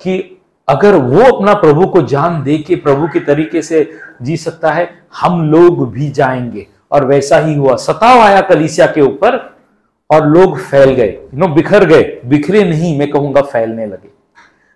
कि 0.00 0.41
अगर 0.68 0.94
वो 0.94 1.36
अपना 1.36 1.54
प्रभु 1.54 1.86
को 1.86 2.02
जान 2.02 2.42
दे 2.42 2.58
के 2.58 2.76
प्रभु 2.76 3.08
के 3.08 3.20
तरीके 3.20 3.62
से 3.62 3.98
जी 4.22 4.36
सकता 4.36 4.72
है 4.72 5.04
हम 5.20 5.50
लोग 5.50 5.92
भी 5.92 6.10
जाएँगे। 6.10 6.66
और 6.92 7.04
वैसा 7.04 7.38
ही 7.38 7.54
हुआ। 7.54 7.76
सताव 7.76 8.20
आया 8.20 8.40
कलीसिया 8.40 8.86
के 8.86 9.00
ऊपर 9.00 9.56
और 10.10 10.26
लोग 10.26 10.58
फैल 10.58 10.90
गए। 10.90 11.18
नो 11.34 11.48
बिखर 11.48 11.84
गए। 11.84 12.20
बिखरे 12.26 12.64
नहीं 12.64 12.98
मैं 12.98 13.10
कहूँगा 13.10 13.42
फैलने 13.42 13.86
लगे। 13.86 14.08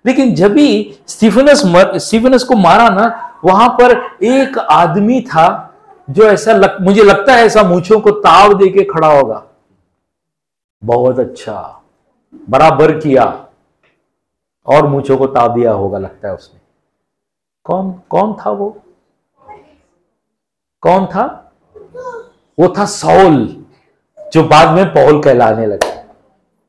लेकिन 0.07 0.35
जब 0.35 0.53
भी 0.53 0.99
स्टीफनस 1.07 1.63
मर 1.67 1.99
स्टीफनस 1.99 2.45
को 2.45 2.57
मारा 2.57 2.89
ना 2.89 3.33
वहाँ 3.45 3.69
पर 3.69 4.11
एक 4.25 4.59
आदमी 4.59 5.21
था 5.21 5.75
जो 6.11 6.23
ऐसा 6.23 6.53
लग, 6.53 6.77
मुझे 6.81 7.03
लगता 7.03 7.35
है 7.35 7.47
ऐसा 7.47 7.63
मूछों 7.63 8.01
को 8.01 8.11
ताव 8.11 8.55
दे 8.55 8.69
के 8.69 8.85
खड़ा 8.85 9.09
होगा। 9.09 9.45
बहुत 10.85 11.19
अच्छा। 11.19 11.83
बराबर 12.51 12.93
किया। 12.93 13.46
और 14.67 14.87
मूछों 14.87 15.17
को 15.17 15.27
ताव 15.29 15.55
दिया 15.55 15.73
होगा, 15.73 15.99
लगता 15.99 16.29
है 16.29 16.35
उसने 16.35 16.61
कौन 17.67 17.91
कौन 18.11 18.33
था 18.41 18.51
वो? 18.51 18.69
कौन 20.83 21.07
था? 21.07 21.25
वो 22.59 22.69
था 22.79 22.85
सौल, 22.87 23.47
जो 24.19 24.43
बाद 24.45 24.75
में 24.75 24.87
पौल 24.95 25.21
कहलाने 25.23 25.67
लगा। 25.67 25.93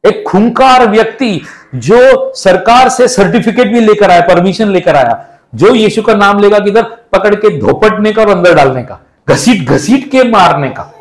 एक 0.04 0.24
खुंकार 0.28 0.88
व्यक्ति 0.90 1.42
जो 1.76 2.34
सरकार 2.36 2.90
से 2.90 3.08
सर्टिफिकेट 3.08 3.68
भी 3.68 3.80
लेकर 3.80 4.12
आया, 4.12 4.22
परमिशन 4.28 4.68
लेकर 4.68 4.96
आया, 4.96 5.26
जो 5.56 5.74
यीशु 5.76 6.02
का 6.02 6.14
नाम 6.16 6.40
लेगा 6.40 6.60
किधर 6.60 6.84
पकड़ 7.14 7.34
के 7.36 7.58
धोपटने 7.60 8.12
का 8.14 8.22
और 8.22 8.30
अंदर 8.30 8.54
डालने 8.56 8.84
का, 8.84 9.00
घसीट 9.28 9.70
घसीट 9.70 10.10
के 10.12 10.24
मारने 10.30 10.70
का। 10.70 10.92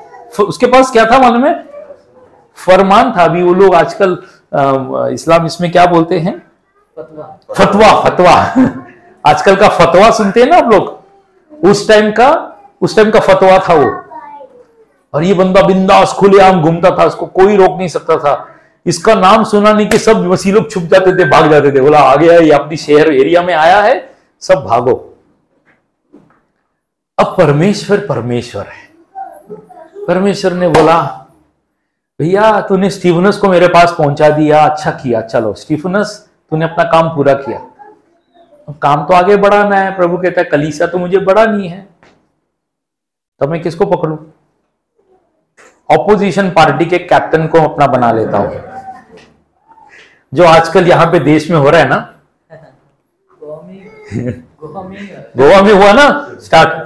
उसके 0.40 0.66
पास 0.66 0.90
क्या 0.92 1.04
था 1.10 1.18
मालूम 1.18 1.46
है? 1.46 1.54
फरमान 2.58 3.12
था 3.16 3.24
अभी 3.24 3.42
वो 3.42 3.54
लोग 3.54 3.74
आजकल 3.74 4.18
इस्लाम 5.14 5.46
इसमें 5.46 5.70
क्या 5.72 5.86
बोलते 5.86 6.18
हैं? 6.18 6.42
फतवा। 6.96 8.00
फतवा 8.00 8.54
आजकल 9.26 9.56
का 9.56 9.68
फतवा 9.68 10.10
सुनते 10.10 10.42
हैं 10.42 10.50
ना 10.50 10.56
आप 10.56 10.72
लोग? 10.72 11.00
उस 11.70 11.88
टाइम 11.88 12.10
का, 12.12 12.56
उस 12.80 12.96
टाइम 12.96 13.10
का 13.10 13.20
फतवा 13.20 13.58
था 13.58 13.74
वो। 13.74 14.02
और 15.14 15.22
ये 15.22 15.34
बंदा 15.34 15.62
बिंदास 15.62 16.12
खुलेआम 16.12 16.62
घूमता 16.62 16.90
था, 16.90 17.04
उसको 17.04 17.26
कोई 17.26 17.56
रोक 17.56 17.78
नहीं 17.78 17.88
सकता 17.88 18.18
था। 18.18 18.48
इसका 18.86 19.14
नाम 19.14 19.44
सुना 19.44 19.72
नहीं 19.72 19.88
कि 19.88 19.98
सब 19.98 20.26
वसी 20.26 20.52
लोग 20.52 20.70
छुप 20.70 20.82
जाते 20.82 21.18
थे, 21.18 21.30
भाग 21.30 21.50
जाते 21.50 21.72
थे। 21.72 21.80
बोला 21.80 21.98
आ 21.98 22.16
गया 22.16 22.32
ये 22.32 22.50
अपनी 22.50 22.76
शहर 22.76 23.12
एरिया 23.12 23.42
में 23.42 23.54
आया 23.54 23.80
है, 23.80 24.14
सब 24.40 24.54
भागो। 24.54 25.18
अब 27.18 27.26
परमेश्वर 27.26 27.98
परमेश्वर 27.98 28.62
है। 28.62 28.90
परमेश्वर 30.08 30.52
ने 30.52 30.68
बोला, 30.68 31.26
भैया, 32.20 32.60
तूने 32.60 32.90
स्टीफनस 32.90 33.36
को 33.36 33.48
मेरे 33.48 33.68
पास 33.68 33.94
पहुँचा 33.98 34.30
दिया 34.30 34.64
अच्छा 34.64 34.90
किया, 34.90 35.20
चलो, 35.20 35.54
स्टीफनस 35.54 36.25
तूने 36.52 36.64
अपना 36.64 36.84
काम 36.90 37.08
पूरा 37.16 37.34
किया। 37.34 37.58
काम 38.82 39.04
तो 39.06 39.14
आगे 39.14 39.36
बढ़ाना 39.36 39.76
है, 39.76 39.94
प्रभु 39.96 40.16
कहता 40.18 40.40
है 40.40 40.48
कलीसा 40.50 40.86
तो 40.86 40.98
मुझे 40.98 41.18
बड़ा 41.20 41.44
नहीं 41.44 41.68
है। 41.68 41.86
तो 43.40 43.46
मैं 43.46 43.60
किसको 43.62 43.86
पकड़ू? 43.86 44.18
ऑपोजिशन 45.90 46.50
पार्टी 46.50 46.86
के 46.86 46.98
कैप्टन 47.00 47.46
को 47.46 47.58
अपना 47.60 47.86
बना 47.86 48.10
लेता 48.12 48.38
हूँ। 48.38 48.60
जो 50.32 50.44
आजकल 50.44 50.86
यहाँ 50.86 51.06
पे 51.06 51.18
देश 51.20 51.50
में 51.50 51.56
हो 51.58 51.70
रहा 51.70 51.80
है 51.80 51.88
ना। 51.88 52.12
गोवा 55.36 55.62
में 55.62 55.72
हुआ 55.72 55.92
ना 55.92 56.08
स्टार्ट 56.40 56.84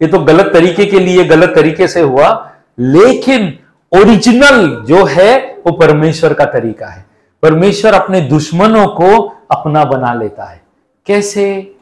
ये 0.00 0.08
तो 0.08 0.18
गलत 0.18 0.52
तरीके 0.52 0.84
के 0.86 0.98
लिए, 1.00 1.24
गलत 1.24 1.54
तरीके 1.54 1.88
से 1.88 2.00
हुआ। 2.00 2.28
लेकिन 2.78 3.58
ओरिजिनल 3.92 4.66
जो 4.86 5.04
है, 5.06 5.56
वो 5.56 5.72
परमेश्वर 5.72 6.34
का 6.34 6.44
तरीका 6.44 6.86
है। 6.86 7.04
परमेश्वर 7.42 7.94
अपने 7.94 8.20
दुश्मनों 8.20 8.86
को 8.86 9.18
अपना 9.50 9.84
बना 9.84 10.14
लेता 10.14 10.44
है। 10.44 10.62
कैसे? 11.06 11.74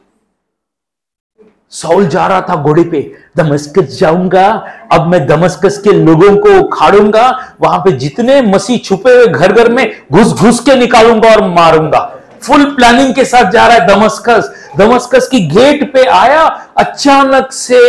सौल 1.69 2.07
जा 2.07 2.27
रहा 2.27 2.41
था 2.41 2.55
घोड़े 2.55 2.83
पे, 2.83 3.01
दमस्कस 3.37 3.97
जाऊँगा, 3.99 4.47
अब 4.91 5.07
मैं 5.07 5.25
दमस्कस 5.27 5.77
के 5.77 5.91
लोगों 5.91 6.35
को 6.37 6.59
उखाड़ूँगा, 6.59 7.55
वहाँ 7.61 7.79
पे 7.79 7.91
जितने 7.91 8.41
मसीह 8.41 8.77
छुपे 8.77 9.15
हुए 9.15 9.27
घर 9.27 9.51
घर 9.51 9.71
में 9.71 10.01
घुस 10.11 10.33
घुस 10.33 10.59
के 10.59 10.75
निकालूँगा 10.75 11.29
और 11.29 11.47
मारूँगा। 11.49 11.99
फुल 12.41 12.63
प्लानिंग 12.75 13.13
के 13.15 13.25
साथ 13.25 13.51
जा 13.51 13.67
रहा 13.67 13.77
है 13.77 13.87
दमस्कस। 13.87 14.71
दमस्कस 14.77 15.27
की 15.27 15.39
गेट 15.47 15.93
पे 15.93 16.05
आया, 16.05 16.43
अचानक 16.77 17.51
से 17.51 17.79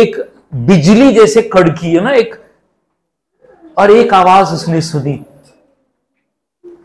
एक 0.00 0.32
बिजली 0.54 1.12
जैसे 1.12 1.42
कड़की 1.42 1.94
है 1.94 2.00
ना, 2.00 2.10
एक, 2.10 2.34
और 3.78 3.90
एक 3.90 4.14
आवाज़ 4.14 4.54
उसने 4.54 4.80
सुनी। 4.80 5.24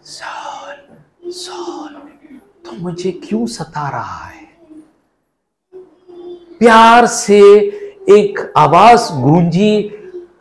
सॉल 0.07 1.31
सॉल 1.31 1.95
तो 2.65 2.71
मुझे 2.83 3.11
क्यों 3.11 3.45
सता 3.45 3.87
रहा 3.89 4.25
है? 4.25 4.45
प्यार 6.59 7.05
से 7.05 7.39
एक 8.09 8.53
आवाज़ 8.57 9.11
गूंजी, 9.13 9.73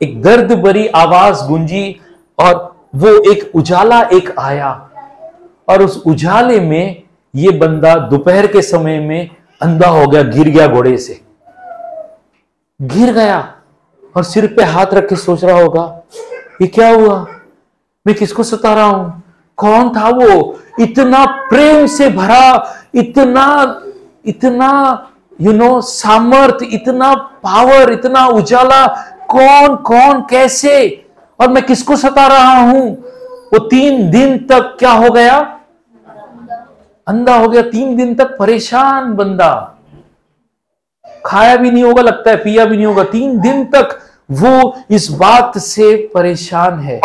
एक 0.02 0.22
दर्द 0.22 0.52
भरी 0.52 0.87
आवाज़ 0.87 1.44
गूंजी, 1.44 2.00
और 2.38 2.55
वो 2.94 3.33
एक 3.33 3.50
उजाला 3.55 4.00
एक 4.12 4.35
आया। 4.38 4.70
और 5.68 5.83
उस 5.83 6.02
उजाले 6.07 6.61
में 6.61 7.02
ये 7.35 7.50
बंदा 7.50 7.94
दोपहर 8.09 8.46
के 8.46 8.62
समय 8.62 9.00
में 9.00 9.31
अंधा 9.61 9.88
हो 9.88 10.07
गया, 10.07 10.22
गिर 10.22 10.48
गया 10.48 10.68
घोड़े 10.68 10.96
से। 10.98 11.20
गिर 12.81 13.12
गया 13.12 13.55
और 14.16 14.22
सिर 14.22 14.46
पे 14.46 14.64
हाथ 14.64 14.87
रख 14.87 15.09
के 15.09 15.16
सोच 15.16 15.44
रहा 15.44 15.61
होगा, 15.61 16.02
ये 16.62 16.66
क्या 16.66 16.94
हुआ? 16.94 17.26
मैं 18.07 18.16
किसको 18.16 18.42
सता 18.42 18.74
रहा 18.74 18.85
हूँ? 18.85 19.22
कौन 19.57 19.88
था 19.90 20.09
वो? 20.09 20.61
इतना 20.81 21.25
प्रेम 21.27 21.87
से 21.87 22.09
भरा, 22.09 22.75
इतना 22.95 23.83
इतना 24.27 24.71
यू 25.40 25.53
नो 25.53 25.81
सामर्थ, 25.81 26.59
इतना 26.62 27.14
पावर 27.14 27.92
इतना 27.92 28.27
उजाला, 28.27 28.87
कौन 29.31 29.77
कौन, 29.77 30.21
कैसे? 30.31 31.05
और 31.40 31.49
मैं 31.49 31.66
किसको 31.66 31.97
सता 31.97 32.27
रहा 32.27 32.61
हूँ? 32.61 32.97
वो 33.47 33.59
तीन 33.59 34.11
दिन 34.11 34.38
तक 34.38 34.77
क्या 34.79 34.92
हो 34.92 35.11
गया? 35.11 35.59
अंधा 37.07 37.37
हो 37.37 37.49
गया। 37.49 37.62
तीन 37.62 37.97
दिन 37.97 38.14
तक 38.14 38.38
परेशान 38.38 39.14
बंदा। 39.14 39.73
खाया 41.27 41.57
भी 41.57 41.71
नहीं 41.71 41.85
होगा, 41.85 42.03
लगता 42.03 42.31
है 42.31 42.37
पिया 42.37 42.64
भी 42.64 42.77
नहीं 42.77 42.87
होगा। 42.87 43.05
तीन 43.05 43.40
दिन 43.40 43.64
तक 43.64 43.99
वो 44.31 44.76
इस 44.91 45.11
बात 45.11 45.59
से 45.59 46.11
परेशान 46.14 46.80
है। 46.80 47.01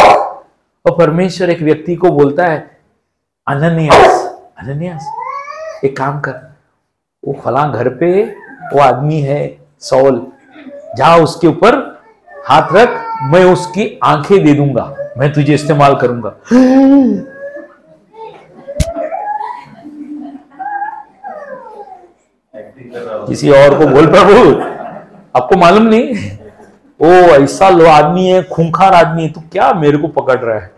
और 0.85 0.97
परमेश्वर 0.97 1.49
एक 1.49 1.61
व्यक्ति 1.61 1.95
को 1.95 2.09
बोलता 2.11 2.45
है, 2.45 2.59
अनन्यास 3.47 4.19
अनन्यास, 4.59 5.05
एक 5.85 5.95
काम 5.97 6.19
कर, 6.19 6.33
वो 7.23 7.33
फला 7.43 7.67
घर 7.67 7.89
पे, 7.89 8.23
वो 8.73 8.79
आदमी 8.79 9.19
है 9.21 9.39
सौल, 9.79 10.25
जा 10.97 11.15
उसके 11.15 11.47
ऊपर 11.47 11.77
हाथ 12.47 12.73
रख, 12.73 12.99
मैं 13.23 13.43
उसकी 13.45 13.99
आँखें 14.03 14.43
दे 14.43 14.53
दूँगा, 14.53 14.95
मैं 15.17 15.31
तुझे 15.33 15.53
इस्तेमाल 15.53 15.95
करूँगा। 15.95 16.35
किसी 23.27 23.49
और 23.49 23.77
को 23.79 23.87
बोल 23.87 24.07
प्रभु, 24.07 24.61
आपको 25.35 25.57
मालूम 25.57 25.83
नहीं? 25.83 26.39
ओ, 27.01 27.09
ऐसा 27.09 27.69
लो 27.69 27.85
आदमी 27.85 28.27
है, 28.27 28.43
खूंखार 28.43 28.93
आदमी 28.93 29.23
है, 29.23 29.33
तू 29.33 29.41
क्या 29.51 29.73
मेरे 29.73 29.97
को 29.97 30.07
पकड़ 30.07 30.39
रहा 30.39 30.59
है? 30.59 30.71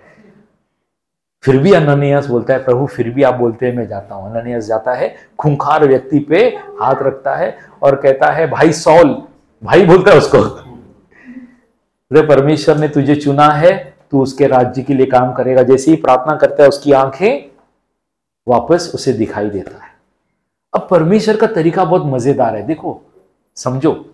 फिर 1.43 1.57
भी 1.57 1.71
अननियास 1.71 2.25
बोलता 2.25 2.53
है, 2.53 2.63
प्रभु, 2.63 2.87
फिर 2.87 3.09
भी 3.09 3.23
आप 3.23 3.33
बोलते 3.33 3.67
हैं, 3.67 3.75
मैं 3.75 3.87
जाता 3.87 4.15
हूँ। 4.15 4.35
अननियास 4.35 4.63
जाता 4.63 4.93
है, 4.93 5.15
खूंखार 5.39 5.87
व्यक्ति 5.87 6.19
पे 6.19 6.37
हाथ 6.81 6.95
रखता 7.01 7.35
है 7.35 7.57
और 7.83 7.95
कहता 7.95 8.31
है, 8.31 8.49
भाई 8.49 8.73
सौल, 8.73 9.23
भाई 9.63 9.85
बोलता 9.85 10.11
है 10.11 10.17
उसको। 10.17 10.37
अरे, 10.37 12.21
परमेश्वर 12.21 12.77
ने 12.77 12.87
तुझे 12.87 13.15
चुना 13.15 13.47
है, 13.47 13.93
तू 14.11 14.21
उसके 14.21 14.47
राज्य 14.47 14.81
के 14.81 14.93
लिए 14.93 15.05
काम 15.05 15.33
करेगा। 15.33 15.63
जैसे 15.63 15.91
ही 15.91 15.97
प्रार्थना 15.97 16.35
करता 16.35 16.63
है, 16.63 16.69
उसकी 16.69 16.91
आँखें 16.91 17.51
वापस 18.47 18.91
उसे 18.95 19.13
दिखाई 19.13 19.49
देता 19.49 19.83
है। 19.83 19.91
अब 20.73 20.87
परमेश्वर 20.91 21.37
का 21.37 21.47
तरीका 21.47 21.85
बहुत 21.85 22.03
मज़ेदार 22.05 22.55
है। 22.55 22.63
देखो, 22.63 23.01
समझो 23.55 24.09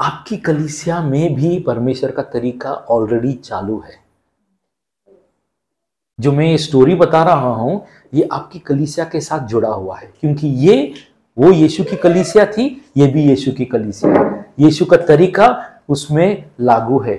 आपकी 0.00 0.36
कलिसिया 0.36 1.02
में 1.02 1.34
भी 1.34 1.58
परमेश्वर 1.58 2.10
का 2.10 2.22
तरीका 2.22 2.72
ऑलरेडी 2.72 3.32
चालू 3.32 3.82
है। 3.86 3.98
जो 6.20 6.32
मैं 6.32 6.46
ये 6.46 6.58
स्टोरी 6.58 6.94
बता 6.94 7.22
रहा 7.22 7.48
हूँ, 7.48 7.86
ये 8.14 8.28
आपकी 8.32 8.58
कलिसिया 8.58 9.06
के 9.06 9.20
साथ 9.20 9.46
जुड़ा 9.46 9.68
हुआ 9.68 9.98
है, 9.98 10.12
क्योंकि 10.20 10.48
ये, 10.48 10.94
वो 11.38 11.52
यीशु 11.52 11.84
की 11.84 11.96
कलिसिया 11.96 12.46
थी, 12.46 12.92
ये 12.96 13.06
भी 13.06 13.24
यीशु 13.24 13.52
की 13.52 13.64
कलिसिया 13.64 14.44
यीशु 14.60 14.84
का 14.84 14.96
तरीका 14.96 15.66
उसमें 15.88 16.44
लागू 16.60 16.98
है। 16.98 17.16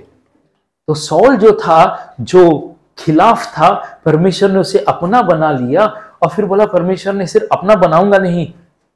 तो 0.87 0.93
सॉल 0.93 1.37
जो 1.37 1.51
था, 1.51 2.15
जो 2.21 2.75
खिलाफ 2.97 3.45
था, 3.45 3.99
परमेश्वर 4.05 4.51
ने 4.51 4.59
उसे 4.59 4.79
अपना 4.79 5.21
बना 5.21 5.51
लिया, 5.51 5.85
और 6.21 6.29
फिर 6.29 6.45
बोला, 6.45 6.65
परमेश्वर 6.65 7.13
ने 7.13 7.27
सिर्फ़ 7.27 7.47
अपना 7.51 7.75
बनाऊँगा 7.75 8.17
नहीं 8.17 8.53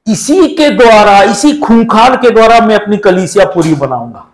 इसी 0.07 0.47
के 0.47 0.69
द्वारा, 0.69 1.21
इसी 1.21 1.57
खूंखार 1.57 2.15
के 2.17 2.29
द्वारा 2.29 2.59
मैं 2.59 2.75
अपनी 2.75 2.97
कलीसिया 2.97 3.45
पूरी 3.45 3.73
बनाऊँगा। 3.75 4.25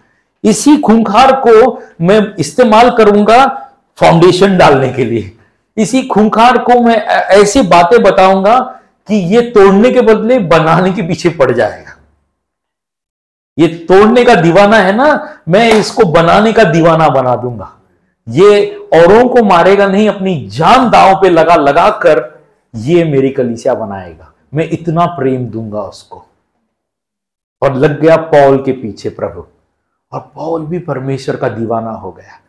इसी 0.43 0.77
खूंखार 0.77 1.31
को 1.47 1.81
मैं 2.01 2.19
इस्तेमाल 2.39 2.89
करूँगा 2.89 3.45
फाउंडेशन 3.97 4.57
डालने 4.57 4.89
के 4.89 5.05
लिए। 5.05 5.31
इसी 5.77 6.01
खूंखार 6.03 6.57
को 6.57 6.79
मैं 6.81 6.95
ऐसी 7.35 7.61
बातें 7.61 8.01
बताऊँगा 8.03 8.57
कि 9.07 9.15
ये 9.35 9.41
तोड़ने 9.51 9.91
के 9.91 10.01
बदले 10.01 10.39
बनाने 10.39 10.91
के 10.93 11.01
पीछे 11.01 11.29
पड़ 11.29 11.51
जाएगा। 11.51 11.95
ये 13.57 13.67
तोड़ने 13.67 14.23
का 14.23 14.35
दीवाना 14.35 14.77
है 14.77 14.95
ना, 14.95 15.41
मैं 15.47 15.71
इसको 15.71 16.05
बनाने 16.05 16.53
का 16.53 16.63
दीवाना 16.63 17.07
बना 17.09 17.35
दूँगा। 17.35 17.71
ये 18.27 18.65
औरों 18.93 19.27
को 19.29 19.43
मारेगा 19.43 19.87
नहीं, 19.87 20.07
अपनी 20.09 20.49
जान 20.49 20.89
दांव 20.89 21.15
पे 21.21 21.29
लगा 21.29 21.55
लगा 21.55 21.89
कर 22.03 22.23
ये 22.73 23.03
मेरी 23.03 23.29
कलीसिया 23.29 23.73
बनाएगा। 23.73 24.30
मैं 24.53 24.69
इतना 24.69 25.05
प्रेम 25.05 25.45
दूँगा 25.45 25.81
उसको। 25.81 26.25
और 27.61 27.75
लग 27.75 28.01
गया 28.01 28.17
पॉल 28.17 28.63
के 28.63 28.71
पीछे 28.71 29.09
प्रभु। 29.09 29.45
और 30.11 30.31
पॉल 30.35 30.65
भी 30.65 30.79
परमेश्वर 30.79 31.35
का 31.35 31.49
दीवाना 31.49 31.91
हो 31.91 32.11
गया। 32.11 32.39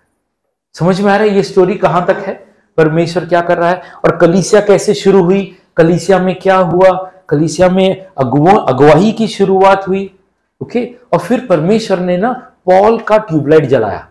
समझ 0.75 1.01
में 1.01 1.13
आ 1.13 1.17
रहा 1.17 1.27
है 1.27 1.35
ये 1.35 1.43
स्टोरी 1.43 1.75
कहाँ 1.75 2.07
तक 2.07 2.17
है? 2.17 2.55
परमेश्वर 2.77 3.25
क्या 3.25 3.41
कर 3.41 3.59
रहा 3.59 3.71
है? 3.71 3.83
और 4.05 4.17
कलीसिया 4.17 4.61
कैसे 4.61 4.95
शुरू 4.95 5.25
हुई? 5.25 5.59
कलीसिया 5.77 6.19
में 6.19 6.39
क्या 6.39 6.57
हुआ? 6.57 7.13
कलीसिया 7.29 7.69
में 7.69 8.07
अगुवाही 8.19 9.13
की 9.13 9.29
शुरुआत 9.29 9.89
हुई। 9.89 10.19
ओके? 10.63 10.95
और 11.13 11.19
फिर 11.19 11.47
परमेश्वर 11.47 11.99
ने 11.99 12.17
ना 12.17 12.33
पॉल 12.67 12.99
का 12.99 13.19
ट्यूबलाइट 13.19 13.65
जलाया। 13.65 14.09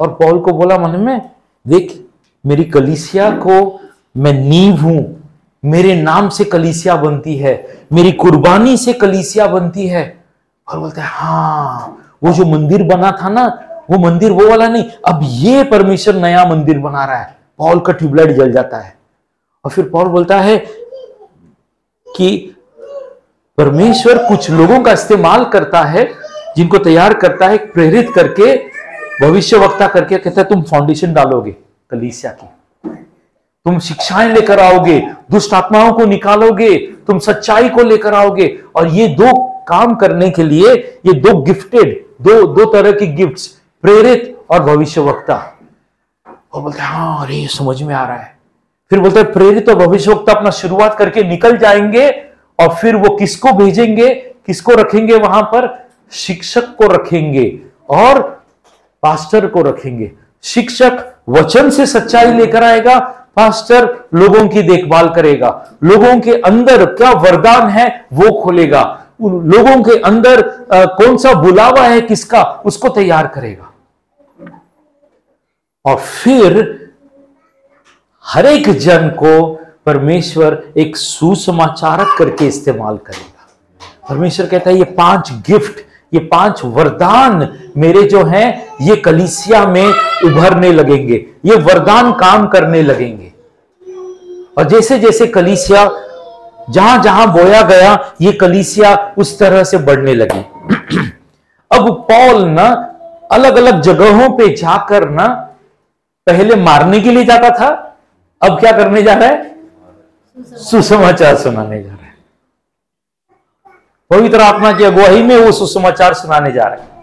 और 0.00 0.14
पॉल 0.14 0.40
को 0.40 0.52
बोला, 0.52 0.78
मन 0.78 1.00
में 1.00 1.30
देख, 1.66 2.06
मेरी 2.46 2.64
कलीसिया 2.64 3.30
को 3.30 3.80
मैं 4.16 4.32
नींव 4.32 4.74
हूँ। 4.74 5.17
मेरे 5.64 6.02
नाम 6.02 6.28
से 6.28 6.44
कलीसिया 6.44 6.96
बनती 6.96 7.36
है, 7.36 7.78
मेरी 7.92 8.12
कुर्बानी 8.12 8.76
से 8.76 8.92
कलीसिया 8.92 9.46
बनती 9.46 9.86
है। 9.86 10.24
और 10.68 10.78
बोलता 10.78 11.02
है 11.02 11.08
हाँ 11.08 12.04
वो 12.24 12.32
जो 12.32 12.44
मंदिर 12.46 12.82
बना 12.82 13.10
था 13.22 13.28
ना, 13.28 13.46
वो 13.90 13.98
मंदिर 13.98 14.32
वो 14.32 14.48
वाला 14.48 14.68
नहीं, 14.68 14.84
अब 15.06 15.20
ये 15.22 15.64
परमेश्वर 15.64 16.14
नया 16.14 16.44
मंदिर 16.44 16.78
बना 16.78 17.04
रहा 17.04 17.16
है। 17.16 17.36
पॉल 17.58 17.80
का 17.80 17.92
ट्यूबलाइट 17.92 18.30
जल 18.30 18.52
जाता 18.52 18.78
है। 18.78 18.96
और 19.64 19.70
फिर 19.70 19.88
पॉल 19.88 20.08
बोलता 20.08 20.40
है 20.40 20.58
कि 22.06 22.56
परमेश्वर 23.58 24.18
कुछ 24.28 24.50
लोगों 24.50 24.80
का 24.80 24.92
इस्तेमाल 24.92 25.44
करता 25.44 25.82
है, 25.82 26.08
जिनको 26.56 26.78
तैयार 26.78 27.14
करता 27.14 27.46
है, 27.46 27.56
प्रेरित 27.58 28.12
करके 28.14 28.56
भविष्य 29.22 29.56
वक्ता 29.56 29.88
करके, 29.88 30.18
कहता 30.18 30.40
है, 30.40 30.48
तुम 30.48 30.62
फाउंडेशन 30.62 31.12
डालोगे 31.12 31.56
कलीसिया 31.90 32.32
की। 32.32 32.48
तुम 33.68 33.78
शिक्षाएँ 33.78 34.28
लेकर 34.32 34.60
आओगे, 34.60 34.98
दुष्ट 35.30 35.54
आत्माओं 35.54 35.92
को 35.92 36.04
निकालोगे, 36.04 36.76
तुम 37.06 37.18
सच्चाई 37.18 37.68
को 37.68 37.82
लेकर 37.82 38.14
आओगे। 38.14 38.46
और 38.76 38.86
ये 38.88 39.08
दो 39.08 39.32
काम 39.68 39.94
करने 39.94 40.30
के 40.30 40.42
लिए, 40.42 40.72
ये 41.06 41.12
दो 41.12 41.36
गिफ्टेड 41.42 41.92
दो 42.22 42.46
दो 42.46 42.64
तरह 42.64 42.92
की 42.92 43.06
गिफ्ट्स 43.06 43.46
प्रेरित 43.84 44.38
और 44.50 44.62
भविष्य 44.62 45.00
वक्ता 45.00 45.34
और 46.54 46.62
बोलते 46.62 46.80
हैं 46.80 46.88
हाँ 46.88 47.26
अरे 47.26 47.46
समझ 47.46 47.82
में 47.82 47.94
आ 47.94 48.04
रहा 48.04 48.16
है। 48.16 48.36
फिर 48.90 49.00
बोलते 49.00 49.20
हैं, 49.20 49.32
प्रेरित 49.32 49.68
और 49.68 49.74
भविष्य 49.76 50.10
वक्ता 50.10 50.32
अपना 50.32 50.50
शुरुआत 50.50 50.96
करके 50.98 51.24
निकल 51.24 51.58
जाएँगे 51.58 52.08
और 52.58 52.74
फिर 52.74 52.96
वो 52.96 53.16
किसको 53.16 53.52
भेजेंगे, 53.52 54.14
किसको 54.46 54.72
रखेंगे 54.72 55.16
वहाँ 55.16 55.42
पर? 55.42 55.68
शिक्षक 56.12 56.74
को 56.76 56.86
रखेंगे 56.86 57.46
और 57.90 58.20
पास्टर 59.02 59.46
को 59.46 59.62
रखेंगे। 59.62 60.10
शिक्षक 60.44 61.06
वचन 61.28 61.70
से 61.70 61.86
सच्चाई 61.86 62.32
लेकर 62.32 62.64
आएगा 62.64 62.98
पास्टर 63.38 63.88
लोगों 64.14 64.46
की 64.48 64.62
देखभाल 64.64 65.08
करेगा। 65.08 65.50
लोगों 65.84 66.18
के 66.20 66.40
अंदर 66.42 66.84
क्या 66.94 67.10
वरदान 67.20 67.68
है 67.70 67.88
वो 68.12 68.30
खोलेगा। 68.42 68.82
लोगों 69.22 69.82
के 69.82 69.98
अंदर 70.00 70.40
आ, 70.72 70.84
कौन 70.84 71.16
सा 71.16 71.32
बुलावा 71.34 71.82
है 71.82 72.00
किसका 72.00 72.42
उसको 72.66 72.88
तैयार 72.90 73.26
करेगा। 73.26 73.72
और 75.84 75.96
फिर 75.96 76.52
हर 78.24 78.46
एक 78.46 78.68
जन 78.78 79.08
को 79.18 79.32
परमेश्वर 79.86 80.62
एक 80.76 80.96
सुसमाचारक 80.96 82.14
करके 82.18 82.46
इस्तेमाल 82.46 82.96
करेगा। 82.96 83.46
परमेश्वर 84.08 84.46
कहता 84.46 84.70
है 84.70 84.76
ये 84.76 84.84
पाँच 84.98 85.32
गिफ्ट 85.46 85.86
ये 86.12 86.20
पाँच 86.26 86.60
वरदान 86.64 87.48
मेरे 87.76 88.02
जो 88.02 88.22
हैं 88.24 88.76
ये 88.82 88.96
कलिसिया 88.96 89.64
में 89.66 89.86
उभरने 90.24 90.72
लगेंगे। 90.72 91.14
ये 91.44 91.56
वरदान 91.56 92.12
काम 92.12 92.46
करने 92.46 92.82
लगेंगे। 92.82 93.27
और 94.58 94.64
जैसे 94.64 94.98
जैसे 94.98 95.26
कलिसिया, 95.26 95.90
जहाँ 96.70 97.02
जहाँ 97.02 97.32
बोया 97.32 97.62
गया, 97.62 98.14
ये 98.20 98.32
कलिसिया 98.32 99.14
उस 99.18 99.38
तरह 99.38 99.64
से 99.64 99.78
बढ़ने 99.78 100.14
लगी। 100.14 100.38
अब 101.78 102.06
पॉल 102.10 102.44
ना 102.44 102.94
अलग 103.32 103.56
अलग 103.56 103.80
जगहों 103.80 104.38
पे 104.38 104.56
जाकर 104.56 105.08
ना 105.08 105.26
पहले 106.26 106.56
मारने 106.56 107.00
के 107.00 107.10
लिए 107.10 107.24
जाता 107.24 107.50
था, 107.50 107.96
अब 108.42 108.60
क्या 108.60 108.72
करने 108.72 109.02
जा 109.02 109.14
रहा 109.14 109.28
है? 109.28 109.56
सुसमाचार 110.56 111.36
सुनाने 111.36 111.82
जा 111.82 111.90
रहा 111.90 112.06
है। 112.06 112.14
पवित्र 114.10 114.40
आत्मा 114.40 114.72
की 114.72 114.84
अगुवाही 114.84 115.22
में 115.22 115.36
वो 115.36 115.52
सुसमाचार 115.52 116.14
सुनाने 116.14 116.52
जा 116.52 116.64
रहे 116.64 116.80
हैं। 116.80 116.97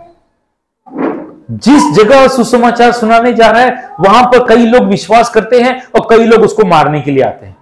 जिस 1.50 1.92
जगह 1.94 2.28
सुसमाचार 2.28 2.92
सुनाने 2.92 3.34
जा 3.34 3.50
रहा 3.50 3.62
है, 3.62 3.90
वहाँ 4.00 4.24
पर 4.26 4.46
कई 4.48 4.66
लोग 4.66 4.84
विश्वास 4.84 5.30
करते 5.30 5.62
हैं 5.62 5.82
और 5.90 6.08
कई 6.10 6.26
लोग 6.26 6.44
उसको 6.44 6.66
मारने 6.66 7.02
के 7.02 7.12
लिए 7.12 7.24
आते 7.24 7.46
हैं। 7.46 7.56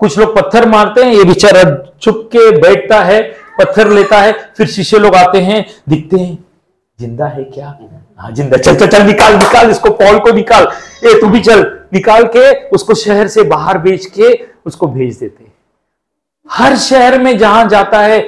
कुछ 0.00 0.18
लोग 0.18 0.34
पत्थर 0.36 0.68
मारते 0.68 1.04
हैं, 1.04 1.12
ये 1.12 1.24
बेचारा 1.24 1.62
चुप 2.02 2.28
के 2.32 2.50
बैठता 2.58 3.02
है, 3.02 3.22
पत्थर 3.58 3.90
लेता 3.90 4.20
है, 4.20 4.32
फिर 4.56 4.66
शिष्य 4.66 4.98
लोग 4.98 5.14
आते 5.16 5.40
हैं, 5.40 5.64
दिखते 5.88 6.16
हैं, 6.16 6.38
ज़िंदा 6.98 7.26
है 7.26 7.44
क्या? 7.44 7.78
हाँ 8.18 8.30
ज़िंदा, 8.32 8.56
चल 8.56 8.76
चल 8.76 8.86
चल, 8.86 9.02
निकाल 9.06 9.34
निकाल, 9.34 9.70
इसको 9.70 9.90
पॉल 9.92 10.18
को 10.18 10.32
निकाल। 10.32 10.68
ए, 11.04 11.18
तू 11.20 11.28
भी 11.28 11.40
चल, 11.40 11.64
निकाल 11.92 12.24
के 12.36 12.52
उसको 12.68 12.94
शहर 12.94 13.28
से 13.28 13.42
बाहर 13.44 13.78
बेच 13.78 14.06
के 14.08 14.32
उसको 14.66 14.86
भेज 14.86 15.18
देते 15.18 15.44
हर 16.46 16.76
शहर 16.76 17.18
में 17.18 17.36
जहाँ 17.38 17.68
जाता 17.68 18.00
है 18.00 18.18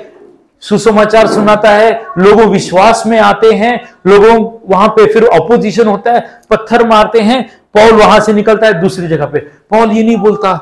सुसमाचार 0.63 1.27
सुनाता 1.27 1.71
है, 1.71 1.93
लोगों 2.19 2.47
विश्वास 2.47 3.03
में 3.07 3.19
आते 3.19 3.53
हैं, 3.53 3.81
लोगों 4.07 4.59
वहाँ 4.69 4.89
पे 4.89 5.07
फिर 5.13 5.25
अपोजिशन 5.25 5.87
होता 5.87 6.13
है, 6.13 6.21
पत्थर 6.51 6.87
मारते 6.87 7.21
हैं 7.21 7.43
पॉल 7.75 7.93
वहाँ 7.93 8.21
से 8.21 8.33
निकलता 8.33 8.67
है 8.67 8.81
दूसरी 8.81 9.09
जगह 9.09 9.27
पे। 9.27 9.39
पॉल 9.39 9.91
ये 9.91 10.03
नहीं 10.03 10.17
बोलता, 10.17 10.53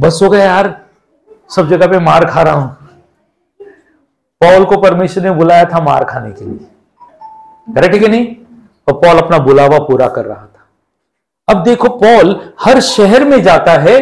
बस 0.00 0.20
हो 0.22 0.28
गया 0.30 0.44
यार, 0.44 0.80
सब 1.56 1.68
जगह 1.68 1.86
पे 1.86 1.98
मार 1.98 2.24
खा 2.24 2.42
रहा 2.42 2.54
हूँ। 2.54 2.76
पॉल 4.40 4.64
को 4.64 4.76
परमेश्वर 4.76 5.24
ने 5.24 5.30
बुलाया 5.30 5.64
था 5.64 5.80
मार 5.80 6.04
खाने 6.04 6.32
के 6.32 6.44
लिए। 6.44 6.66
करेक्ट 7.74 7.94
है 7.94 8.08
नहीं? 8.08 8.26
और 8.88 8.94
पॉल 8.94 9.18
अपना 9.18 9.38
बुलावा 9.38 9.78
पूरा 9.78 10.08
कर 10.08 10.24
रहा 10.24 10.44
था। 10.44 10.66
अब 11.48 11.62
देखो 11.62 11.88
पॉल 11.88 12.40
हर 12.60 12.80
शहर 12.80 13.24
में 13.24 13.42
जाता 13.42 13.72
है 13.72 13.98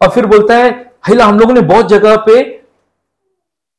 और 0.00 0.08
फिर 0.08 0.26
बोलता 0.26 0.56
है, 0.56 0.70
हिला, 1.08 1.24
हम 1.24 1.38
लोगों 1.38 1.54
ने 1.54 1.60
बहुत 1.60 1.88
जगह 1.88 2.16
पे 2.16 2.63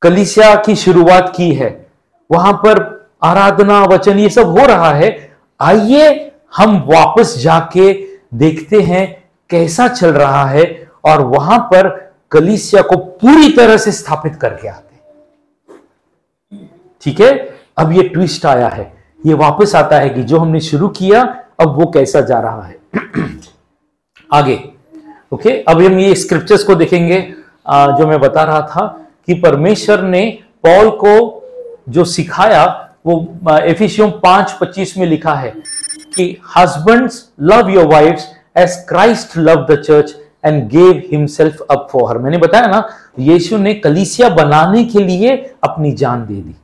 कलिसिया 0.05 0.55
की 0.55 0.75
शुरुआत 0.75 1.33
की 1.35 1.53
है। 1.53 1.85
वहाँ 2.31 2.53
पर 2.53 3.07
आराधना, 3.23 3.83
वचन, 3.83 4.19
ये 4.19 4.29
सब 4.29 4.47
हो 4.47 4.65
रहा 4.65 4.91
है। 4.91 5.37
आइए 5.61 6.31
हम 6.57 6.77
वापस 6.77 7.37
जाके 7.37 7.93
देखते 8.33 8.81
हैं 8.81 9.29
कैसा 9.49 9.87
चल 9.87 10.09
रहा 10.09 10.45
है 10.45 10.89
और 11.05 11.21
वहाँ 11.21 11.59
पर 11.59 12.11
कलिसिया 12.31 12.81
को 12.81 12.97
पूरी 12.97 13.49
तरह 13.49 13.77
से 13.77 13.91
स्थापित 13.91 14.35
करके 14.35 14.67
आते 14.67 14.97
ठीक 17.01 17.19
है? 17.19 17.55
अब 17.77 17.91
ये 17.91 18.03
ट्विस्ट 18.03 18.45
आया 18.45 18.67
है। 18.67 18.93
ये 19.25 19.33
वापस 19.33 19.75
आता 19.75 19.99
है 19.99 20.09
कि 20.09 20.23
जो 20.23 20.37
हमने 20.37 20.59
शुरू 20.59 20.87
किया, 20.87 21.21
अब 21.59 21.75
वो 21.75 21.91
कैसा 21.91 22.21
जा 22.21 22.39
रहा 22.39 22.61
है। 22.61 22.77
आगे। 24.33 24.69
ओके? 25.33 25.49
अब 25.49 25.81
हम 25.81 25.99
ये 25.99 26.15
स्क्रिप्चर्स 26.15 26.63
को 26.63 26.75
देखेंगे। 26.75 27.33
जो 27.69 28.07
मैं 28.07 28.19
बता 28.19 28.43
रहा 28.43 28.61
था 28.61 29.04
कि 29.27 29.33
परमेश्वर 29.41 30.01
ने 30.01 30.23
पॉल 30.63 30.89
को 31.03 31.13
जो 31.89 32.03
सिखाया, 32.05 32.65
वो 33.05 33.13
एफिशियम 33.51 34.11
पाँच 34.23 34.51
पच्चीस 34.61 34.97
में 34.97 35.05
लिखा 35.07 35.33
है 35.35 35.53
कि 36.15 36.37
husbands 36.57 37.23
love 37.41 37.69
your 37.69 37.87
wives 37.87 38.27
as 38.57 38.75
Christ 38.89 39.37
love 39.37 39.65
the 39.69 39.81
church 39.81 40.15
and 40.45 40.67
gave 40.69 41.01
himself 41.11 41.61
up 41.61 41.87
for 41.91 42.09
her 42.09 42.17
मैंने 42.17 42.37
बताया 42.37 42.67
ना, 42.67 42.87
यीशु 43.19 43.57
ने 43.57 43.73
कलीसिया 43.73 44.29
बनाने 44.29 44.83
के 44.85 44.99
लिए 44.99 45.35
अपनी 45.63 45.91
जान 45.93 46.25
दे 46.25 46.41
दी। 46.41 46.55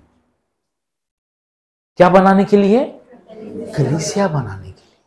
क्या 2.00 2.10
बनाने 2.10 2.44
के 2.44 2.58
लिए? 2.58 2.84
कलीसिया 3.78 4.28
बनाने 4.28 4.64
के 4.64 4.70
लिए। 4.70 4.98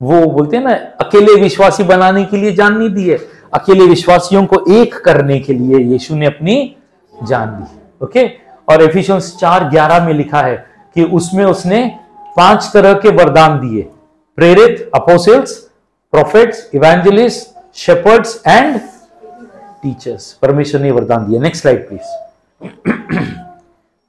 वो 0.00 0.26
बोलते 0.32 0.56
हैं 0.56 0.64
ना, 0.64 0.74
अकेले 1.00 1.34
विश्वासी 1.40 1.84
बनाने 1.84 2.24
के 2.24 2.36
लिए 2.36 2.52
जान 2.52 2.76
नहीं 2.78 2.90
दी 2.90 3.08
है। 3.08 3.18
अकेले 3.52 3.86
विश्वासियों 3.86 4.44
को 4.46 4.64
एक 4.72 4.94
करने 5.04 5.38
के 5.40 5.52
लिए 5.52 5.78
यीशु 5.82 6.16
ने 6.16 6.26
अपनी 6.26 6.76
जान 7.14 7.48
दी 7.50 8.04
ओके? 8.04 8.26
और 8.68 8.82
एफिशियंस 8.82 9.36
चार 9.40 9.68
ग्यारह 9.68 10.06
में 10.06 10.12
लिखा 10.14 10.40
है 10.42 10.56
कि 10.96 11.04
उसमें 11.04 11.44
उसने 11.44 11.80
पाँच 12.36 12.70
तरह 12.74 12.92
के 12.94 13.10
वरदान 13.12 13.58
दिए, 13.60 13.82
प्रेरित 14.38 14.90
apostles 14.94 15.52
prophets 16.12 16.70
evangelist 16.74 17.76
shepherds 17.78 18.42
and 18.46 18.78
teachers 19.82 20.32
परमेश्वर 20.32 20.80
ने 20.80 20.90
वरदान 20.90 21.26
दिया। 21.28 21.40
नेक्स्ट 21.40 21.62
स्लाइड 21.62 21.88
प्लीज़ 21.88 22.08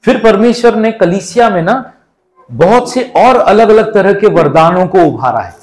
फिर 0.04 0.18
परमेश्वर 0.18 0.76
ने 0.76 0.92
कलिसिया 0.92 1.50
में 1.50 1.62
ना 1.64 1.94
बहुत 2.50 2.92
से 2.92 3.02
और 3.18 3.36
अलग 3.36 3.70
अलग 3.70 3.94
तरह 3.94 4.14
के 4.14 4.28
वरदानों 4.30 4.86
को 4.88 5.04
उभारा 5.06 5.40
है, 5.40 5.54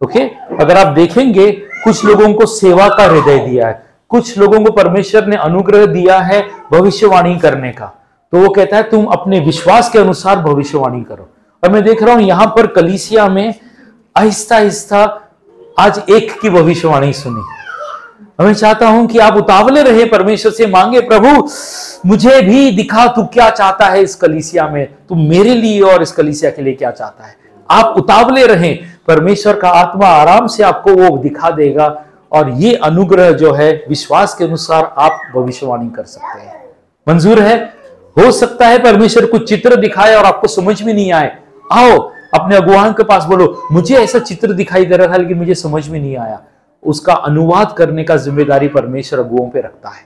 ओके? 0.00 0.20
अगर 0.60 0.76
आप 0.76 0.94
देखेंगे 0.94 1.50
कुछ 1.84 2.04
लोगों 2.04 2.32
को 2.34 2.46
सेवा 2.46 2.88
का 2.88 3.04
हृदय 3.04 3.38
दिया 3.38 3.68
है। 3.68 3.82
कुछ 4.08 4.38
लोगों 4.38 4.64
को 4.64 4.70
परमेश्वर 4.70 5.26
ने 5.26 5.36
अनुग्रह 5.36 5.86
दिया 5.86 6.18
है 6.18 6.42
भविष्यवाणी 6.72 7.38
करने 7.38 7.70
का। 7.70 7.86
तो 8.32 8.38
वो 8.38 8.48
कहता 8.48 8.76
है, 8.76 8.82
तुम 8.82 9.04
अपने 9.04 9.40
विश्वास 9.40 9.90
के 9.90 9.98
अनुसार 9.98 10.36
भविष्यवाणी 10.36 11.02
करो। 11.02 11.28
और 11.62 11.70
मैं 11.70 11.82
देख 11.84 12.02
रहा 12.02 12.14
हूँ, 12.14 12.22
यहाँ 12.22 12.46
पर 12.46 12.66
कलिसिया 12.66 13.28
में 13.28 13.54
आहिस्ता 14.16 14.56
आहिस्ता 14.56 15.28
आज 15.80 16.02
एक 16.10 16.40
की 16.40 16.50
भविष्यवाणी 16.50 17.12
सुनी। 17.12 17.42
मैं 18.40 18.54
चाहता 18.54 18.88
हूँ 18.88 19.06
कि 19.06 19.18
आप 19.18 19.36
उतावले 19.36 19.82
रहे, 19.82 20.04
परमेश्वर 20.04 20.52
से 20.52 20.66
मांगे, 20.66 21.00
प्रभु, 21.00 21.48
मुझे 22.06 22.40
भी 22.42 22.70
दिखा 22.70 23.06
तू 23.06 23.24
क्या 23.24 23.50
चाहता 23.50 23.86
है 23.86 24.02
इस 24.02 24.14
कलिसिया 24.14 24.68
में? 24.68 24.88
तू 25.08 25.14
मेरे 25.14 25.54
लिए 25.54 25.80
और 25.80 26.02
इस 26.02 26.12
कलिसिया 26.12 26.50
के 26.50 26.62
लिए 26.62 26.74
क्या 26.74 26.90
चाहता 26.90 27.26
है? 27.26 27.36
आप 27.70 27.94
उतावले 27.96 28.46
रहें 28.46 28.78
परमेश्वर 29.08 29.56
का 29.56 29.68
आत्मा 29.68 30.06
आराम 30.06 30.46
से 30.46 30.62
आपको 30.62 30.94
वो 30.94 31.16
दिखा 31.18 31.50
देगा 31.50 31.86
और 32.32 32.50
ये 32.50 32.74
अनुग्रह 32.74 33.30
जो 33.30 33.52
है, 33.52 33.72
विश्वास 33.88 34.34
के 34.34 34.44
अनुसार 34.44 34.94
आप 34.98 35.20
भविष्यवाणी 35.34 35.88
कर 35.90 36.04
सकते 36.04 36.40
हैं। 36.40 36.60
मंजूर 37.06 37.40
है? 37.40 37.74
हो 38.16 38.30
सकता 38.30 38.66
है 38.66 38.78
परमेश्वर 38.78 39.26
कुछ 39.26 39.48
चित्र 39.48 39.76
दिखाए 39.76 40.14
और 40.14 40.24
आपको 40.24 40.48
समझ 40.48 40.82
में 40.82 40.94
नहीं 40.94 41.12
आए। 41.12 41.36
आओ, 41.72 41.98
अपने 42.34 42.56
अगुवान 42.56 42.92
के 42.92 43.02
पास 43.02 43.24
बोलो, 43.24 43.66
मुझे 43.72 43.96
ऐसा 43.96 44.18
चित्र 44.18 44.52
दिखाई 44.52 44.84
दे 44.84 44.96
रहा 44.96 45.12
था, 45.12 45.16
लेकिन 45.16 45.38
मुझे 45.38 45.54
समझ 45.54 45.88
में 45.88 46.00
नहीं 46.00 46.16
आया। 46.16 46.40
उसका 46.82 47.12
अनुवाद 47.12 47.72
करने 47.72 48.04
का 48.04 48.16
ज़िम्मेदारी 48.16 48.68
परमेश्वर 48.68 49.18
अगुओं 49.18 49.48
पे 49.50 49.60
रखता 49.60 49.88
है। 49.88 50.04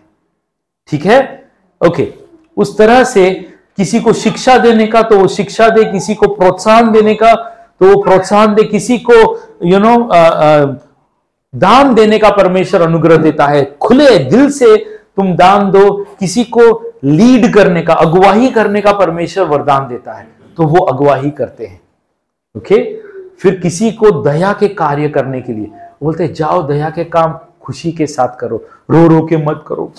ठीक 0.89 1.07
है? 1.07 1.51
ओके। 1.87 2.13
उस 2.57 2.77
तरह 2.79 3.05
से 3.05 3.31
किसी 3.77 4.01
को 4.01 4.13
शिक्षा 4.13 4.57
देने 4.59 4.87
का 4.87 5.03
तो 5.03 5.19
वो 5.19 5.29
शिक्षा 5.29 5.69
दे, 5.69 5.85
किसी 5.85 6.15
को 6.15 6.27
प्रोत्साहन 6.27 6.93
देने 6.93 7.15
का 7.15 7.33
तो 7.81 7.87
वो 7.87 8.03
प्रोत्साहन 8.03 8.55
दे, 8.55 8.63
किसी 8.63 8.99
को 8.99 9.15
यू 9.65 9.79
नो 9.79 9.97
दान 11.55 11.95
देने 11.95 12.19
का 12.19 12.31
परमेश्वर 12.31 12.83
अनुग्रह 12.83 13.17
देता 13.17 13.47
है। 13.47 13.65
खुले 13.81 14.19
दिल 14.21 14.51
से 14.51 14.77
तुम 15.17 15.35
दान 15.37 15.71
दो, 15.71 15.91
किसी 16.21 16.45
को 16.45 16.93
लीड 17.05 17.53
करने 17.55 17.83
का, 17.83 17.95
अगुवाही 17.95 18.51
करने 18.51 18.81
का 18.81 18.93
परमेश्वर 18.93 19.45
वरदान 19.45 19.89
देता 19.89 20.13
है। 20.13 20.29
तो 20.57 20.63
वो 20.63 20.85
अगुवाही 20.85 21.31
करते 21.31 21.67
हैं। 21.67 21.81
ओके 22.57 22.83
फिर 23.41 23.59
किसी 23.61 23.91
को 23.93 24.11
दया 24.23 24.53
के 24.53 24.69
कार्य 24.69 25.09
करने 25.09 25.41
के 25.41 25.53
लिए 25.53 25.71
बोलते 26.03 26.29
जाओ 26.29 26.63
दया 26.63 26.91
के 26.91 27.05
काम, 27.05 27.39
खुशी 27.63 27.93
के 27.93 28.07
साथ 28.07 28.37
करो। 28.37 28.65
रो 28.91 29.07
रो 29.09 29.27
के 29.27 29.37
मत 29.37 29.65
करो। 29.69 29.93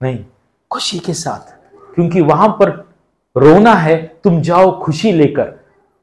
नहीं, 0.00 0.24
खुशी 0.70 0.98
के 0.98 1.14
साथ। 1.14 1.54
क्योंकि 1.94 2.20
वहाँ 2.20 2.48
पर 2.60 2.70
रोना 3.36 3.74
है, 3.74 3.96
तुम 4.24 4.40
जाओ 4.40 4.80
खुशी 4.82 5.12
लेकर। 5.12 5.52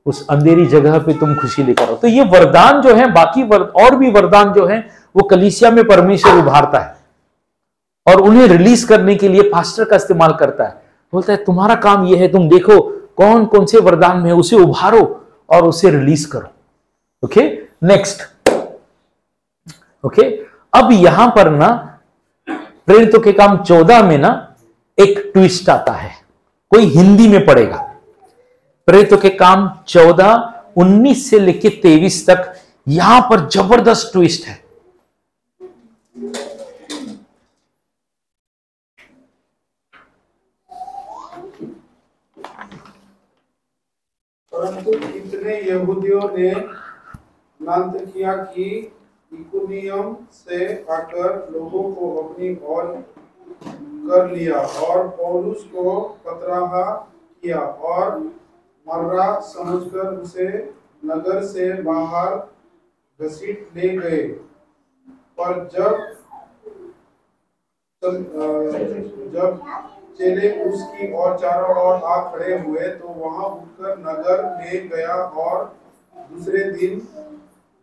उस 0.05 0.25
अंधेरी 0.27 0.65
जगह 0.65 0.97
पे 0.99 1.13
तुम 1.13 1.35
खुशी 1.35 1.63
लेकर 1.63 1.83
आओ। 1.83 1.95
तो 1.95 2.07
ये 2.07 2.23
वरदान 2.23 2.81
जो 2.81 2.93
है 2.95 3.11
बाकी 3.11 3.43
वर, 3.43 3.61
और 3.61 3.95
भी 3.95 4.11
वरदान 4.11 4.53
जो 4.53 4.65
है 4.65 4.79
वो 5.15 5.23
कलिसिया 5.23 5.71
में 5.71 5.83
परमेश्वर 5.87 6.37
उभारता 6.37 6.79
है। 6.79 6.95
और 8.07 8.21
उन्हें 8.21 8.47
रिलीज़ 8.47 8.87
करने 8.87 9.15
के 9.15 9.27
लिए 9.27 9.49
पास्टर 9.49 9.83
का 9.83 9.95
इस्तेमाल 9.95 10.33
करता 10.33 10.63
है। 10.63 10.81
बोलता 11.13 11.33
है 11.33 11.43
तुम्हारा 11.45 11.75
काम 11.75 12.05
यह 12.05 12.19
है 12.19 12.27
तुम 12.27 12.49
देखो 12.49 12.79
कौन 13.17 13.45
कौन 13.45 13.65
से 13.65 13.79
वरदान 13.79 14.17
में 14.17 14.31
उसे 14.31 14.55
उभारो 14.55 15.03
और 15.49 15.63
उसे 15.63 15.89
रिलीज़ 15.89 16.27
करो। 16.27 16.47
ओके 17.23 17.41
नेक्स्ट 17.83 18.21
ओके 20.03 20.23
अब 20.73 20.91
यहाँ 20.91 21.27
पर 21.27 21.49
ना 21.49 21.69
प्रेरितों 22.87 23.19
के 23.19 23.31
काम 23.33 23.57
चौदह 23.57 24.03
में 24.03 24.17
ना 24.17 24.31
एक 24.97 25.19
ट्विस्ट 25.33 25.69
आता 25.69 25.91
है। 25.91 26.11
कोई 26.71 26.85
हिंदी 26.85 27.27
में 27.27 27.45
पढ़ेगा। 27.45 27.82
प्रेरितों 28.87 29.17
के 29.17 29.29
काम 29.29 29.69
चौदह, 29.87 30.31
उन्नीस 30.77 31.29
से 31.29 31.39
लेकर 31.39 31.79
तेईस 31.81 32.25
तक 32.29 32.53
यहाँ 32.87 33.21
पर 33.21 33.47
ज़बरदस्त 33.49 34.11
ट्विस्ट 34.13 34.47
है। 34.47 34.61
परंतु 44.53 44.91
कितने 44.91 45.59
यहूदियों 45.61 46.29
ने 46.37 46.51
किया 48.05 48.35
कि 48.35 48.65
इकुनियम 49.31 50.15
से 50.33 50.65
आकर 50.91 51.49
लोगों 51.51 51.83
को 51.93 52.15
अपनी 52.23 52.55
ओर 52.65 52.85
कर 53.65 54.31
लिया 54.31 54.57
और 54.57 55.07
पौलुस 55.17 55.63
को 55.73 55.99
पतराहा 56.25 56.83
किया 57.43 57.59
और 57.59 58.19
मर्रा 58.87 59.39
समझकर 59.39 60.07
उसे 60.21 60.47
नगर 61.05 61.43
से 61.45 61.71
बाहर 61.83 62.35
घसीट 63.19 63.69
ले 63.75 63.89
गए। 63.89 64.23
पर 65.37 65.67
जब 65.73 65.93
जब 69.33 69.61
चेले 70.17 70.49
उसकी 70.63 71.11
और 71.13 71.37
चारों 71.39 71.75
ओर 71.83 72.03
आ 72.03 72.17
खड़े 72.31 72.57
हुए 72.59 72.87
तो 72.87 73.07
वहाँ 73.07 73.45
उठकर 73.45 73.97
नगर 73.99 74.43
में 74.57 74.89
गया 74.89 75.15
और 75.15 75.63
दूसरे 76.15 76.63
दिन 76.71 76.99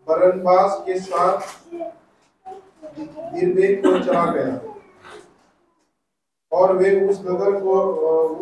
बरनबास 0.07 0.83
के 0.87 0.99
साथ 1.01 1.39
को 3.83 3.99
चला 4.05 4.25
गया। 4.33 4.55
और 6.53 6.73
वे 6.77 7.09
उस 7.09 7.21
नगर 7.21 7.61
को 7.61 7.81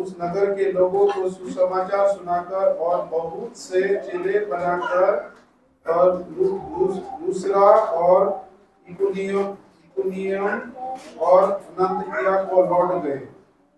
उस 0.03 0.15
नगर 0.21 0.53
के 0.55 0.71
लोगों 0.71 1.05
को 1.07 1.29
सुसमाचार 1.29 2.07
सुनाकर 2.07 2.73
और 2.75 3.05
बहुत 3.05 3.57
से 3.57 3.81
चेले 3.97 4.39
बनाकर 4.45 5.91
और 5.93 6.15
दूसरा 7.21 7.65
और 7.99 8.47
इकुनियम 8.87 9.39
इकुनियम 9.39 10.61
और 11.19 11.61
को 12.45 12.61
लौट 12.63 13.03
गए। 13.03 13.21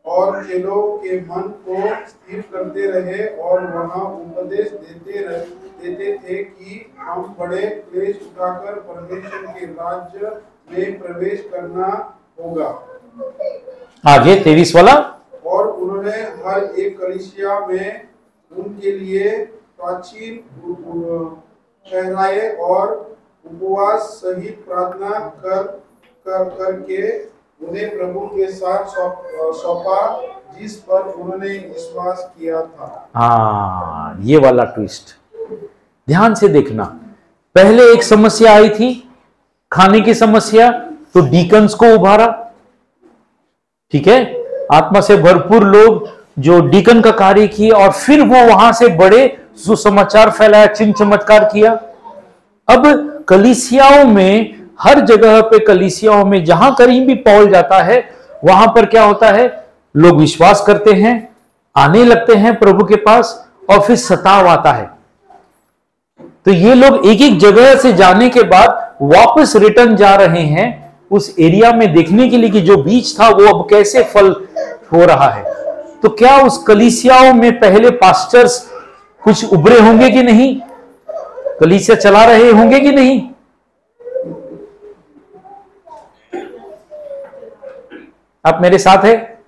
और 0.05 0.45
चेलों 0.47 0.81
के 0.97 1.19
मन 1.21 1.41
को 1.65 1.75
स्थिर 2.07 2.41
करते 2.53 2.85
रहे 2.91 3.25
और 3.37 3.65
वहाँ 3.65 4.03
उपदेश 4.05 4.69
देते 4.69 5.21
रहे, 5.21 5.39
देते 5.81 6.17
थे 6.17 6.43
कि 6.43 6.93
हम 6.99 7.35
बड़े 7.39 7.67
क्लेश 7.91 8.21
उठाकर 8.21 8.79
परमेश्वर 8.87 9.45
के 9.51 9.65
राज्य 9.65 10.41
में 10.71 10.99
प्रवेश 10.99 11.47
करना 11.51 11.87
होगा। 12.39 12.69
आगे 14.03 14.35
तेईस 14.43 14.75
वाला। 14.75 14.93
और 15.45 15.67
उन्होंने 15.67 16.17
हर 16.45 16.63
एक 16.63 16.99
कलिसिया 16.99 17.59
में 17.67 18.07
उनके 18.51 18.91
लिए 18.91 19.29
प्राचीन 19.77 20.33
ठहराए 21.85 22.49
और 22.61 22.87
उपवास 23.45 24.01
सहित 24.23 24.63
प्रार्थना 24.67 25.19
कर 25.19 25.63
कर 26.25 26.43
करके 26.57 27.01
उन्हें 27.61 27.89
प्रभु 27.89 28.19
के 28.27 28.51
साथ 28.51 28.85
सौंपा 29.57 29.99
जिस 30.59 30.75
पर 30.81 31.01
उन्होंने 31.01 31.47
विश्वास 31.47 32.31
किया 32.37 32.61
था। 32.61 33.09
हाँ 33.15 34.17
ये 34.21 34.37
वाला 34.37 34.63
ट्विस्ट 34.75 35.15
ध्यान 36.07 36.35
से 36.35 36.47
देखना। 36.49 36.83
पहले 37.55 37.83
एक 37.93 38.03
समस्या 38.03 38.53
आई 38.53 38.69
थी 38.69 38.93
खाने 39.71 40.01
की 40.01 40.13
समस्या 40.13 40.69
तो 41.13 41.21
डीकन्स 41.29 41.73
को 41.73 41.93
उभारा। 41.95 42.27
ठीक 43.93 44.07
है? 44.07 44.19
आत्मा 44.73 45.01
से 45.01 45.15
भरपूर 45.17 45.63
लोग 45.63 46.09
जो 46.39 46.59
डीकन 46.61 47.01
का 47.01 47.11
कार्य 47.11 47.47
किए 47.47 47.69
और 47.69 47.91
फिर 47.91 48.21
वो 48.21 48.43
वहाँ 48.45 48.71
से 48.73 48.87
बड़े 48.87 49.37
सुसमाचार 49.57 50.29
फैलाया 50.29 50.65
चिन्ह 50.65 50.93
चमत्कार 50.93 51.43
किया। 51.43 51.71
अब 52.67 53.25
कलिसियाओं 53.27 54.05
में, 54.05 54.55
हर 54.81 54.99
जगह 54.99 55.41
पे 55.41 55.59
कलिसियाओं 55.59 56.25
में 56.25 56.43
जहाँ 56.45 56.75
कहीं 56.75 57.05
भी 57.07 57.15
पौल 57.15 57.49
जाता 57.49 57.81
है, 57.83 58.03
वहाँ 58.45 58.67
पर 58.67 58.85
क्या 58.85 59.03
होता 59.03 59.31
है? 59.31 59.65
लोग 59.95 60.19
विश्वास 60.19 60.63
करते 60.67 60.91
हैं, 60.91 61.29
आने 61.75 62.03
लगते 62.05 62.35
हैं 62.35 62.55
प्रभु 62.59 62.85
के 62.85 62.95
पास 62.95 63.49
और 63.69 63.81
फिर 63.81 63.95
सताव 63.95 64.47
आता 64.47 64.71
है। 64.71 64.89
तो 66.45 66.51
ये 66.51 66.73
लोग 66.73 67.05
एक 67.05 67.21
एक 67.21 67.39
जगह 67.39 67.75
से 67.75 67.93
जाने 67.93 68.29
के 68.29 68.43
बाद 68.43 68.95
वापस 69.01 69.55
रिटर्न 69.55 69.95
जा 69.95 70.15
रहे 70.15 70.41
हैं 70.41 70.69
उस 71.11 71.35
एरिया 71.39 71.71
में 71.71 71.93
देखने 71.93 72.29
के 72.29 72.37
लिए 72.37 72.49
कि 72.49 72.61
जो 72.61 72.77
बीज 72.77 73.19
था 73.19 73.29
वो 73.29 73.59
अब 73.59 73.69
कैसे 73.69 74.03
फल 74.03 74.47
हो 74.93 75.05
रहा 75.05 75.29
है। 75.29 75.43
तो 76.03 76.09
क्या 76.09 76.37
उस 76.37 76.63
कलिसियाओं 76.63 77.33
में 77.33 77.59
पहले 77.59 77.89
पास्टर्स 77.89 78.71
कुछ 79.23 79.53
उभरे 79.53 79.79
होंगे 79.79 80.09
कि 80.09 80.23
नहीं? 80.23 80.61
कलिसिया 81.59 81.97
चला 81.97 82.25
रहे 82.25 82.51
होंगे 82.51 82.79
कि 82.79 82.91
नहीं? 82.91 83.29
आप 88.45 88.59
मेरे 88.61 88.77
साथ 88.77 89.05
है? 89.05 89.43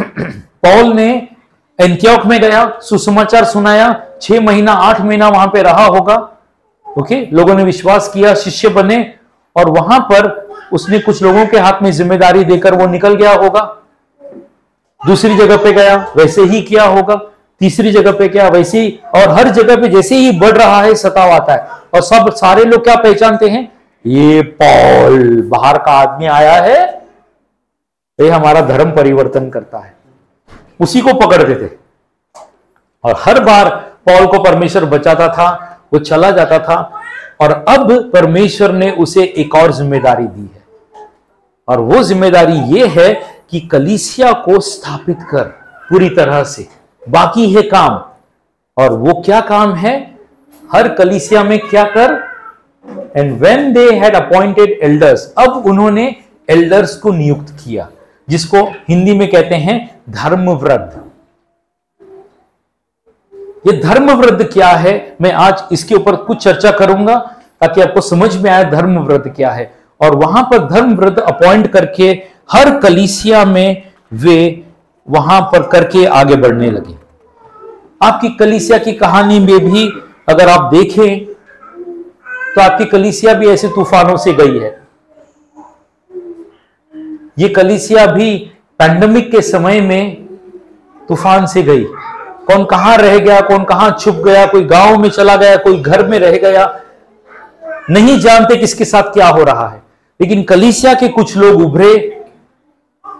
पॉल 0.00 0.86
ने 0.86 1.28
एंटियोक 1.80 2.26
में 2.26 2.40
गया, 2.40 2.78
सुसमाचार 2.82 3.44
सुनाया, 3.44 4.04
छह 4.22 4.40
महीना, 4.40 4.72
आठ 4.72 5.00
महीना 5.00 5.28
वहाँ 5.28 5.46
पे 5.46 5.62
रहा 5.62 5.84
होगा। 5.86 6.16
ओके? 6.98 7.26
लोगों 7.32 7.54
ने 7.54 7.64
विश्वास 7.64 8.08
किया, 8.08 8.34
शिष्य 8.34 8.68
बने 8.68 9.14
और 9.56 9.70
वहाँ 9.70 9.98
पर 10.12 10.28
उसने 10.72 10.98
कुछ 10.98 11.22
लोगों 11.22 11.46
के 11.46 11.58
हाथ 11.58 11.82
में 11.82 11.90
ज़िम्मेदारी 11.92 12.44
देकर 12.44 12.74
वो 12.74 12.86
निकल 12.86 13.14
गया 13.14 13.32
होगा। 13.34 13.60
दूसरी 15.00 15.36
जगह 15.36 15.56
पे 15.56 15.72
गया, 15.72 15.96
वैसे 16.16 16.42
ही 16.42 16.62
किया 16.62 16.84
होगा। 16.84 17.14
तीसरी 17.60 17.92
जगह 17.92 18.12
पे 18.12 18.28
क्या 18.28 18.48
वैसे 18.48 18.80
ही 18.80 18.98
और 19.14 19.28
हर 19.28 19.48
जगह 19.48 19.76
पे 19.76 19.88
जैसे 19.88 20.16
ही 20.16 20.38
बढ़ 20.38 20.56
रहा 20.56 20.80
है, 20.82 20.94
सताव 20.94 21.30
आता 21.30 21.52
है। 21.52 21.68
और 21.94 22.02
सब, 22.02 22.30
सारे 22.30 22.64
लोग 22.64 22.84
क्या 22.84 22.94
पहचानते 22.96 23.48
हैं? 23.48 23.62
ये 24.04 24.42
पॉल, 24.60 25.42
बाहर 25.48 25.78
का 25.78 25.92
आदमी 25.92 26.26
आया 26.26 26.52
है। 26.54 26.78
ये 28.18 28.28
हमारा 28.30 28.60
धर्म 28.60 28.90
परिवर्तन 28.90 29.48
करता 29.50 29.78
है। 29.78 29.96
उसी 30.80 31.00
को 31.00 31.12
पकड़ते 31.16 31.54
थे 31.54 31.70
और 33.04 33.14
हर 33.18 33.40
बार 33.44 33.68
पॉल 34.06 34.26
को 34.26 34.42
परमेश्वर 34.42 34.84
बचाता 34.84 35.28
था, 35.28 35.78
वो 35.92 35.98
चला 35.98 36.30
जाता 36.30 36.58
था। 36.58 36.78
और 37.40 37.52
अब 37.68 37.92
परमेश्वर 38.12 38.72
ने 38.72 38.90
उसे 38.92 39.22
एक 39.38 39.54
और 39.54 39.72
ज़िम्मेदारी 39.72 40.24
दी 40.24 40.42
है। 40.42 40.62
और 41.68 41.80
वो 41.80 42.02
ज़िम्मेदारी 42.02 42.58
ये 42.74 42.86
है 42.88 43.12
कि 43.50 43.60
कलीसिया 43.62 44.32
को 44.44 44.60
स्थापित 44.60 45.18
कर 45.30 45.44
पूरी 45.90 46.08
तरह 46.10 46.42
से। 46.44 46.66
बाकी 47.02 47.52
है 47.52 47.62
काम। 47.64 48.00
और 48.76 48.92
वो 48.92 49.20
क्या 49.22 49.40
काम 49.40 49.74
है? 49.74 49.94
हर 50.70 50.88
कलीसिया 50.94 51.42
में 51.44 51.58
क्या 51.60 51.84
कर? 51.96 52.16
And 53.16 53.32
when 53.40 53.72
they 53.72 53.90
had 53.92 54.14
appointed 54.16 54.78
elders 54.82 55.32
अब 55.38 55.66
उन्होंने 55.66 56.14
एल्डर्स 56.48 56.94
को 56.96 57.12
नियुक्त 57.12 57.56
किया, 57.64 57.88
जिसको 58.28 58.62
हिंदी 58.88 59.14
में 59.18 59.28
कहते 59.30 59.54
हैं 59.56 59.78
धर्मव्रत 60.10 61.04
ये 63.68 63.72
धर्मव्रत 63.78 64.48
क्या 64.52 64.68
है? 64.68 65.16
मैं 65.20 65.32
आज 65.32 65.62
इसके 65.72 65.94
ऊपर 65.94 66.16
कुछ 66.16 66.42
चर्चा 66.44 66.70
करूँगा 66.72 67.16
ताकि 67.60 67.80
आपको 67.80 68.00
समझ 68.00 68.36
में 68.36 68.50
आए 68.50 68.64
धर्मव्रत 68.70 69.32
क्या 69.36 69.50
है। 69.50 69.72
और 70.00 70.14
वहाँ 70.16 70.42
पर 70.42 70.66
धर्मव्रत 70.68 71.18
अपॉइंट 71.20 71.66
करके 71.72 72.10
हर 72.52 72.78
कलीसिया 72.80 73.44
में 73.44 73.82
वे 74.14 74.64
वहाँ 75.08 75.40
पर 75.52 75.66
करके 75.68 76.04
आगे 76.06 76.36
बढ़ने 76.36 76.70
लगे। 76.70 76.96
आपकी 78.02 78.28
कलीसिया 78.36 78.78
की 78.78 78.92
कहानी 78.94 79.38
में 79.40 79.58
भी 79.64 79.88
अगर 80.28 80.48
आप 80.48 80.72
देखें 80.74 81.24
तो 82.54 82.60
आपकी 82.60 82.84
कलीसिया 82.86 83.34
भी 83.34 83.48
ऐसे 83.48 83.68
तूफानों 83.68 84.16
से 84.16 84.32
गई 84.32 84.58
है। 84.58 84.76
ये 87.38 87.48
कलीसिया 87.50 88.06
भी 88.06 88.36
पैंडमिक 88.80 89.30
के 89.30 89.42
समय 89.44 89.80
में 89.80 90.26
तूफ़ान 91.08 91.46
से 91.46 91.62
गई। 91.62 91.86
कौन 92.48 92.64
कहाँ 92.64 92.96
रह 92.98 93.18
गया, 93.18 93.40
कौन 93.40 93.64
कहाँ 93.64 93.96
छुप 94.00 94.14
गया, 94.14 94.46
कोई 94.46 94.64
गाँव 94.64 94.98
में 94.98 95.08
चला 95.08 95.36
गया, 95.36 95.56
कोई 95.56 95.80
घर 95.80 96.06
में 96.06 96.18
रह 96.18 96.36
गया। 96.38 96.80
नहीं 97.90 98.18
जानते 98.18 98.56
किसके 98.56 98.84
साथ 98.84 99.02
क्या 99.02 99.26
हो 99.26 99.42
रहा 99.42 99.68
है। 99.68 99.82
लेकिन 100.20 100.42
कलिसिया 100.42 100.94
के 100.94 101.08
कुछ 101.08 101.36
लोग 101.36 101.60
उभरे, 101.62 101.94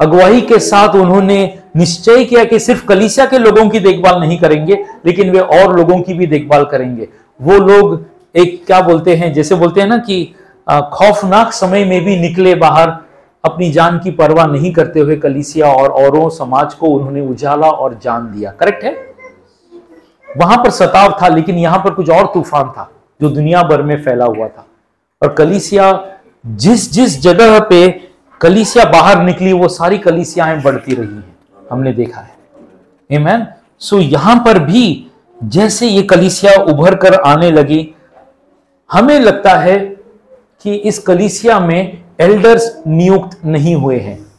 अगुवाई 0.01 0.41
के 0.41 0.59
साथ 0.59 0.95
उन्होंने 0.95 1.59
निश्चय 1.77 2.25
किया 2.25 2.45
कि 2.45 2.59
सिर्फ़ 2.59 2.85
कलिसिया 2.87 3.27
के 3.27 3.39
लोगों 3.39 3.69
की 3.69 3.81
देखभाल 3.81 4.21
नहीं 4.21 4.39
करेंगे, 4.39 4.85
लेकिन 5.07 5.31
वे 5.31 5.41
और 5.41 5.77
लोगों 5.77 6.01
की 6.01 6.15
भी 6.15 6.27
देखभाल 6.27 6.65
करेंगे। 6.65 7.09
वो 7.41 7.59
लोग 7.59 8.05
एक 8.37 8.65
क्या 8.67 8.81
बोलते 8.81 9.15
हैं, 9.15 9.33
जैसे 9.33 9.55
बोलते 9.55 9.81
हैं 9.81 9.89
ना 9.89 9.99
कि 9.99 10.35
खौफनाक 10.71 11.53
समय 11.53 11.85
में 11.85 12.05
भी 12.05 12.17
निकले 12.17 12.55
बाहर, 12.55 12.97
अपनी 13.45 13.71
जान 13.73 13.99
की 13.99 14.11
परवाह 14.11 14.47
नहीं 14.47 14.73
करते 14.73 15.01
हुए 15.01 15.17
कलिसिया 15.17 15.73
और 15.73 15.91
औरों 15.91 16.29
समाज 16.29 16.75
को 16.75 16.87
उन्होंने 16.87 17.21
उजाला 17.21 17.67
और 17.67 17.99
जान 18.03 18.33
दिया। 18.37 18.51
करेक्ट 18.51 18.85
है? 18.85 19.08
वहाँ 20.37 20.57
पर 20.57 20.71
सताव 20.71 21.19
था, 21.23 21.29
लेकिन 21.29 21.57
यहाँ 21.57 21.79
पर 21.79 21.95
कुछ 21.95 22.11
और 22.11 22.27
तूफ़ान 22.27 22.69
था 22.69 22.91
जो 23.23 23.29
दुनिया 23.29 23.63
भर 23.63 23.83
में 23.83 24.03
फैला 24.03 24.25
हुआ 24.25 24.49
था। 24.49 24.67
और 25.23 25.35
कलीसिया, 25.35 26.07
जिस 26.47 26.93
जिस 26.93 27.23
जगह 27.23 27.61
पे 27.61 28.09
कलीसिया 28.41 28.85
बाहर 28.85 29.23
निकली, 29.23 29.53
वो 29.53 29.69
सारी 29.69 29.99
कलीसियाएँ 29.99 30.63
बढ़ती 30.63 30.95
रही 30.95 31.15
हैं। 31.15 31.37
हमने 31.71 31.93
देखा 31.93 32.21
है। 32.21 32.37
Amen? 33.13 33.45
सो 33.81 33.99
यहाँ 33.99 34.37
पर 34.37 34.59
भी 34.59 35.11
जैसे 35.43 35.87
ये 35.87 36.03
कलीसिया 36.03 36.63
उभर 36.63 36.95
कर 36.95 37.15
आने 37.15 37.51
लगी, 37.51 37.95
हमें 38.93 39.21
लगता 39.21 39.55
है 39.55 39.79
कि 40.63 40.75
इस 40.75 40.99
कलीसिया 40.99 41.61
में 41.61 42.05
एल्डर्स 42.21 42.83
नियुक्त 42.87 43.45
नहीं 43.45 43.75
हुए 43.75 43.99
हैं। 43.99 44.33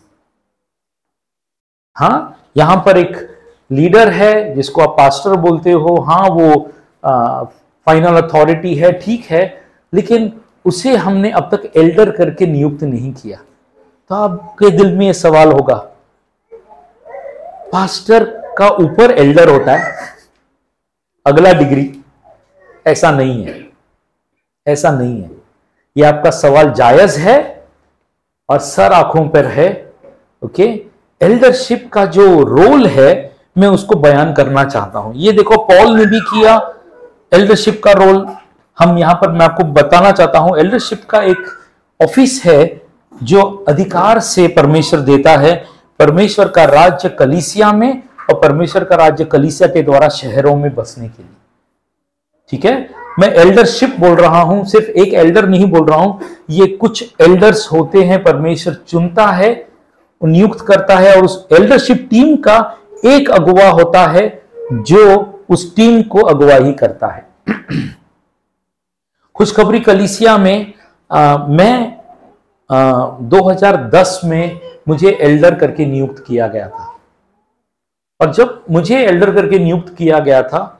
हाँ 1.98 2.46
यहाँ 2.58 2.84
पर 2.86 2.98
एक 2.98 3.39
लीडर 3.70 4.10
है, 4.12 4.56
जिसको 4.56 4.82
आप 4.82 4.96
पास्टर 4.98 5.36
बोलते 5.38 5.72
हो 5.72 5.96
हाँ 6.04 6.28
वो 6.30 6.52
फाइनल 7.88 8.18
अथॉरिटी 8.18 8.74
है, 8.76 8.92
ठीक 8.94 9.26
है, 9.26 9.62
लेकिन 9.94 10.32
उसे 10.66 10.96
हमने 10.98 11.32
अब 11.32 11.50
तक 11.52 11.72
एल्डर 11.78 12.12
करके 12.12 12.46
नियुक्त 12.48 12.84
नहीं 12.84 13.14
किया। 13.14 13.38
तो 14.10 14.16
आपके 14.16 14.70
दिल 14.72 14.96
में 14.98 15.06
ये 15.06 15.14
सवाल 15.14 15.52
होगा, 15.52 15.76
पास्टर 17.72 18.24
का 18.58 18.70
ऊपर 18.84 19.12
एल्डर 19.14 19.50
होता 19.50 19.72
है, 19.74 19.94
अगला 21.26 21.54
डिग्री 21.54 21.92
ऐसा 22.86 23.12
नहीं 23.12 23.44
है, 23.46 23.56
ऐसा 24.68 24.92
नहीं 24.92 25.22
है। 25.22 25.30
ये 25.96 26.04
आपका 26.06 26.30
सवाल 26.32 26.72
जायज़ 26.74 27.20
है 27.20 27.38
और 28.50 28.60
सर 28.60 28.94
आँखों 28.94 29.28
पर 29.30 29.46
है 29.48 29.70
ओके 30.42 30.64
एल्डरशिप 31.22 31.90
का 31.94 32.06
जो 32.08 32.26
रोल 32.46 32.86
है 32.88 33.29
मैं 33.60 33.68
उसको 33.68 33.96
बयान 33.96 34.34
करना 34.34 34.64
चाहता 34.64 35.00
हूँ। 35.00 35.14
ये 35.16 35.32
देखो 35.32 35.58
पॉल 35.66 35.96
ने 35.98 36.06
भी 36.06 36.20
किया 36.26 36.60
एल्डरशिप 37.34 37.82
का 37.84 37.92
रोल 37.94 38.26
हम 38.78 38.98
यहाँ 38.98 39.14
पर 39.14 39.32
मैं 39.32 39.46
आपको 39.46 39.64
बताना 39.74 40.12
चाहता 40.12 40.40
हूँ 40.40 40.58
एल्डरशिप 40.60 41.04
का 41.10 41.22
एक 41.24 41.48
ऑफ़िस 42.00 42.42
है 42.46 42.82
जो 43.24 43.42
अधिकार 43.68 44.20
से 44.20 44.48
परमेश्वर 44.48 45.00
देता 45.02 45.36
है। 45.38 45.56
परमेश्वर 46.00 46.48
का 46.48 46.64
राज्य 46.66 47.10
कलीसिया 47.10 47.72
में 47.72 47.92
और 48.30 48.40
परमेश्वर 48.42 48.84
का 48.84 48.96
राज्य 48.96 49.26
कलीसिया 49.26 49.68
के 49.70 49.82
द्वारा 49.84 50.10
शहरों 50.10 50.56
में 50.56 50.74
बसने 50.76 51.08
के 51.08 51.24
लिए। 51.24 51.36
ठीक 52.52 52.66
है? 52.66 52.90
मैं 53.20 53.30
एल्डरशिप 53.36 53.96
बोल 54.00 54.16
रहा 54.16 54.42
हूँ, 54.42 54.64
सिर्फ़ 54.66 54.90
एक 54.90 55.14
एल्डर 55.14 55.48
नहीं 55.48 55.66
बोल 55.66 55.86
रहा 55.86 56.00
हूँ। 56.00 56.20
ये 56.50 56.68
कुछ 56.68 57.04
एल्डर्स 57.22 57.68
होते 57.72 58.04
हैं, 58.04 58.24
परमेश्वर 58.24 58.74
चुनता 58.88 59.26
है, 59.28 59.52
नियुक्त 60.22 60.66
करता 60.68 60.96
है 60.96 61.16
और 61.16 61.26
उस 61.26 61.48
एल्डरशिप 61.52 62.08
टीम 62.10 62.36
का 62.38 62.58
एक 63.06 63.30
अगुवा 63.32 63.70
होता 63.70 64.06
है 64.08 64.28
जो 64.72 65.44
उस 65.50 65.76
टीम 65.76 66.02
को 66.02 66.22
अगुवाही 66.22 66.74
करता 66.74 67.08
है। 67.08 67.28
खुशखबरी 69.36 69.80
कलिसिया 69.80 70.38
में 70.38 70.74
आ, 71.12 71.38
मैं 71.38 71.98
आ, 72.70 73.18
2010 73.20 74.20
में 74.26 74.60
मुझे 74.88 75.12
एल्डर 75.22 75.56
करके 75.56 75.86
नियुक्त 75.86 76.24
किया 76.28 76.48
गया 76.48 76.68
था। 76.70 76.96
और 78.20 78.34
जब 78.34 78.64
मुझे 78.72 78.98
एल्डर 78.98 79.36
करके 79.36 79.60
नियुक्त 79.60 79.96
किया 79.96 80.20
गया 80.20 80.42
था 80.44 80.80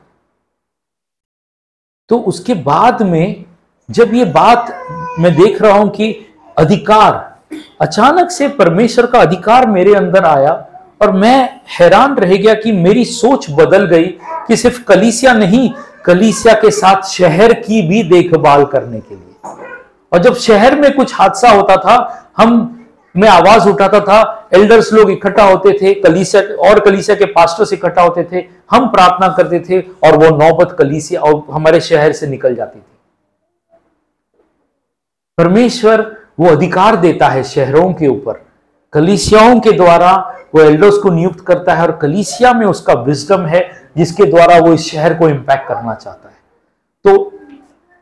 तो 2.08 2.18
उसके 2.18 2.54
बाद 2.54 3.02
में 3.02 3.44
जब 3.90 4.14
ये 4.14 4.24
बात 4.24 4.86
मैं 5.18 5.34
देख 5.34 5.62
रहा 5.62 5.78
हूँ 5.78 5.88
कि 5.90 6.12
अधिकार 6.58 7.28
अचानक 7.80 8.30
से 8.30 8.48
परमेश्वर 8.48 9.06
का 9.06 9.18
अधिकार 9.18 9.66
मेरे 9.66 9.94
अंदर 9.94 10.24
आया 10.24 10.52
और 11.02 11.12
मैं 11.12 11.60
हैरान 11.80 12.16
रह 12.16 12.36
गया 12.36 12.54
कि 12.54 12.72
मेरी 12.72 13.04
सोच 13.04 13.46
बदल 13.50 13.86
गई 13.86 14.06
कि 14.48 14.56
सिर्फ़ 14.56 14.82
कलीसिया 14.84 15.32
नहीं, 15.32 15.70
कलीसिया 16.04 16.54
के 16.54 16.70
साथ 16.70 17.02
शहर 17.02 17.52
की 17.52 17.88
भी 17.88 18.02
देखभाल 18.02 18.64
करने 18.64 19.00
के 19.00 19.14
लिए। 19.14 19.52
और 20.12 20.18
जब 20.18 20.34
शहर 20.34 20.80
में 20.80 20.96
कुछ 20.96 21.14
हादसा 21.14 21.50
होता 21.50 21.76
था, 21.76 22.28
हम, 22.36 22.76
मैं 23.16 23.28
आवाज़ 23.28 23.68
उठाता 23.68 24.00
था 24.00 24.48
एल्डर्स 24.54 24.92
लोग 24.92 25.10
इकट्ठा 25.10 25.44
होते 25.44 25.72
थे, 25.82 25.94
कलीसिया, 25.94 26.42
और 26.42 26.80
कलीसिया 26.80 27.16
के 27.16 27.24
पास्टर्स 27.24 27.72
इकट्ठा 27.72 28.02
होते 28.02 28.28
थे, 28.32 28.44
हम 28.70 28.88
प्रार्थना 28.88 29.28
करते 29.28 29.60
थे 29.60 29.80
और 29.80 30.16
वो 30.16 30.36
नौबत 30.36 30.76
कलीसिया 30.78 31.20
और 31.20 31.44
हमारे 31.50 31.80
शहर 31.80 32.12
से 32.12 32.26
निकल 32.26 32.54
जाती 32.54 32.78
थी। 32.78 32.84
परमेश्वर 35.38 36.16
वो 36.40 36.48
अधिकार 36.48 36.96
देता 36.96 37.28
है 37.28 37.42
शहरों 37.42 37.92
के 37.92 38.06
ऊपर। 38.06 38.49
कलिसियाओं 38.92 39.60
के 39.60 39.72
द्वारा 39.72 40.12
वो 40.54 40.60
एल्डर्स 40.60 40.96
को 40.98 41.10
नियुक्त 41.10 41.40
करता 41.40 41.74
है 41.74 41.82
और 41.82 41.90
कलिसिया 41.96 42.52
में 42.52 42.66
उसका 42.66 42.92
विजडम 42.92 43.44
है, 43.46 43.70
जिसके 43.96 44.24
द्वारा 44.24 44.58
वो 44.58 44.72
इस 44.72 44.90
शहर 44.90 45.14
को 45.14 45.28
इंपैक्ट 45.28 45.68
करना 45.68 45.94
चाहता 45.94 46.28
है। 46.28 46.34
तो 47.04 47.32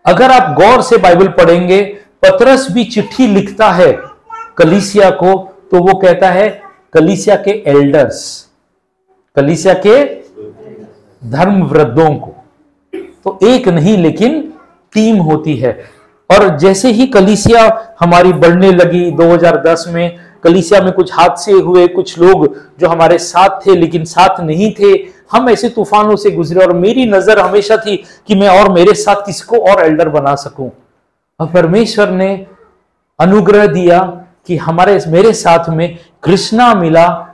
अगर 0.04 0.30
आप 0.30 0.54
गौर 0.56 0.82
से 0.82 0.96
बाइबल 0.96 1.28
पढ़ेंगे, 1.28 1.82
पतरस 2.22 2.66
भी 2.70 2.84
चिट्ठी 2.84 3.26
लिखता 3.26 3.70
है 3.72 3.92
कलिसिया 4.56 5.10
को 5.10 5.34
तो 5.70 5.78
वो 5.78 5.94
कहता 5.94 6.30
है, 6.30 6.48
कलिसिया 6.92 7.36
के 7.36 7.50
एल्डर्स 7.66 8.48
कलिसिया 9.36 9.74
के 9.86 10.04
धर्म 11.22 11.62
वृद्धों 11.62 12.14
को। 12.14 12.34
तो 13.24 13.38
एक 13.42 13.68
नहीं, 13.68 13.96
लेकिन 13.98 14.40
टीम 14.94 15.16
होती 15.16 15.56
है। 15.56 15.72
और 16.30 16.56
जैसे 16.58 16.90
ही 16.92 17.06
कलिसिया 17.06 17.94
हमारी 18.00 18.32
बढ़ने 18.32 18.70
लगी 18.72 19.10
2010 19.10 19.84
में 19.88 20.27
कलिसिया 20.44 20.80
में 20.80 20.92
कुछ 20.92 21.12
हादसे 21.12 21.52
हुए, 21.52 21.86
कुछ 21.86 22.18
लोग 22.18 22.46
जो 22.80 22.88
हमारे 22.88 23.18
साथ 23.18 23.66
थे 23.66 23.74
लेकिन 23.74 24.04
साथ 24.04 24.40
नहीं 24.40 24.72
थे। 24.72 24.92
हम 25.32 25.48
ऐसे 25.50 25.68
तूफानों 25.68 26.16
से 26.16 26.30
गुजरे 26.30 26.64
और 26.64 26.72
मेरी 26.72 27.06
नज़र 27.06 27.38
हमेशा 27.38 27.76
थी 27.76 27.96
कि 28.28 28.34
मैं 28.34 28.48
और 28.50 28.72
मेरे 28.72 28.94
साथ 28.94 29.24
किसको 29.26 29.58
और 29.70 29.84
एल्डर 29.84 30.08
बना 30.08 30.34
सकूँ। 30.34 30.70
और 31.40 31.46
परमेश्वर 31.46 32.10
ने 32.10 32.46
अनुग्रह 33.18 33.66
दिया 33.66 33.98
कि 34.46 34.56
हमारे, 34.56 35.00
मेरे 35.08 35.32
साथ 35.32 35.68
में 35.68 35.98
कृष्णा 36.22 36.72
मिला, 36.74 37.24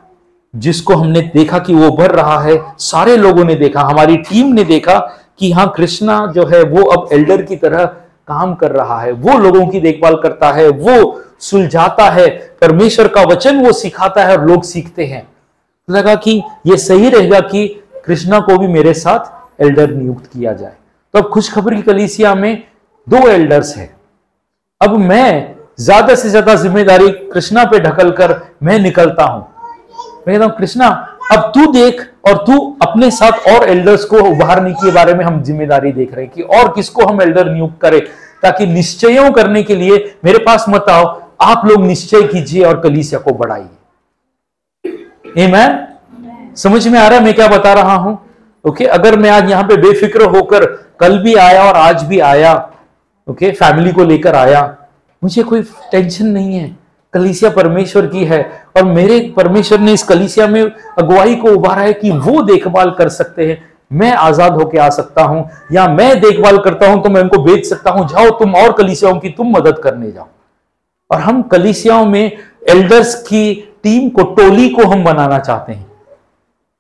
जिसको 0.55 0.95
हमने 0.95 1.21
देखा 1.35 1.59
कि 1.59 1.75
वो 1.75 1.91
भर 1.91 2.11
रहा 2.11 2.39
है। 2.41 2.59
सारे 2.79 3.17
लोगों 3.17 3.45
ने 3.45 3.55
देखा, 3.55 3.81
हमारी 3.81 4.17
टीम 4.19 4.53
ने 4.55 4.65
देखा 4.65 4.99
कि 5.39 5.51
हाँ 5.53 5.73
कृष्णा 5.77 6.27
जो 6.27 6.47
है 6.47 6.63
वो 6.63 6.85
अब 6.87 7.09
एल्डर 7.13 7.43
की 7.43 7.57
तरह 7.57 7.85
काम 8.29 8.55
कर 8.55 8.71
रहा 8.71 9.01
है, 9.01 9.13
वो 9.13 9.39
लोगों 9.39 9.67
की 9.67 9.81
देखभाल 9.81 10.17
करता 10.17 10.51
है, 10.53 10.69
वो 10.69 11.23
सुलझाता 11.41 12.09
है, 12.11 12.29
परमेश्वर 12.61 13.09
का 13.09 13.23
वचन 13.25 13.65
वो 13.65 13.73
सिखाता 13.73 14.25
है 14.25 14.37
और 14.37 14.47
लोग 14.47 14.63
सीखते 14.65 15.07
हैं। 15.07 15.27
लगा 15.89 16.15
कि 16.17 16.43
ये 16.67 16.77
सही 16.77 17.09
रहेगा 17.11 17.41
कि 17.41 17.67
कृष्णा 18.07 18.39
को 18.41 18.59
भी 18.59 18.67
मेरे 18.69 18.95
साथ 18.95 19.63
एल्डर 19.63 19.91
नियुक्त 19.91 20.27
किया 20.27 20.53
जाए। 20.53 20.73
तो 21.15 21.19
अब 21.19 21.29
खुशखबरी 21.31 21.83
कलीसिया 21.83 22.35
में 22.35 22.63
दो 23.07 23.27
एल्डर्स 23.29 23.77
है। 23.77 23.91
अब 24.81 24.97
मैं 24.99 25.55
ज़्यादा 25.81 26.15
से 26.15 26.31
ज़्यादा 26.31 26.55
ज़िम्मेदारी 26.55 27.09
कृष्णा 27.33 27.65
पे 27.65 27.79
ढकल 27.81 28.11
कर 28.13 28.41
मैं 28.63 28.79
निकलता 28.79 29.25
हूँ। 29.25 29.43
मैं 30.27 30.37
कहता 30.37 30.45
हूँ, 30.45 30.57
कृष्णा 30.57 31.14
अब 31.33 31.51
तू 31.55 31.67
देख 31.73 32.01
और 32.29 32.37
तू 32.47 32.59
अपने 32.83 33.11
साथ 33.11 33.47
और 33.49 33.69
एल्डर्स 33.71 34.05
को 34.05 34.19
उभारने 34.21 34.73
के 34.75 34.91
बारे 34.93 35.15
में 35.15 35.25
हम 35.25 35.43
ज़िम्मेदारी 35.43 35.93
देख 35.93 36.15
रहे 36.15 36.25
हैं 36.25 36.33
कि 36.35 36.43
और 36.43 36.73
किसको 36.75 37.05
हम 37.05 37.23
एल्डर 37.23 37.51
नियुक्त 37.53 37.81
करें, 37.83 38.01
ताकि 38.43 38.67
निश्चयों 38.67 39.31
करने 39.33 39.63
के 39.63 39.75
लिए 39.77 39.97
मेरे 40.25 40.39
पास 40.41 40.65
मत 40.69 40.87
आओ, 40.91 41.05
आप 41.43 41.67
लोग 41.67 41.85
निश्चय 41.85 42.23
कीजिए 42.29 42.65
और 42.65 42.81
कलीसिया 42.81 43.21
को 43.21 43.33
बढ़ाइए। 43.35 43.69
समझ 46.57 46.87
में 46.89 46.99
आ 46.99 47.07
रहा 47.09 47.19
है 47.19 47.25
मैं 47.25 47.35
क्या 47.35 47.49
बता 47.49 47.73
रहा 47.75 47.95
हूँ? 47.95 48.19
ओके 48.65 48.85
अगर 48.87 49.19
मैं 49.19 49.31
आज 49.31 49.51
यहाँ 49.51 49.65
पे 49.65 49.77
बेफिक्र 49.79 50.25
होकर 50.31 50.65
कल 51.01 51.19
भी 51.19 51.35
आया 51.37 51.63
और 51.63 51.77
आज 51.79 52.03
भी 52.05 52.19
आया 52.23 52.53
ओके 53.27 53.51
फैमिली 53.53 53.93
को 53.93 54.05
लेकर 54.05 54.35
आया, 54.37 54.63
मुझे 55.23 55.43
कोई 55.43 55.63
टेंशन 55.93 56.27
नहीं 56.27 56.57
है। 56.57 56.77
कलीसिया 57.15 57.51
परमेश्वर 57.51 58.07
की 58.07 58.25
है 58.25 58.43
और 58.77 58.85
मेरे 58.85 59.21
परमेश्वर 59.37 59.79
ने 59.81 59.93
इस 59.93 60.03
कलीसिया 60.03 60.47
में 60.47 60.63
अगुवाई 60.63 61.35
को 61.37 61.51
उभारा 61.51 61.83
है 61.83 61.93
कि 61.93 62.11
वो 62.11 62.43
देखभाल 62.45 62.91
कर 62.91 63.09
सकते 63.11 63.47
हैं। 63.47 63.63
मैं 63.93 64.13
आज़ाद 64.13 64.53
होकर 64.53 64.79
आ 64.79 64.89
सकता 64.91 65.23
हूँ 65.23 65.49
या 65.73 65.87
मैं 65.89 66.21
देखभाल 66.21 66.59
करता 66.59 66.91
हूँ 66.91 67.03
तो 67.03 67.11
मैं 67.11 67.21
उनको 67.23 67.43
भेज 67.43 67.69
सकता 67.69 67.91
हूँ। 67.91 68.07
जाओ 68.09 68.31
तुम 68.39 68.55
और 68.57 68.73
कलीसियाओं 68.73 69.19
की 69.21 69.29
तुम 69.31 69.57
मदद 69.57 69.79
करने 69.79 70.11
जाओ। 70.11 70.27
और 71.11 71.21
हम 71.21 71.43
कलीसियाओं 71.45 72.07
में 72.07 72.37
एल्डर्स 72.71 73.15
की 73.23 73.55
टीम 73.83 74.09
को, 74.09 74.23
टोली 74.25 74.69
को 74.69 74.85
हम 74.85 75.05
बनाना 75.05 75.39
चाहते 75.39 75.73
हैं। 75.73 75.87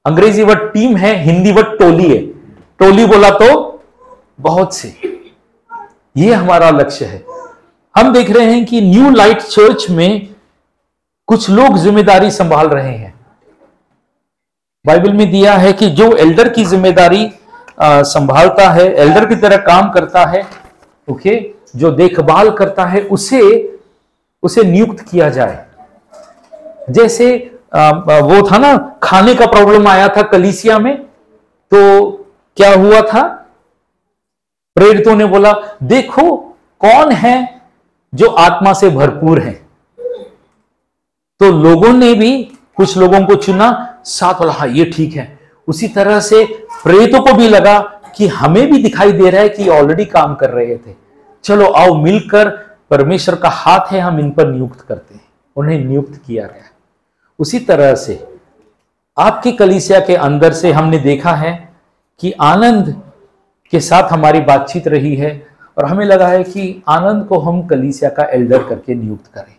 अंग्रेज़ी 0.05 0.43
वर्ड 0.43 0.73
टीम 0.73 0.97
है, 0.97 1.15
हिंदी 1.23 1.53
वर्ड 1.53 1.79
टोली 1.79 2.09
है। 2.09 2.21
टोली 2.81 3.05
बोला 3.07 3.31
तो 3.33 3.81
बहुत 4.41 4.75
से। 4.75 4.95
ये 6.17 6.33
हमारा 6.33 6.71
लक्ष्य 6.71 7.05
है। 7.05 7.23
हम 7.95 8.13
देख 8.13 8.31
रहे 8.31 8.47
हैं 8.47 8.65
कि 8.65 8.81
न्यू 8.81 9.11
लाइट 9.11 9.41
चर्च 9.41 9.87
में 9.91 10.35
कुछ 11.29 11.49
लोग 11.51 11.77
ज़िम्मेदारी 11.79 12.31
संभाल 12.31 12.69
रहे 12.69 12.97
हैं। 12.97 13.13
बाइबल 14.85 15.13
में 15.13 15.31
दिया 15.31 15.55
है 15.55 15.73
कि 15.73 15.91
जो 15.91 16.11
एल्डर 16.17 16.49
की 16.49 16.65
ज़िम्मेदारी 16.65 17.31
संभालता 17.81 18.69
है 18.71 18.85
एल्डर 18.95 19.25
की 19.29 19.37
तरह 19.37 19.57
काम 19.57 19.91
करता 19.91 20.25
है 20.27 20.43
ओके 21.09 21.39
जो 21.77 21.91
देखभाल 21.93 22.51
करता 22.51 22.85
है 22.87 23.01
उसे 23.09 23.41
उसे 24.43 24.63
नियुक्त 24.65 25.01
किया 25.11 25.29
जाए। 25.31 25.65
जैसे 26.91 27.51
आ, 27.75 27.91
वो 27.91 28.43
था 28.51 28.59
ना 28.59 28.77
खाने 29.03 29.35
का 29.35 29.47
प्रॉब्लम 29.47 29.89
आया 29.89 30.09
था 30.09 30.23
कलीसिया 30.23 30.79
में 30.79 30.97
तो 31.73 32.11
क्या 32.57 32.75
हुआ 32.75 33.01
था? 33.03 33.23
प्रेरितों 34.77 35.15
ने 35.17 35.25
बोला 35.27 35.53
देखो 35.83 36.37
कौन 36.81 37.13
है 37.13 37.54
जो 38.15 38.29
आत्मा 38.29 38.73
से 38.73 38.91
भरपूर 38.91 39.41
है। 39.41 39.67
तो 41.41 41.63
लोगों 41.63 41.93
ने 41.93 42.15
भी 42.15 42.45
कुछ 42.77 42.99
लोगों 42.99 43.27
को 43.27 43.35
चुना, 43.35 43.99
साथ 44.05 44.35
वाला 44.35 44.53
हाँ 44.53 44.69
ये 44.69 44.85
ठीक 44.85 45.17
है। 45.17 45.39
उसी 45.69 45.89
तरह 45.89 46.21
से 46.21 46.45
प्रेतों 46.85 47.21
को 47.21 47.35
भी 47.35 47.49
लगा 47.49 47.79
कि 48.17 48.27
हमें 48.27 48.73
भी 48.73 48.83
दिखाई 48.83 49.13
दे 49.13 49.31
रहा 49.31 49.41
है 49.41 49.49
कि 49.49 49.69
ऑलरेडी 49.69 50.05
काम 50.05 50.35
कर 50.35 50.51
रहे 50.51 50.77
थे। 50.77 50.95
चलो, 51.45 51.67
आओ 51.67 51.95
मिलकर 51.95 52.49
परमेश्वर 52.91 53.35
का 53.35 53.49
हाथ 53.49 53.81
है, 53.93 54.01
हम 54.01 54.19
इन 54.19 54.31
पर 54.31 54.49
नियुक्त 54.49 54.81
करते 54.81 55.15
हैं। 55.15 55.25
उन्हें 55.57 55.85
नियुक्त 55.85 56.21
किया 56.27 56.47
गया। 56.47 56.71
उसी 57.39 57.59
तरह 57.59 57.95
से 57.95 58.29
आपकी 59.19 59.53
कलिसिया 59.53 60.01
के 60.01 60.15
अंदर 60.15 60.53
से 60.53 60.73
हमने 60.73 60.99
देखा 60.99 61.33
है 61.33 61.73
कि 62.21 62.33
आनंद 62.33 63.03
के 63.71 63.81
साथ 63.81 64.13
हमारी 64.13 64.41
बातचीत 64.41 64.89
रही 64.89 65.17
है। 65.17 65.47
और 65.77 65.85
हमें 65.85 66.05
लगा 66.07 66.29
है 66.29 66.43
कि 66.45 66.83
आनंद 66.89 67.25
को 67.27 67.39
हम 67.39 67.63
कलीसिया 67.67 68.11
का 68.11 68.25
एल्डर 68.25 68.63
करके 68.65 68.95
नियुक्त 68.95 69.27
करें, 69.27 69.55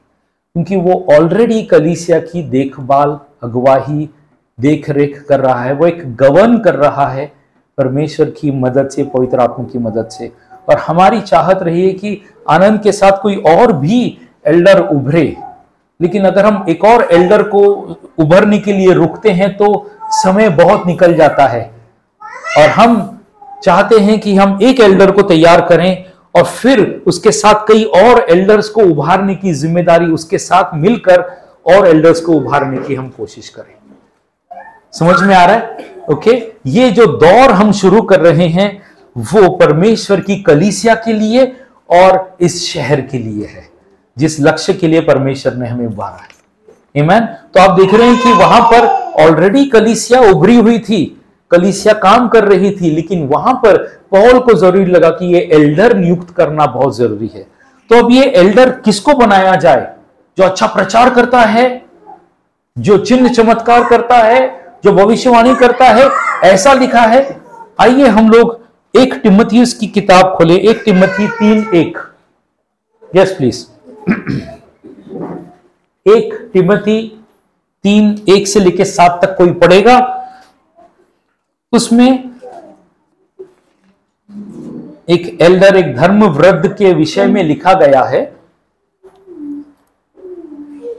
क्योंकि 0.56 0.76
वो 0.76 1.06
ऑलरेडी 1.14 1.62
कलीसिया 1.64 2.20
की 2.20 2.44
देखभाल, 2.44 3.18
अगवाही 3.44 4.10
देख 4.60 4.90
रेख 4.90 5.26
कर 5.30 5.40
रहा 5.40 5.64
है, 5.64 5.74
वो 5.74 5.88
एक 5.88 6.16
गवर्न 6.16 6.58
कर 6.58 6.76
रहा 6.76 7.08
है, 7.08 7.32
परमेश्वर 7.78 8.30
की 8.32 8.52
मदद 8.52 8.90
से, 8.90 9.04
पवित्र 9.06 9.40
आत्मा 9.40 9.66
की 9.66 9.80
मदद 9.80 10.10
से। 10.10 10.32
और 10.70 10.78
हमारी 10.78 11.22
चाहत 11.22 11.64
रही 11.64 11.86
है 11.88 11.94
कि 11.94 12.22
आनंद 12.50 12.82
के 12.82 12.92
साथ 12.92 13.22
कोई 13.22 13.36
और 13.48 13.74
भी 13.74 14.18
एल्डर 14.46 14.80
उभरे। 14.82 15.36
लेकिन 16.00 16.26
अगर 16.26 16.46
हम 16.46 16.66
एक 16.70 16.84
और 16.86 17.08
एल्डर 17.12 17.44
को 17.44 17.60
उभरने 18.20 18.58
के 18.60 18.74
लिए 18.74 18.94
रुकते 18.94 19.32
हैं 19.32 19.56
तो 19.58 19.68
समय 20.14 20.50
बहुत 20.56 20.86
निकल 20.88 21.14
जाता 21.14 21.46
है। 21.48 21.64
और 22.58 22.70
हम 22.70 23.15
चाहते 23.66 24.00
हैं 24.00 24.20
कि 24.20 24.36
हम 24.36 24.58
एक 24.64 24.80
एल्डर 24.80 25.12
को 25.12 25.22
तैयार 25.22 25.62
करें 25.66 26.06
और 26.36 26.44
फिर 26.46 26.80
उसके 27.08 27.32
साथ 27.32 27.66
कई 27.68 27.84
और 27.96 28.26
एल्डर्स 28.30 28.70
को 28.70 28.82
उभारने 28.82 29.36
की 29.36 29.54
ज़िम्मेदारी 29.54 30.12
उसके 30.12 30.38
साथ 30.38 30.76
मिलकर 30.76 31.22
और 31.66 31.88
एल्डर्स 31.88 32.20
को 32.22 32.34
उभारने 32.34 32.78
की 32.78 32.96
हम 32.96 33.10
कोशिश 33.10 33.50
करें। 33.50 33.74
समझ 34.94 35.22
में 35.22 35.36
आ 35.36 35.46
रहा 35.46 35.56
है? 35.56 35.78
ओके 36.12 36.32
ये 36.70 36.90
जो 36.92 37.06
दौर 37.18 37.52
हम 37.52 37.72
शुरू 37.74 38.02
कर 38.02 38.22
रहे 38.22 38.48
हैं, 38.48 38.70
वो 39.16 39.50
परमेश्वर 39.58 40.20
की 40.22 40.36
कलीसिया 40.42 40.96
के 40.96 41.14
लिए 41.14 41.46
और 41.92 42.38
इस 42.42 42.64
शहर 42.64 43.02
के 43.02 43.18
लिए 43.18 43.46
है, 43.46 43.68
जिस 44.18 44.40
लक्ष्य 44.40 44.74
के 44.74 44.88
लिए 44.88 45.02
परमेश्वर 45.02 45.54
ने 45.54 45.68
हमें 45.68 45.86
उभारा 45.88 46.22
है? 46.22 46.34
तो 47.54 47.60
आप 47.60 47.80
देख 47.80 47.94
रहे 47.94 48.08
हैं 48.08 48.22
कि 48.24 48.32
वहाँ 48.34 48.62
पर 48.64 48.86
ऑलरेडी 49.24 49.66
कलीसिया 49.66 50.20
उभरी 50.22 50.56
हुई 50.56 50.80
थी। 50.80 51.00
कलीसिया 51.56 51.94
काम 51.94 52.28
कर 52.28 52.44
रही 52.44 52.72
थी, 52.72 52.90
लेकिन 52.92 53.28
वहाँ 53.28 53.54
पर 53.54 53.78
पॉल 54.12 54.40
को 54.40 54.54
ज़रूरी 54.54 54.86
लगा 54.86 55.10
कि 55.10 55.34
ये 55.34 55.40
एल्डर 55.54 55.98
नियुक्त 55.98 56.36
करना 56.36 56.66
बहुत 56.66 56.98
ज़रूरी 56.98 57.28
है। 57.28 57.48
तो 57.90 57.96
अब 57.96 58.12
ये 58.12 58.24
एल्डर 58.24 58.70
किसको 58.70 59.14
बनाया 59.14 59.56
जाए? 59.56 59.96
जो 60.38 60.44
अच्छा 60.44 60.68
प्रचार 60.68 61.10
करता 61.10 61.40
है, 61.40 61.86
जो 62.78 62.98
चिन्ह 62.98 63.30
चमत्कार 63.30 63.84
करता 63.84 64.18
है, 64.18 64.66
जो 64.86 64.92
भविष्यवाणी 64.92 65.56
करता 65.56 65.86
है, 65.86 66.10
ऐसा 66.44 66.74
लिखा 66.74 67.02
है। 67.02 67.42
आइए 67.82 68.08
हम 68.08 68.30
लोग 68.30 68.60
एक 68.96 69.14
टिमथी 69.14 69.66
की 69.80 69.88
किताब 69.88 70.36
खोले। 70.38 70.56
एक 70.56 70.82
टिमथी 70.86 71.28
तीन 71.28 71.66
एक। 71.76 71.98
यस 73.16 73.32
प्लीज़ 73.32 73.66
एक 76.06 76.50
टिमथी 76.54 77.22
तीन 77.84 78.26
एक 78.30 78.48
से 78.48 78.60
लेकर 78.60 78.84
सात 78.84 79.20
तक 79.24 79.36
कोई 79.38 79.52
पढ़ेगा। 79.52 80.15
उसमें 81.76 82.36
एक 85.10 85.38
एल्डर 85.42 85.76
एक 85.76 85.96
धर्म 85.96 86.24
वृद्ध 86.26 86.74
के 86.74 86.94
विषय 86.94 87.26
में 87.26 87.44
लिखा 87.44 87.74
गया 87.74 88.04
है। 88.04 88.22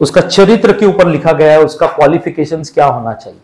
उसका 0.01 0.21
चरित्र 0.21 0.73
के 0.73 0.87
ऊपर 0.87 1.07
लिखा 1.07 1.33
गया 1.33 1.53
है 1.53 1.63
उसका 1.63 1.87
क्वालिफिकेशंस 1.87 2.71
क्या 2.71 2.87
होना 2.87 3.13
चाहिए? 3.13 3.41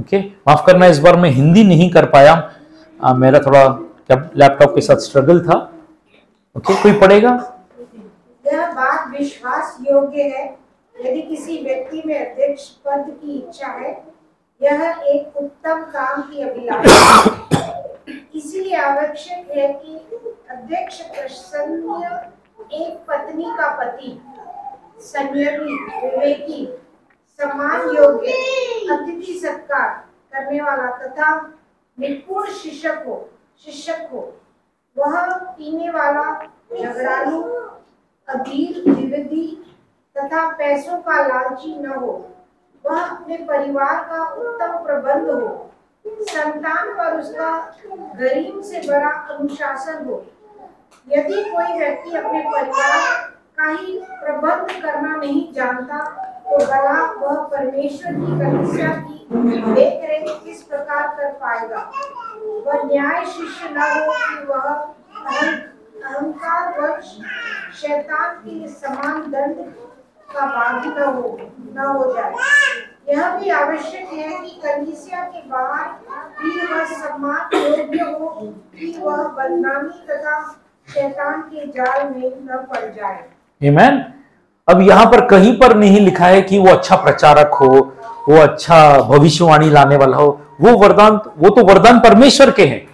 ओके 0.00 0.20
माफ़ 0.20 0.66
करना 0.66 0.86
इस 0.86 0.98
बार 0.98 1.16
मैं 1.16 1.30
हिंदी 1.30 1.64
नहीं 1.64 1.90
कर 1.90 2.06
पाया। 2.06 2.34
आ, 3.04 3.14
मेरा 3.14 3.38
थोड़ा 3.38 3.62
लैपटॉप 4.10 4.74
के 4.74 4.80
साथ 4.80 4.96
स्ट्रगल 4.96 5.40
था। 5.40 5.56
ओके 6.56 6.82
कोई 6.82 6.92
पढ़ेगा? 6.92 7.32
बात 8.44 9.10
विश्वास 9.10 9.76
योग्य 9.82 10.22
है। 10.22 10.44
यदि 10.94 11.22
किसी 11.22 11.62
व्यक्ति 11.64 12.02
में 12.06 12.14
अध्यक्ष 12.20 12.68
पद 12.86 13.04
की 13.22 13.38
इच्छा 13.38 13.66
है 13.66 13.92
यह 14.60 14.80
एक 15.08 15.36
उत्तम 15.36 15.82
काम 15.92 16.22
की 16.22 16.42
अभिलाषा। 16.42 17.56
इसलिए 18.34 18.76
आवश्यक 18.76 19.50
है 19.56 19.72
कि 19.74 19.96
अध्यक्ष 20.50 21.00
प्रसन्न 21.10 22.02
एक 22.74 22.96
पत्नी 23.08 23.50
का 23.58 23.68
पति 23.76 24.10
संयमी 25.02 25.74
विवेकी 26.02 26.64
सम्मान 27.38 27.96
योग्य, 27.96 28.32
अतिथि 28.92 29.38
सत्कार 29.40 29.88
करने 30.32 30.60
वाला 30.60 30.90
तथा 30.98 31.30
निपुण 31.98 32.46
शिक्षक 32.52 33.04
हो 33.06 33.28
शिक्षक 33.64 34.08
हो 34.12 34.22
वह 34.96 35.14
पीने 35.34 35.90
वाला 35.90 36.32
झगड़ालू 36.78 37.42
अधीर 38.28 38.82
विविधि 38.88 39.46
तथा 40.16 40.48
पैसों 40.58 40.98
का 41.02 41.26
लालची 41.26 41.74
न 41.76 41.86
हो। 41.90 42.12
वह 42.88 43.00
अपने 43.00 43.36
परिवार 43.48 43.96
का 44.10 44.24
उत्तम 44.42 44.76
प्रबंध 44.84 45.30
हो। 45.30 45.64
संतान 46.04 46.92
पर 46.98 47.18
उसका 47.20 47.50
गरीब 48.18 48.60
से 48.62 48.80
बड़ा 48.88 49.10
अनुशासन 49.30 50.04
हो। 50.04 50.24
यदि 51.06 51.42
कोई 51.44 51.78
व्यक्ति 51.78 52.16
अपने 52.16 52.40
परिवार 52.50 53.00
का 53.58 53.68
ही 53.70 53.98
प्रबंध 54.20 54.70
करना 54.82 55.16
नहीं 55.16 55.52
जानता 55.52 55.98
तो 56.44 56.58
भला 56.58 57.00
वह 57.12 57.42
परमेश्वर 57.48 58.12
की 58.14 58.38
कलिसिया 58.40 58.90
की 58.98 59.16
देख 59.74 60.04
रेख 60.10 60.28
किस 60.44 60.62
प्रकार 60.62 61.08
कर 61.16 61.32
पाएगा? 61.42 61.80
वह 62.66 62.84
न्याय 62.84 63.24
शिष्य 63.26 63.68
न 63.72 63.78
हो 63.80 64.12
कि 64.12 64.44
वह 64.46 64.66
अहंकार 66.06 66.80
वश 66.80 67.04
शैतान 67.80 68.34
के 68.36 68.68
समान 68.68 69.30
दंड 69.30 69.56
का 70.34 70.46
बागी 70.46 70.88
न 70.88 71.02
हो 71.02 71.40
न 71.76 71.86
हो 71.86 72.12
जाए। 72.12 72.32
यह 73.08 73.36
भी 73.36 73.50
आवश्यक 73.50 74.08
है 74.12 74.28
कि 74.28 74.60
कलीसिया 74.64 75.22
के 75.22 75.48
बाहर 75.48 75.86
भी 76.42 76.74
वह 76.74 76.84
सम्मान 76.84 77.56
योग्य 77.56 77.98
हो 77.98 78.28
कि 78.78 79.00
वह 79.02 79.16
बदनामी 79.16 80.06
तथा 80.10 80.62
शैतान 80.94 81.40
के 81.40 81.66
जाल 81.66 82.04
में 82.04 82.28
न 82.28 82.66
पड़ 82.70 82.94
जाए। 82.96 83.24
Amen? 83.62 83.98
अब 84.68 84.80
यहाँ 84.80 85.06
पर 85.06 85.26
कहीं 85.26 85.58
पर 85.58 85.76
नहीं 85.76 86.00
लिखा 86.00 86.24
है 86.24 86.42
कि 86.42 86.58
वो 86.58 86.68
अच्छा 86.68 86.96
प्रचारक 86.96 87.54
हो, 87.54 87.94
वो 88.28 88.36
अच्छा 88.36 89.00
भविष्यवाणी 89.00 89.70
लाने 89.70 89.96
वाला 89.96 90.16
हो। 90.16 90.40
वो 90.60 90.78
वरदान, 90.78 91.20
वो 91.38 91.50
तो 91.50 91.64
वरदान 91.64 91.98
परमेश्वर 91.98 92.50
के 92.50 92.66
हैं। 92.66 92.88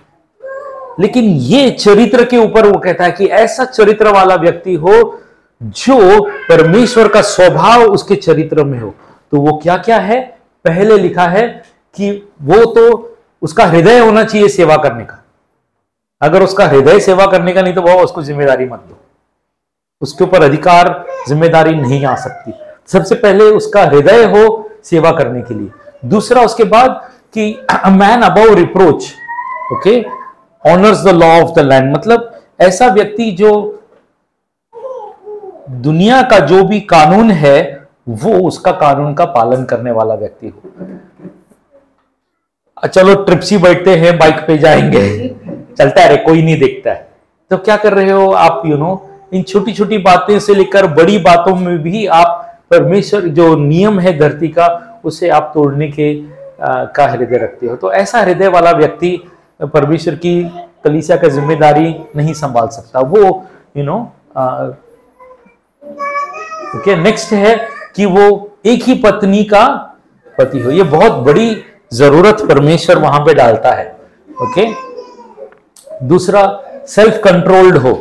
लेकिन 1.00 1.24
ये 1.24 1.70
चरित्र 1.70 2.24
के 2.24 2.36
ऊपर 2.36 2.66
वो 2.66 2.78
कहता 2.78 3.04
है 3.04 3.12
कि 3.12 3.26
ऐसा 3.26 3.64
चरित्र 3.64 4.08
वाला 4.08 4.34
व्यक्ति 4.34 4.74
हो 4.74 5.20
जो 5.64 6.20
परमेश्वर 6.48 7.08
का 7.08 7.20
स्वभाव 7.22 7.82
उसके 7.84 8.14
चरित्र 8.16 8.64
में 8.64 8.78
हो। 8.80 8.94
तो 9.32 9.40
वो 9.40 9.56
क्या 9.62 9.76
क्या 9.78 9.98
है? 9.98 10.20
पहले 10.64 10.96
लिखा 10.98 11.26
है 11.28 11.46
कि 11.96 12.10
वो 12.42 12.64
तो 12.66 13.16
उसका 13.42 13.64
हृदय 13.66 13.98
होना 13.98 14.24
चाहिए 14.24 14.48
सेवा 14.48 14.76
करने 14.78 15.04
का। 15.04 15.22
अगर 16.20 16.42
उसका 16.42 16.66
हृदय 16.66 17.00
सेवा 17.00 17.26
करने 17.26 17.52
का 17.52 17.62
नहीं 17.62 17.74
तो 17.74 17.82
वो 17.82 17.94
उसको 18.02 18.22
ज़िम्मेदारी 18.22 18.66
मत 18.66 18.78
दो। 18.80 18.96
उसके 20.02 20.24
ऊपर 20.24 20.42
अधिकार, 20.42 21.04
ज़िम्मेदारी 21.28 21.74
नहीं 21.74 22.04
आ 22.04 22.14
सकती। 22.16 22.52
सबसे 22.88 23.14
पहले 23.16 23.44
उसका 23.52 23.82
हृदय 23.82 24.24
हो 24.26 24.70
सेवा 24.84 25.10
करने 25.12 25.42
के 25.42 25.54
लिए। 25.54 25.70
दूसरा 26.04 26.42
उसके 26.42 26.64
बाद 26.66 27.00
कि 27.34 27.50
man 27.68 28.22
above 28.22 28.54
reproach 28.54 29.12
okay 29.72 30.00
honours 30.64 31.04
the 31.04 31.14
law 31.14 31.28
of 31.40 31.54
the 31.54 31.64
land 31.64 31.94
मतलब 31.96 32.30
ऐसा 32.60 32.86
व्यक्ति 32.88 33.30
जो 33.32 33.50
दुनिया 35.70 36.20
का 36.22 36.38
जो 36.38 36.62
भी 36.64 36.80
कानून 36.80 37.30
है 37.30 37.86
वो 38.08 38.32
उसका 38.48 38.72
कानून 38.72 39.14
का 39.14 39.24
पालन 39.24 39.64
करने 39.64 39.90
वाला 39.90 40.14
व्यक्ति 40.14 40.48
हो। 40.48 40.60
चलो 42.88 43.14
ट्रिप्सी 43.24 43.58
बैठते 43.58 43.94
हैं 43.96 44.16
बाइक 44.18 44.44
पे 44.46 44.56
जाएँगे। 44.58 45.28
चलता 45.78 46.02
है 46.02 46.16
कोई 46.16 46.42
नहीं 46.42 46.58
देखता 46.60 46.90
है। 46.90 47.08
तो 47.50 47.56
क्या 47.58 47.76
कर 47.76 47.92
रहे 47.92 48.10
हो 48.10 48.30
आप 48.32 48.62
यू 48.66 48.76
नो 48.76 49.10
इन 49.34 49.42
छोटी 49.42 49.72
छोटी 49.72 49.98
बातें 49.98 50.38
से 50.40 50.54
लेकर 50.54 50.86
बड़ी 50.94 51.18
बातों 51.18 51.54
में 51.56 51.78
भी 51.78 52.06
आप 52.06 52.40
परमेश्वर 52.70 53.20
जो 53.30 53.54
नियम 53.56 54.00
है 54.00 54.16
धरती 54.18 54.48
का 54.48 54.66
उसे 55.04 55.28
आप 55.28 55.50
तोड़ने 55.54 55.88
के 55.90 56.12
आ, 56.62 56.84
का 56.84 57.06
हृदय 57.06 57.36
रखते 57.36 57.66
हो। 57.66 57.76
तो 57.76 57.92
ऐसा 57.92 58.20
हृदय 58.20 58.48
वाला 58.48 58.70
व्यक्ति 58.70 59.18
परमेश्वर 59.62 60.14
की 60.14 60.42
कलीसिया 60.84 61.16
का 61.16 61.28
ज़िम्मेदारी 61.28 61.94
नहीं 62.16 62.32
संभाल 62.34 62.68
सकता। 62.68 63.00
वो 63.00 63.44
यू 63.76 63.84
नो 63.84 63.98
ओके 66.74 66.96
नेक्स्ट 66.96 67.32
है 67.32 67.56
कि 67.96 68.06
वो 68.06 68.26
एक 68.66 68.82
ही 68.82 68.94
पत्नी 68.94 69.42
का 69.44 69.66
पति 70.38 70.60
हो। 70.60 70.70
ये 70.70 70.82
बहुत 70.82 71.12
बड़ी 71.24 71.56
ज़रूरत 71.92 72.42
परमेश्वर 72.48 72.98
वहाँ 72.98 73.20
पे 73.20 73.34
डालता 73.34 73.72
है। 73.72 73.86
ओके 74.42 74.66
दूसरा 76.04 76.42
सेल्फ 76.88 77.20
कंट्रोल्ड 77.24 77.76
हो। 77.76 77.92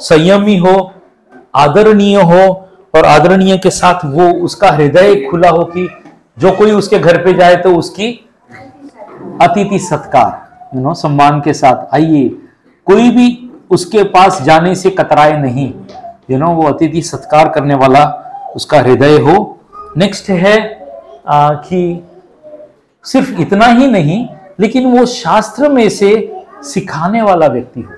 संयमी 0.00 0.56
हो, 0.58 0.92
आदरणीय 1.54 2.20
हो 2.22 2.46
और 2.94 3.04
आदरणीय 3.06 3.56
के 3.58 3.70
साथ 3.70 4.04
वो 4.06 4.30
उसका 4.44 4.70
हृदय 4.70 5.14
खुला 5.30 5.48
हो 5.48 5.64
कि 5.66 5.88
जो 6.38 6.52
कोई 6.52 6.70
उसके 6.72 6.98
घर 6.98 7.22
पे 7.24 7.32
जाए 7.34 7.56
तो 7.56 7.74
उसकी 7.76 8.08
अतिथि 9.42 9.78
सत्कार 9.78 10.76
यू 10.76 10.82
नो 10.82 10.94
सम्मान 10.94 11.40
के 11.40 11.52
साथ। 11.52 11.94
आइए, 11.94 12.28
कोई 12.86 13.10
भी 13.10 13.26
उसके 13.70 14.02
पास 14.04 14.40
जाने 14.42 14.74
से 14.74 14.90
कतराए 14.90 15.36
नहीं। 15.42 15.72
यू 16.28 16.38
नो 16.38 16.50
वो 16.54 16.68
अतिथि 16.68 17.02
सत्कार 17.02 17.48
करने 17.48 17.74
वाला 17.74 18.04
उसका 18.56 18.80
हृदय 18.80 19.18
हो। 19.18 19.36
नेक्स्ट 19.96 20.28
है 20.30 20.56
आ, 21.28 21.54
कि 21.54 22.02
सिर्फ़ 23.04 23.40
इतना 23.40 23.66
ही 23.66 23.86
नहीं 23.90 24.26
लेकिन 24.60 24.86
वो 24.92 25.04
शास्त्र 25.06 25.68
में 25.68 25.88
से 25.88 26.10
सिखाने 26.64 27.22
वाला 27.22 27.46
व्यक्ति 27.46 27.80
हो। 27.80 27.92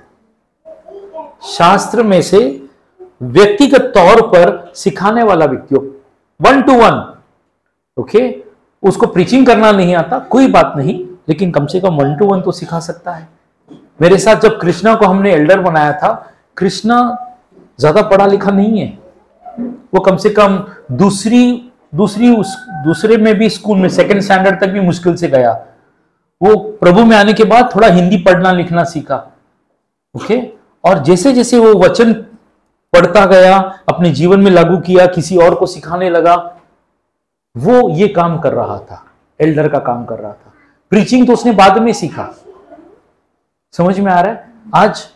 शास्त्र 1.48 2.02
में 2.02 2.20
से 2.22 2.40
व्यक्तिगत 3.22 3.92
तौर 3.94 4.20
पर 4.26 4.72
सिखाने 4.74 5.22
वाला 5.22 5.46
व्यक्ति 5.46 5.74
हो। 5.74 5.80
वन 6.40 6.62
टू 6.62 6.72
वन 6.74 7.02
ओके 7.96 8.28
उसको 8.82 9.06
प्रीचिंग 9.06 9.46
करना 9.46 9.70
नहीं 9.72 9.94
आता 9.94 10.18
कोई 10.30 10.48
बात 10.48 10.72
नहीं 10.76 10.98
लेकिन 11.28 11.50
कम 11.50 11.66
से 11.66 11.80
कम 11.80 11.96
वन 11.96 12.14
टू 12.16 12.26
वन 12.26 12.40
तो 12.40 12.52
सिखा 12.52 12.80
सकता 12.80 13.12
है। 13.12 13.28
मेरे 14.00 14.18
साथ 14.18 14.40
जब 14.40 14.58
कृष्णा 14.60 14.94
को 14.94 15.06
हमने 15.06 15.32
एल्डर 15.34 15.60
बनाया 15.60 15.92
था 15.92 16.10
कृष्णा 16.56 16.98
ज़्यादा 17.78 18.02
पढ़ा 18.02 18.26
लिखा 18.26 18.50
नहीं 18.50 18.80
है। 18.80 18.86
वो 19.94 20.00
कम 20.00 20.16
से 20.16 20.30
कम 20.30 20.58
दूसरी 20.92 21.62
दूसरी 21.94 22.30
उस, 22.30 22.56
दूसरे 22.84 23.16
में 23.16 23.34
भी 23.34 23.48
स्कूल 23.50 23.78
में 23.78 23.88
सेकंड 23.88 24.20
स्टैंडर्ड 24.20 24.60
तक 24.60 24.68
भी 24.68 24.80
मुश्किल 24.80 25.14
से 25.16 25.28
गया। 25.28 25.52
वो 26.40 26.54
प्रभु 26.80 27.04
में 27.04 27.16
आने 27.16 27.32
के 27.32 27.44
बाद 27.44 27.70
थोड़ा 27.74 27.88
हिंदी 27.88 28.16
पढ़ना 28.16 28.52
लिखना 28.52 28.84
सीखा। 28.84 29.16
ओके 30.14 30.40
और 30.84 30.98
जैसे 30.98 31.32
जैसे 31.32 31.58
वो 31.58 31.72
वचन 31.74 32.12
पढ़ता 32.92 33.24
गया, 33.26 33.56
अपने 33.88 34.10
जीवन 34.10 34.40
में 34.40 34.50
लागू 34.50 34.78
किया, 34.78 35.06
किसी 35.06 35.36
और 35.36 35.54
को 35.54 35.66
सिखाने 35.66 36.10
लगा, 36.10 36.34
वो 37.56 37.88
ये 37.90 38.08
काम 38.08 38.38
कर 38.38 38.52
रहा 38.52 38.78
था। 38.80 39.02
एल्डर 39.40 39.68
का 39.68 39.78
काम 39.78 40.04
कर 40.04 40.18
रहा 40.18 40.32
था। 40.32 40.52
प्रीचिंग 40.92 41.26
तो 41.26 41.32
उसने 41.32 41.52
बाद 41.52 41.78
में 41.78 41.92
सीखा। 41.92 42.28
समझ 43.74 43.98
में 44.00 44.12
आ 44.12 44.20
रहा 44.20 44.32
है? 44.32 44.52
आज 44.74 45.06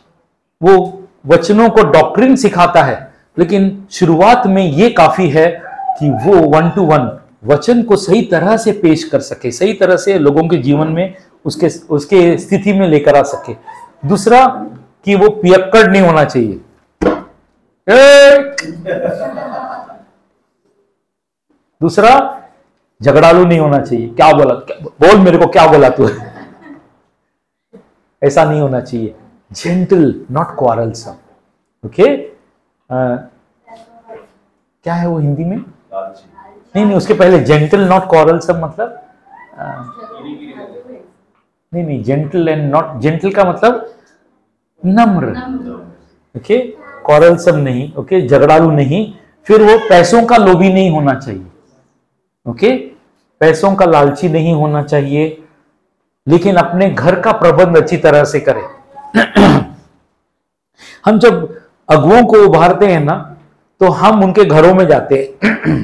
वो 0.60 0.99
वचनों 1.24 1.68
को 1.70 1.82
डॉक्ट्रिन 1.82 2.36
सिखाता 2.36 2.82
है। 2.82 3.08
लेकिन 3.36 3.86
शुरुआत 3.90 4.46
में 4.46 4.62
ये 4.62 4.90
काफ़ी 4.90 5.28
है 5.30 5.46
कि 5.98 6.10
वो 6.24 6.36
वन 6.50 6.70
टू 6.70 6.84
वन 6.86 7.10
वचन 7.44 7.82
को 7.82 7.96
सही 7.96 8.22
तरह 8.22 8.56
से 8.56 8.72
पेश 8.72 9.04
कर 9.04 9.20
सके 9.20 9.50
सही 9.50 9.72
तरह 9.72 9.96
से 9.96 10.18
लोगों 10.18 10.46
के 10.48 10.56
जीवन 10.58 10.88
में 10.88 11.14
उसके 11.44 11.68
उसके 11.90 12.36
स्थिति 12.38 12.72
में 12.72 12.86
लेकर 12.88 13.16
आ 13.16 13.22
सके। 13.24 13.54
दूसरा 14.04 14.46
कि 15.06 15.14
वो 15.14 15.28
पियक्कड़ 15.32 15.86
नहीं 15.90 16.02
होना 16.02 16.24
चाहिए! 16.24 16.60
दूसरा 21.80 22.10
झगड़ालू 23.00 23.44
नहीं 23.44 23.58
होना 23.58 23.78
चाहिए। 23.78 24.08
क्या 24.08 24.32
बोला 24.32 24.54
क्या, 24.54 24.76
बोल 25.00 25.20
मेरे 25.20 25.38
को 25.38 25.46
क्या 25.46 25.66
बोला 25.66 25.88
तू? 25.90 26.08
ऐसा 28.22 28.44
नहीं 28.44 28.60
होना 28.60 28.80
चाहिए। 28.80 29.14
जेंटल 29.50 30.14
नॉट 30.30 30.56
क्वारलसम 30.58 31.14
ओके 31.84 32.06
क्या 34.84 34.94
है 34.94 35.06
वो 35.08 35.18
हिंदी 35.18 35.44
में? 35.44 35.56
नहीं 35.56 36.84
नहीं 36.84 36.96
उसके 36.96 37.14
पहले 37.14 37.38
जेंटल 37.44 37.80
नॉट 37.88 38.08
क्वारलसम 38.10 38.64
मतलब 38.64 38.88
अ, 39.58 39.64
नहीं 41.72 41.84
नहीं 41.84 42.02
जेंटल 42.04 42.48
एंड 42.48 42.70
नॉट 42.72 43.00
जेंटल 43.00 43.32
का 43.32 43.44
मतलब 43.44 43.92
नम्र। 44.82 45.28
ओके 46.34 46.58
क्वारलसम 47.06 47.56
नहीं 47.58 47.92
ओके 47.98 48.20
झगड़ालू 48.26 48.70
नहीं 48.70 49.02
फिर 49.46 49.62
वो 49.62 49.76
पैसों 49.88 50.22
का 50.26 50.36
लोभी 50.36 50.72
नहीं 50.72 50.90
होना 50.90 51.14
चाहिए। 51.14 51.46
ओके 52.46 52.76
पैसों 53.40 53.74
का 53.76 53.86
लालची 53.86 54.28
नहीं 54.28 54.54
होना 54.54 54.82
चाहिए 54.82 55.26
लेकिन 56.26 56.56
अपने 56.56 56.88
घर 56.90 57.20
का 57.20 57.32
प्रबंध 57.32 57.76
अच्छी 57.76 57.96
तरह 57.98 58.24
से 58.24 58.40
करें। 58.40 58.62
हम 61.04 61.18
जब 61.18 61.56
अगुओं 61.88 62.22
को 62.24 62.44
उभारते 62.46 62.86
हैं 62.86 63.00
ना 63.00 63.14
तो 63.80 63.88
हम 63.90 64.22
उनके 64.24 64.44
घरों 64.44 64.74
में 64.74 64.86
जाते 64.86 65.14
हैं। 65.16 65.28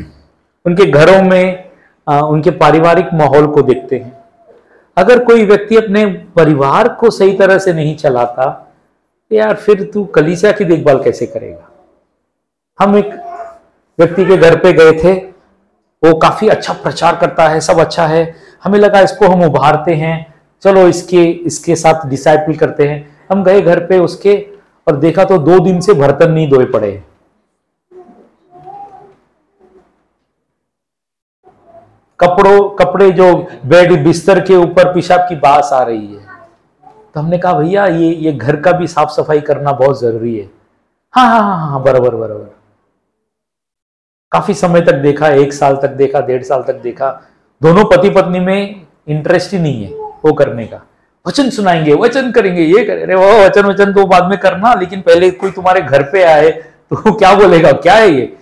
उनके 0.66 0.86
घरों 0.90 1.22
में 1.22 1.64
आ, 2.06 2.20
उनके 2.20 2.50
पारिवारिक 2.50 3.08
माहौल 3.14 3.46
को 3.46 3.62
देखते 3.62 3.98
हैं। 3.98 4.12
अगर 4.96 5.24
कोई 5.24 5.44
व्यक्ति 5.44 5.76
अपने 5.76 6.04
परिवार 6.36 6.88
को 6.88 7.10
सही 7.10 7.32
तरह 7.38 7.58
से 7.58 7.72
नहीं 7.72 7.96
चलाता 7.96 8.46
तो 9.30 9.36
यार 9.36 9.54
फिर 9.56 9.82
तू 9.94 10.04
कलीसिया 10.04 10.52
की 10.52 10.64
देखभाल 10.64 11.02
कैसे 11.02 11.26
करेगा? 11.26 11.68
हम 12.78 12.96
एक 12.96 13.10
व्यक्ति 13.98 14.24
के 14.26 14.36
घर 14.36 14.56
पे 14.58 14.72
गए 14.72 14.92
थे 15.02 15.12
वो 16.02 16.14
काफ़ी 16.18 16.48
अच्छा 16.48 16.72
प्रचार 16.72 17.16
करता 17.16 17.48
है 17.48 17.60
सब 17.60 17.78
अच्छा 17.80 18.06
है। 18.06 18.34
हमें 18.64 18.78
लगा 18.78 19.00
इसको 19.00 19.28
हम 19.28 19.42
उभारते 19.44 19.94
हैं 19.94 20.34
चलो 20.62 20.86
इसके 20.88 21.22
इसके 21.46 21.76
साथ 21.76 22.06
डिसाइपल 22.08 22.56
करते 22.56 22.88
हैं। 22.88 23.15
हम 23.30 23.44
गए 23.44 23.60
घर 23.60 23.84
पे 23.86 23.98
उसके 23.98 24.34
और 24.86 24.96
देखा 24.96 25.24
तो 25.24 25.38
दो 25.40 25.58
दिन 25.58 25.80
से 25.80 25.94
बर्तन 25.94 26.30
नहीं 26.30 26.48
धोए 26.50 26.64
पड़े। 26.64 26.90
कपड़ों, 32.20 32.68
कपड़े 32.70 33.10
जो 33.12 33.32
बेड 33.66 33.92
बिस्तर 34.04 34.40
के 34.40 34.56
ऊपर 34.56 34.92
पेशाब 34.94 35.20
की 35.28 35.34
बास 35.36 35.70
आ 35.72 35.82
रही 35.82 36.06
है। 36.06 36.24
तो 37.14 37.20
हमने 37.20 37.38
कहा, 37.38 37.52
भैया, 37.52 37.86
ये 37.86 38.08
ये 38.08 38.32
घर 38.32 38.60
का 38.60 38.72
भी 38.72 38.86
साफ़ 38.86 39.10
सफ़ाई 39.10 39.40
करना 39.40 39.72
बहुत 39.72 40.00
ज़रूरी 40.00 40.36
है। 40.38 40.48
हाँ 41.14 41.26
हाँ 41.26 41.42
हाँ 41.42 41.70
हाँ 41.70 41.82
बराबर 41.82 42.14
बराबर। 42.14 42.54
काफ़ी 44.32 44.54
समय 44.54 44.80
तक 44.80 44.94
देखा, 45.02 45.28
एक 45.28 45.52
साल 45.52 45.76
तक 45.76 45.90
देखा, 45.92 46.20
डेढ़ 46.20 46.42
साल 46.42 46.62
तक 46.62 46.80
देखा। 46.82 47.10
दोनों 47.60 47.84
पति 47.84 48.10
पत्नी 48.10 48.40
में 48.40 48.86
इंटरेस्ट 49.08 49.52
ही 49.52 49.58
नहीं 49.58 49.84
है 49.84 49.90
वो 50.24 50.32
करने 50.32 50.66
का। 50.66 50.84
वचन 51.26 51.50
सुनाएँगे, 51.50 51.94
वचन 51.94 52.30
करेंगे, 52.32 52.62
ये 52.62 52.84
करे 52.84 53.14
वो 53.14 53.28
वचन 53.38 53.66
वचन 53.66 53.92
तो 53.92 54.06
बाद 54.06 54.28
में 54.30 54.38
करना, 54.38 54.74
लेकिन 54.74 55.00
पहले 55.02 55.30
कोई 55.32 55.50
तुम्हारे 55.50 55.80
घर 55.80 56.02
पे 56.12 56.22
आए 56.24 56.50
तो 56.50 57.12
क्या 57.12 57.34
बोलेगा, 57.34 57.72
क्या 57.72 57.94
है 57.94 58.10
ये? 58.10 58.36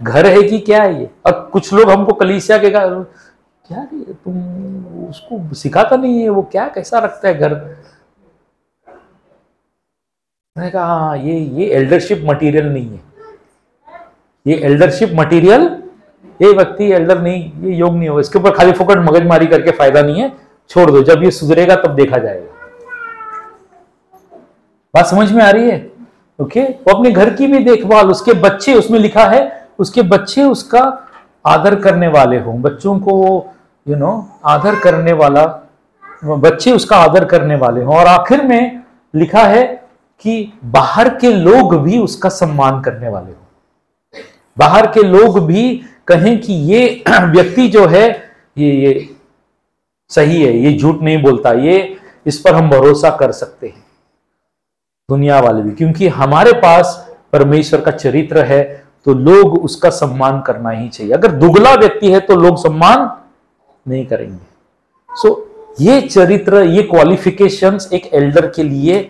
घर 0.00 0.26
है 0.26 0.42
कि 0.42 0.58
क्या 0.60 0.82
है 0.82 1.00
ये? 1.00 1.08
अब 1.26 1.48
कुछ 1.52 1.72
लोग 1.72 1.90
हमको 1.90 2.12
कलीसिया 2.14 2.58
के 2.58 2.70
का 2.70 2.86
क्या 2.88 3.84
तुम 4.24 5.06
उसको 5.08 5.54
सिखाता 5.54 5.96
नहीं 5.96 6.20
है, 6.20 6.28
वो 6.28 6.42
क्या, 6.42 6.68
कैसा 6.68 6.98
रखता 6.98 7.28
है 7.28 7.38
घर? 7.38 7.54
मैंने 10.56 10.70
कहा 10.70 10.84
हाँ 10.86 11.16
ये 11.18 11.38
ये 11.38 11.66
एल्डरशिप 11.76 12.22
मटेरियल 12.24 12.66
नहीं 12.66 12.88
है। 12.88 13.00
ये 14.46 14.56
एल्डरशिप 14.66 15.10
मटेरियल 15.14 15.62
ये 16.40 16.52
व्यक्ति 16.52 16.90
एल्डर 16.92 17.20
नहीं, 17.20 17.52
ये 17.62 17.74
योग 17.76 17.94
नहीं 17.96 18.08
होगा, 18.08 18.20
इसके 18.20 18.38
ऊपर 18.38 18.50
खाली 18.50 18.72
फोकट 18.72 18.98
मगजमारी 19.08 19.46
करके 19.46 19.70
फ़ायदा 19.70 20.02
नहीं 20.02 20.20
है। 20.20 20.32
छोड़ 20.70 20.90
दो 20.90 21.02
जब 21.02 21.22
ये 21.24 21.30
सुधरेगा 21.30 21.74
तब 21.76 21.94
देखा 21.94 22.18
जाएगा। 22.18 22.52
बात 24.94 25.06
समझ 25.06 25.32
में 25.32 25.42
आ 25.44 25.50
रही 25.50 25.70
है? 25.70 25.90
ओके 26.38 26.60
वो 26.60 26.94
अपने 26.94 27.10
घर 27.10 27.34
की 27.34 27.46
भी 27.46 27.58
देखभाल 27.58 28.10
उसके 28.10 28.32
बच्चे 28.32 28.74
उसमें 28.74 28.98
लिखा 28.98 29.24
है 29.24 29.68
उसके 29.78 30.02
बच्चे 30.02 30.42
उसका 30.42 30.80
आदर 31.46 31.74
करने 31.74 32.08
वाले 32.08 32.38
हों। 32.38 32.60
बच्चों 32.62 32.98
को 32.98 33.12
यू 33.86 33.94
you 33.94 34.02
नो 34.02 34.06
know, 34.06 34.24
आदर 34.44 34.74
करने 34.74 35.12
वाला 35.12 35.44
बच्चे 36.24 36.72
उसका 36.72 36.96
आदर 36.96 37.24
करने 37.24 37.54
वाले 37.54 37.82
हों। 37.82 37.96
और 37.96 38.06
आखिर 38.06 38.42
में 38.42 38.82
लिखा 39.14 39.42
है 39.42 39.64
कि 40.20 40.52
बाहर 40.64 41.08
के 41.08 41.32
लोग 41.32 41.82
भी 41.82 41.98
उसका 41.98 42.28
सम्मान 42.28 42.80
करने 42.80 43.08
वाले 43.08 43.26
हों। 43.26 43.44
बाहर 44.58 44.86
के 44.86 45.02
लोग 45.02 45.46
भी 45.46 45.80
कहें 46.06 46.40
कि 46.40 46.52
ये 46.52 47.04
व्यक्ति 47.10 47.68
जो 47.68 47.86
है 47.86 48.08
ये 48.58 48.70
ये 48.72 49.15
सही 50.10 50.42
है, 50.42 50.56
ये 50.56 50.76
झूठ 50.78 51.00
नहीं 51.02 51.22
बोलता, 51.22 51.52
ये 51.52 51.96
इस 52.26 52.38
पर 52.40 52.54
हम 52.54 52.68
भरोसा 52.70 53.10
कर 53.16 53.32
सकते 53.32 53.66
हैं। 53.66 53.84
दुनिया 55.08 55.40
वाले 55.40 55.62
भी, 55.62 55.70
क्योंकि 55.70 56.08
हमारे 56.10 56.52
पास 56.54 57.16
परमेश्वर 57.32 57.80
का 57.80 57.90
चरित्र 57.92 58.44
है 58.44 58.64
तो 59.06 59.14
लोग 59.14 59.58
उसका 59.64 59.90
सम्मान 59.90 60.40
करना 60.42 60.70
ही 60.70 60.88
चाहिए। 60.88 61.12
अगर 61.12 61.32
दुगला 61.32 61.74
व्यक्ति 61.74 62.10
है 62.12 62.20
तो 62.20 62.36
लोग 62.36 62.56
सम्मान 62.58 63.08
नहीं 63.86 64.04
करेंगे। 64.06 64.38
सो 65.10 65.74
ये 65.80 66.00
चरित्र, 66.00 66.62
ये 66.62 66.82
क्वालिफिकेशंस 66.82 67.88
एक 67.92 68.06
एल्डर 68.14 68.46
के 68.46 68.62
लिए 68.62 69.00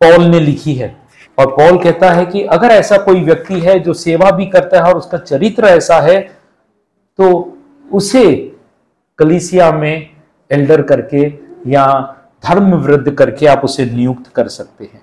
पॉल 0.00 0.24
ने 0.24 0.40
लिखी 0.40 0.74
है। 0.74 0.96
और 1.38 1.46
पॉल 1.48 1.78
कहता 1.78 2.10
है 2.10 2.24
कि 2.26 2.42
अगर 2.42 2.70
ऐसा 2.70 2.96
कोई 2.98 3.20
व्यक्ति 3.22 3.60
है 3.60 3.78
जो 3.80 3.92
सेवा 3.94 4.30
भी 4.30 4.46
करता 4.46 4.76
है 4.76 4.92
और 4.92 4.98
उसका 4.98 5.18
चरित्र 5.18 5.66
ऐसा 5.66 6.00
है 6.00 6.20
तो 7.18 7.28
उसे 7.90 8.24
कलिसिया 9.18 9.70
में 9.72 10.10
एल्डर 10.50 10.82
करके 10.82 11.26
या 11.70 11.86
धर्म 12.44 12.74
वृद्ध 12.76 13.14
करके 13.14 13.46
आप 13.46 13.64
उसे 13.64 13.84
नियुक्त 13.86 14.26
कर 14.34 14.48
सकते 14.48 14.84
हैं। 14.84 15.02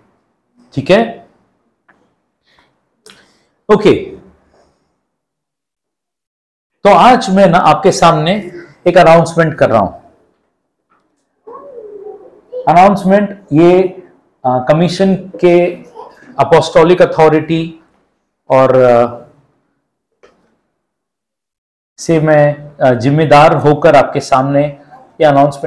ठीक 0.74 0.89
है? 0.91 1.04
ओके। 3.70 3.93
तो 6.86 6.89
आज 6.89 7.30
मैं 7.36 7.48
ना 7.50 7.58
आपके 7.68 7.91
सामने 7.91 8.34
एक 8.88 8.98
अनाउंसमेंट 8.98 9.54
कर 9.58 9.70
रहा 9.70 9.80
हूँ। 9.80 10.02
अनाउंसमेंट 12.68 13.30
ये 13.54 13.72
कमीशन 14.43 15.16
के 15.41 15.56
अपोस्टोलिक 16.39 17.02
अथॉरिटी 17.02 17.64
और 18.50 18.82
आ, 18.82 19.22
से 22.00 22.20
मैं 22.20 23.00
जिम्मेदार 23.00 23.56
होकर 23.58 23.96
आपके 23.96 24.20
सामने 24.20 24.64
ये 25.22 25.28
अनाउंसमेंट 25.28 25.63